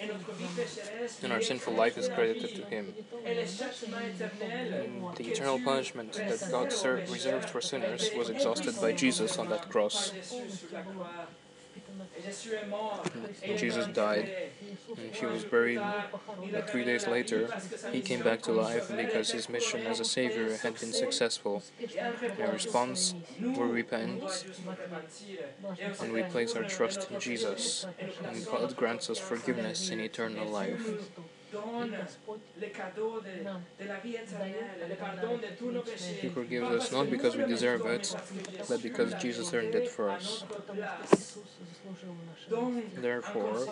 Et 0.00 0.06
notre 0.06 0.32
vie 0.38 0.46
pécheresse 0.56 1.22
and 1.24 1.32
our 1.32 1.42
sinful 1.42 1.74
life 1.74 1.98
is 1.98 2.08
credited 2.08 2.54
to 2.54 2.62
Him. 2.70 2.94
Et 3.26 3.34
le 3.34 3.44
châtiment 3.46 3.98
éternel 3.98 4.84
And 4.84 5.16
the 5.16 5.28
eternal 5.30 5.58
punishment 5.64 6.12
that 6.12 6.48
God 6.50 6.72
ser- 6.72 7.04
reserved 7.10 7.50
for 7.50 7.60
sinners 7.60 8.10
was 8.16 8.30
exhausted 8.30 8.80
by 8.80 8.92
Jesus 8.92 9.36
on 9.38 9.48
that 9.48 9.68
cross. 9.68 10.12
Jesus 13.56 13.86
died, 13.86 14.30
and 14.96 15.14
he 15.14 15.26
was 15.26 15.44
buried. 15.44 15.80
But 16.52 16.70
three 16.70 16.84
days 16.84 17.06
later, 17.06 17.48
he 17.92 18.00
came 18.00 18.22
back 18.22 18.42
to 18.42 18.52
life 18.52 18.90
because 18.94 19.30
his 19.30 19.48
mission 19.48 19.86
as 19.86 20.00
a 20.00 20.04
savior 20.04 20.56
had 20.56 20.78
been 20.78 20.92
successful. 20.92 21.62
In 22.38 22.50
response, 22.50 23.14
we 23.40 23.48
repent 23.48 24.22
and 26.00 26.12
we 26.12 26.22
place 26.24 26.54
our 26.54 26.64
trust 26.64 27.10
in 27.10 27.20
Jesus, 27.20 27.86
and 28.24 28.44
God 28.46 28.76
grants 28.76 29.10
us 29.10 29.18
forgiveness 29.18 29.90
and 29.90 30.00
eternal 30.00 30.48
life. 30.48 31.10
Donne 31.54 31.96
les 32.60 32.70
cadeaux 32.70 33.20
de, 33.20 33.82
de 33.82 33.88
la 33.88 33.98
vie 34.02 34.16
éternelle, 34.16 34.88
le 34.88 34.96
pardon 34.96 35.36
de 35.36 35.56
tous 35.58 35.70
nos 35.70 35.82
péchés. 35.82 36.20
He 36.22 36.28
forgives 36.28 36.70
us 36.70 36.92
not 36.92 37.10
because 37.10 37.36
we 37.36 37.44
deserve 37.46 37.86
it, 37.86 38.14
but 38.68 38.82
because 38.82 39.14
Jesus 39.20 39.52
earned 39.54 39.74
it 39.74 39.88
for 39.88 40.10
us. 40.10 40.44
Therefore, 42.96 43.66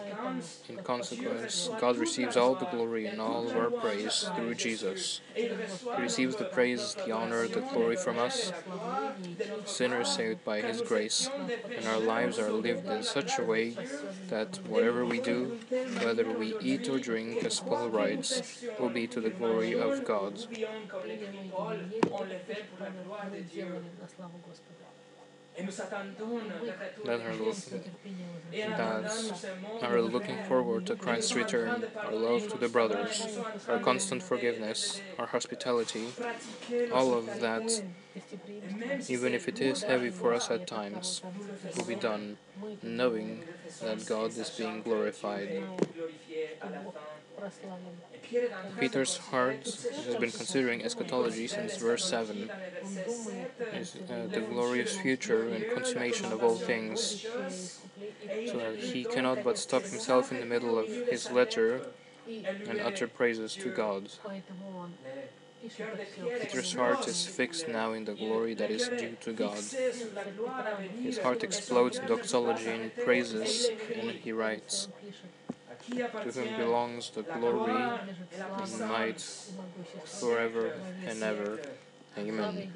in 0.69 0.77
consequence, 0.79 1.71
God 1.81 1.97
receives 1.97 2.37
all 2.37 2.55
the 2.55 2.67
glory 2.67 3.07
and 3.07 3.21
all 3.21 3.47
of 3.49 3.57
our 3.57 3.71
praise 3.71 4.29
through 4.37 4.55
Jesus. 4.55 5.21
et 5.37 5.45
il 5.45 5.53
reçoit 5.53 5.97
He 5.97 6.03
receives 6.03 6.37
the 6.37 6.45
praise, 6.45 6.95
the 7.07 7.13
honor, 7.13 7.47
the 7.49 7.61
glory 7.73 7.97
from 7.97 8.19
us, 8.19 8.53
sinners 9.65 10.09
saved 10.09 10.45
by 10.45 10.61
His 10.61 10.81
grace, 10.83 11.29
and 11.77 11.87
our 11.87 11.99
lives 11.99 12.39
are 12.39 12.53
lived 12.53 12.87
in 12.87 13.03
such 13.03 13.39
a 13.39 13.43
way 13.43 13.77
that 14.29 14.59
whatever 14.69 15.05
we 15.05 15.21
do, 15.21 15.59
whether 16.03 16.29
we 16.31 16.55
eat 16.61 16.89
or 16.89 16.99
drink, 16.99 17.45
as 17.45 17.61
all 17.75 17.89
rights 17.89 18.65
will 18.79 18.89
be 18.89 19.07
to 19.07 19.21
the 19.21 19.31
glory 19.31 19.75
of 19.75 20.05
God. 20.05 20.39
That 27.05 27.21
are, 27.21 27.35
looking, 27.35 27.83
that 29.81 29.91
are 29.91 30.01
looking 30.01 30.43
forward 30.45 30.87
to 30.87 30.97
Christ's 30.97 31.35
return, 31.35 31.85
our 32.03 32.15
love 32.15 32.49
to 32.49 32.57
the 32.57 32.69
brothers, 32.69 33.39
our 33.69 33.79
constant 33.79 34.23
forgiveness, 34.23 35.03
our 35.19 35.27
hospitality, 35.27 36.07
all 36.91 37.13
of 37.13 37.41
that, 37.41 37.83
even 39.09 39.35
if 39.35 39.47
it 39.47 39.61
is 39.61 39.83
heavy 39.83 40.09
for 40.09 40.33
us 40.33 40.51
at 40.51 40.67
times, 40.67 41.21
will 41.77 41.85
be 41.85 41.97
done, 41.97 42.39
knowing 42.83 43.45
that 43.83 44.07
God 44.07 44.31
is 44.37 44.49
being 44.51 44.81
glorified. 44.81 45.65
Peter's 48.79 49.17
heart 49.17 49.65
has 49.65 50.17
been 50.17 50.31
considering 50.31 50.83
eschatology 50.85 51.47
since 51.47 51.77
verse 51.77 52.05
7, 52.05 52.51
is, 53.75 53.97
uh, 53.97 54.27
the 54.31 54.41
glorious 54.41 54.97
future 54.97 55.49
and 55.49 55.65
consummation 55.75 56.33
of 56.33 56.43
all 56.43 56.57
things, 56.57 57.27
so 58.51 58.59
that 58.59 58.77
he 58.77 59.05
cannot 59.05 59.45
but 59.45 59.59
stop 59.59 59.83
himself 59.83 60.33
in 60.33 60.41
the 60.41 60.47
middle 60.47 60.79
of 60.79 60.89
his 60.89 61.31
letter 61.31 61.87
and 62.69 62.81
utter 62.81 63.07
praises 63.07 63.55
to 63.55 63.71
God. 63.71 64.09
Peter's 66.41 66.75
heart 66.75 67.07
is 67.07 67.27
fixed 67.27 67.69
now 67.69 67.93
in 67.93 68.05
the 68.05 68.15
glory 68.15 68.55
that 68.55 68.71
is 68.71 68.89
due 68.89 69.17
to 69.21 69.33
God. 69.33 69.63
His 71.01 71.19
heart 71.19 71.45
explodes 71.45 71.99
in 71.99 72.07
doxology 72.07 72.69
and 72.69 72.95
praises, 72.97 73.71
and 73.95 74.11
he 74.11 74.33
writes. 74.33 74.89
To 75.91 76.31
whom 76.33 76.57
belongs 76.57 77.11
the 77.11 77.23
glory 77.23 77.73
and 77.73 78.89
might 78.89 79.21
forever 80.05 80.75
and 81.07 81.23
ever. 81.23 81.59
Amen. 82.17 82.67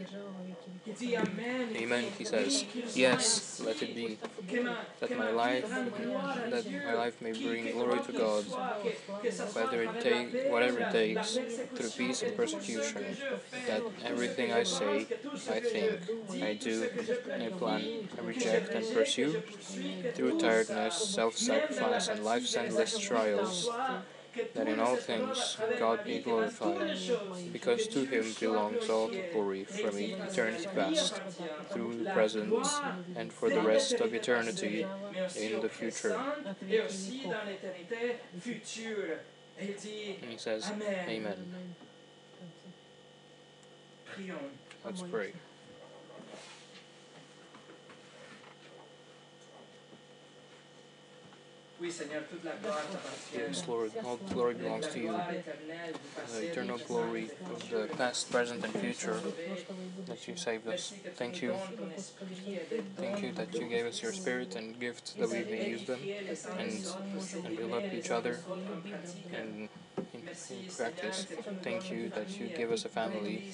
Amen, 1.77 2.05
he 2.19 2.25
says. 2.25 2.65
Yes, 2.95 3.61
let 3.65 3.83
it 3.83 3.95
be. 3.95 4.19
That 5.01 5.15
my 5.15 5.31
life 5.31 5.71
that 6.51 6.65
my 6.85 6.95
life 6.95 7.21
may 7.21 7.33
bring 7.33 7.71
glory 7.71 8.01
to 8.01 8.13
God, 8.13 8.47
whether 9.53 9.83
it 9.83 9.99
take 10.01 10.45
whatever 10.49 10.81
it 10.81 10.91
takes, 10.91 11.41
through 11.75 11.91
peace 11.91 12.23
and 12.23 12.35
persecution, 12.37 13.17
that 13.67 13.85
everything 14.05 14.53
I 14.53 14.63
say, 14.65 15.07
I 15.49 15.61
think, 15.61 16.01
I 16.43 16.55
do, 16.55 16.89
I 17.41 17.49
plan, 17.51 17.89
I 18.19 18.21
reject 18.23 18.75
and 18.75 18.91
pursue, 18.91 19.43
through 20.15 20.33
tiredness, 20.33 20.97
self 20.97 21.37
sacrifice 21.37 22.09
and 22.09 22.25
life's 22.25 22.57
endless 22.57 22.99
trials 22.99 23.71
that 24.55 24.69
in 24.69 24.81
all 24.81 24.97
things 24.97 25.57
God 25.79 26.05
be 26.05 26.19
glorified, 26.19 26.99
because 27.53 27.87
to 27.89 28.05
him 28.05 28.25
belongs 28.39 28.89
all 28.89 29.09
the 29.09 29.23
glory 29.33 29.65
from 29.65 29.99
eternity 29.99 30.67
past, 30.75 31.21
through 31.71 32.05
the 32.05 32.11
present, 32.11 32.53
and 33.17 33.33
for 33.33 33.49
the 33.51 33.61
rest 33.61 33.95
of 33.95 34.15
eternity 34.15 34.87
in 35.37 35.61
the 35.61 35.69
future. 35.69 36.19
Et 36.69 36.81
aussi 36.81 37.23
dans 37.25 37.45
l'éternité 37.47 38.17
future. 38.41 39.21
Et 39.59 39.69
il 39.69 39.75
dit 39.75 40.17
And 40.23 40.31
he 40.31 40.39
says. 40.39 40.71
Amen. 41.09 41.37
Let's 44.85 45.03
pray. 45.03 45.33
Yes, 53.35 53.69
Lord, 53.69 53.91
all 54.05 54.17
glory 54.33 54.55
belongs 54.55 54.87
to 54.89 54.99
you. 54.99 55.13
La 55.13 55.19
gloire 55.19 55.31
éternelle 55.31 55.93
du 55.93 56.41
The 56.41 56.51
eternal 56.51 56.79
glory 56.87 57.31
of 57.53 57.71
the 57.71 57.87
past, 57.97 58.31
present, 58.31 58.65
and 58.65 58.75
future 58.75 59.21
that 60.07 60.27
you 60.27 60.37
saved 60.37 60.67
us. 60.67 60.93
Merci 60.93 61.03
que 61.03 61.11
tu 61.11 61.17
Thank 61.17 61.43
you. 61.43 61.49
donnes 61.51 61.77
ton 61.79 61.91
esprit 61.97 62.55
et 62.55 62.69
des 62.71 62.83
Thank 62.97 63.23
you 63.23 63.33
that 63.33 63.53
you 63.55 63.69
gave 63.69 63.87
us 63.87 64.03
your 64.03 64.13
spirit 64.13 64.57
and 64.57 64.79
gifts 64.81 65.13
that 65.13 65.29
we 65.29 65.45
may 65.45 65.69
use 65.71 65.85
them 65.87 65.99
édifier 66.01 66.23
les 66.27 66.47
uns 66.47 66.51
and, 66.59 66.67
les 66.67 66.89
autres, 66.89 67.01
and 67.15 67.23
Seigneur, 67.23 67.53
build 67.57 67.73
up 67.75 67.83
les 67.93 67.99
each 67.99 68.11
other 68.11 68.33
les 68.33 68.39
autres 68.39 68.73
en 68.75 68.81
pratique. 68.81 69.33
and 69.39 69.69
in, 70.37 70.57
Merci, 70.57 70.65
in 70.65 70.71
Seigneur, 70.71 70.93
practice. 70.93 71.25
que 71.25 71.35
tu 71.35 71.51
nous 71.51 71.63
Thank 71.63 71.91
you 71.91 72.09
that 72.11 72.39
you 72.39 72.49
give 72.57 72.71
us 72.73 72.85
a 72.85 72.89
family, 72.89 73.51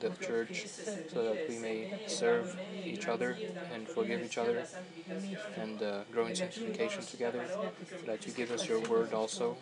the 0.00 0.10
church, 0.20 0.48
offrir 0.50 0.68
ce 0.68 0.84
service 0.84 1.12
so 1.12 1.22
that 1.24 1.48
we 1.48 1.58
may 1.58 1.90
serve 2.06 2.56
each 2.84 3.08
other 3.08 3.36
and 3.74 3.88
forgive 3.88 4.24
each 4.24 4.38
other 4.38 4.64
and 5.56 5.82
uh, 5.82 6.04
grow 6.12 6.26
in 6.26 6.34
sanctification 6.34 7.02
together, 7.02 7.42
that 8.06 8.26
you 8.26 8.32
give 8.32 8.50
us 8.50 8.68
your 8.68 8.80
word 8.80 9.12
also. 9.12 9.56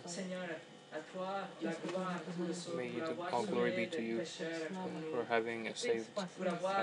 Seigneur, 0.90 0.92
à 0.92 0.98
toi 1.12 1.48
la 1.62 1.70
gloire 1.72 2.20
pour 2.36 2.46
le 2.46 2.52
saut, 2.54 2.76
May 2.76 2.88
pour 2.90 3.06
the- 3.06 3.10
avoir 3.10 3.34
all 3.34 3.46
glory 3.46 3.70
be 3.70 3.90
to 3.90 4.02
you 4.02 4.18
pécheurs. 4.18 4.68
Comme 4.68 5.00
nous, 5.00 5.10
for 5.14 5.24
having 5.28 5.68
saved 5.74 6.06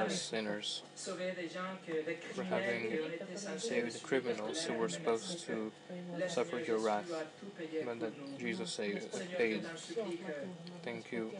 us 0.08 0.22
sinners, 0.22 0.84
sauvé 0.96 1.34
des 1.36 1.50
gens 1.50 1.78
que 1.86 1.94
les 1.94 2.16
for 2.34 2.44
having 2.46 2.90
qui 2.90 3.00
ont 3.00 3.08
été 3.08 3.38
censés 3.38 3.68
saved 3.70 4.04
criminals 4.04 4.66
who 4.66 4.74
were 4.76 4.90
supposed 4.90 5.46
to 5.46 5.72
suffer 6.28 6.60
your 6.62 6.80
wrath, 6.80 7.10
a 7.12 7.86
but 7.86 8.00
that. 8.00 8.14
Jesus 8.40 8.72
saved, 8.72 9.08
paid. 9.38 9.62
t'en 9.64 9.78
supplie 9.78 10.18
que 10.18 10.34
Thank 10.84 11.12
you. 11.12 11.32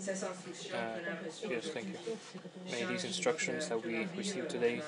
Uh, 0.74 1.50
yes, 1.50 1.70
thank 1.70 1.88
you. 1.88 1.98
May 2.70 2.84
these 2.86 3.06
instructions 3.06 3.70
that 3.70 3.82
we 3.86 4.06
receive 4.18 4.48
today 4.50 4.82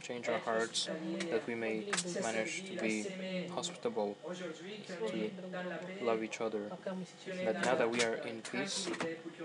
change 0.00 0.28
our 0.30 0.38
hearts, 0.38 0.88
that 1.30 1.46
we 1.46 1.54
may 1.54 1.84
manage 2.22 2.64
to 2.64 2.80
be 2.80 3.04
hospitable, 3.54 4.16
to 4.24 5.04
l'on 5.04 5.20
est 5.20 5.32
dans 5.52 5.68
la 5.68 5.76
paix, 5.76 6.02
love 6.02 6.22
each 6.24 6.40
other, 6.40 6.70
but 7.44 7.64
now 7.64 7.74
that 7.74 7.90
we 7.90 8.02
are 8.02 8.14
in 8.14 8.40
peace, 8.42 8.88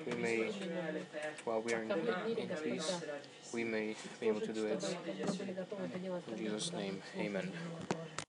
we 0.06 0.14
may, 0.22 0.52
while 1.46 1.62
we 1.62 1.74
are 1.74 1.82
in, 1.84 1.92
in 1.92 2.48
peace, 2.64 3.02
we 3.54 3.64
may 3.64 3.96
be 4.20 4.28
able 4.28 4.42
to 4.42 4.54
do 4.54 4.68
it. 4.68 4.98
In 6.32 6.38
Jesus' 6.38 6.72
name, 6.74 7.02
amen. 7.18 7.52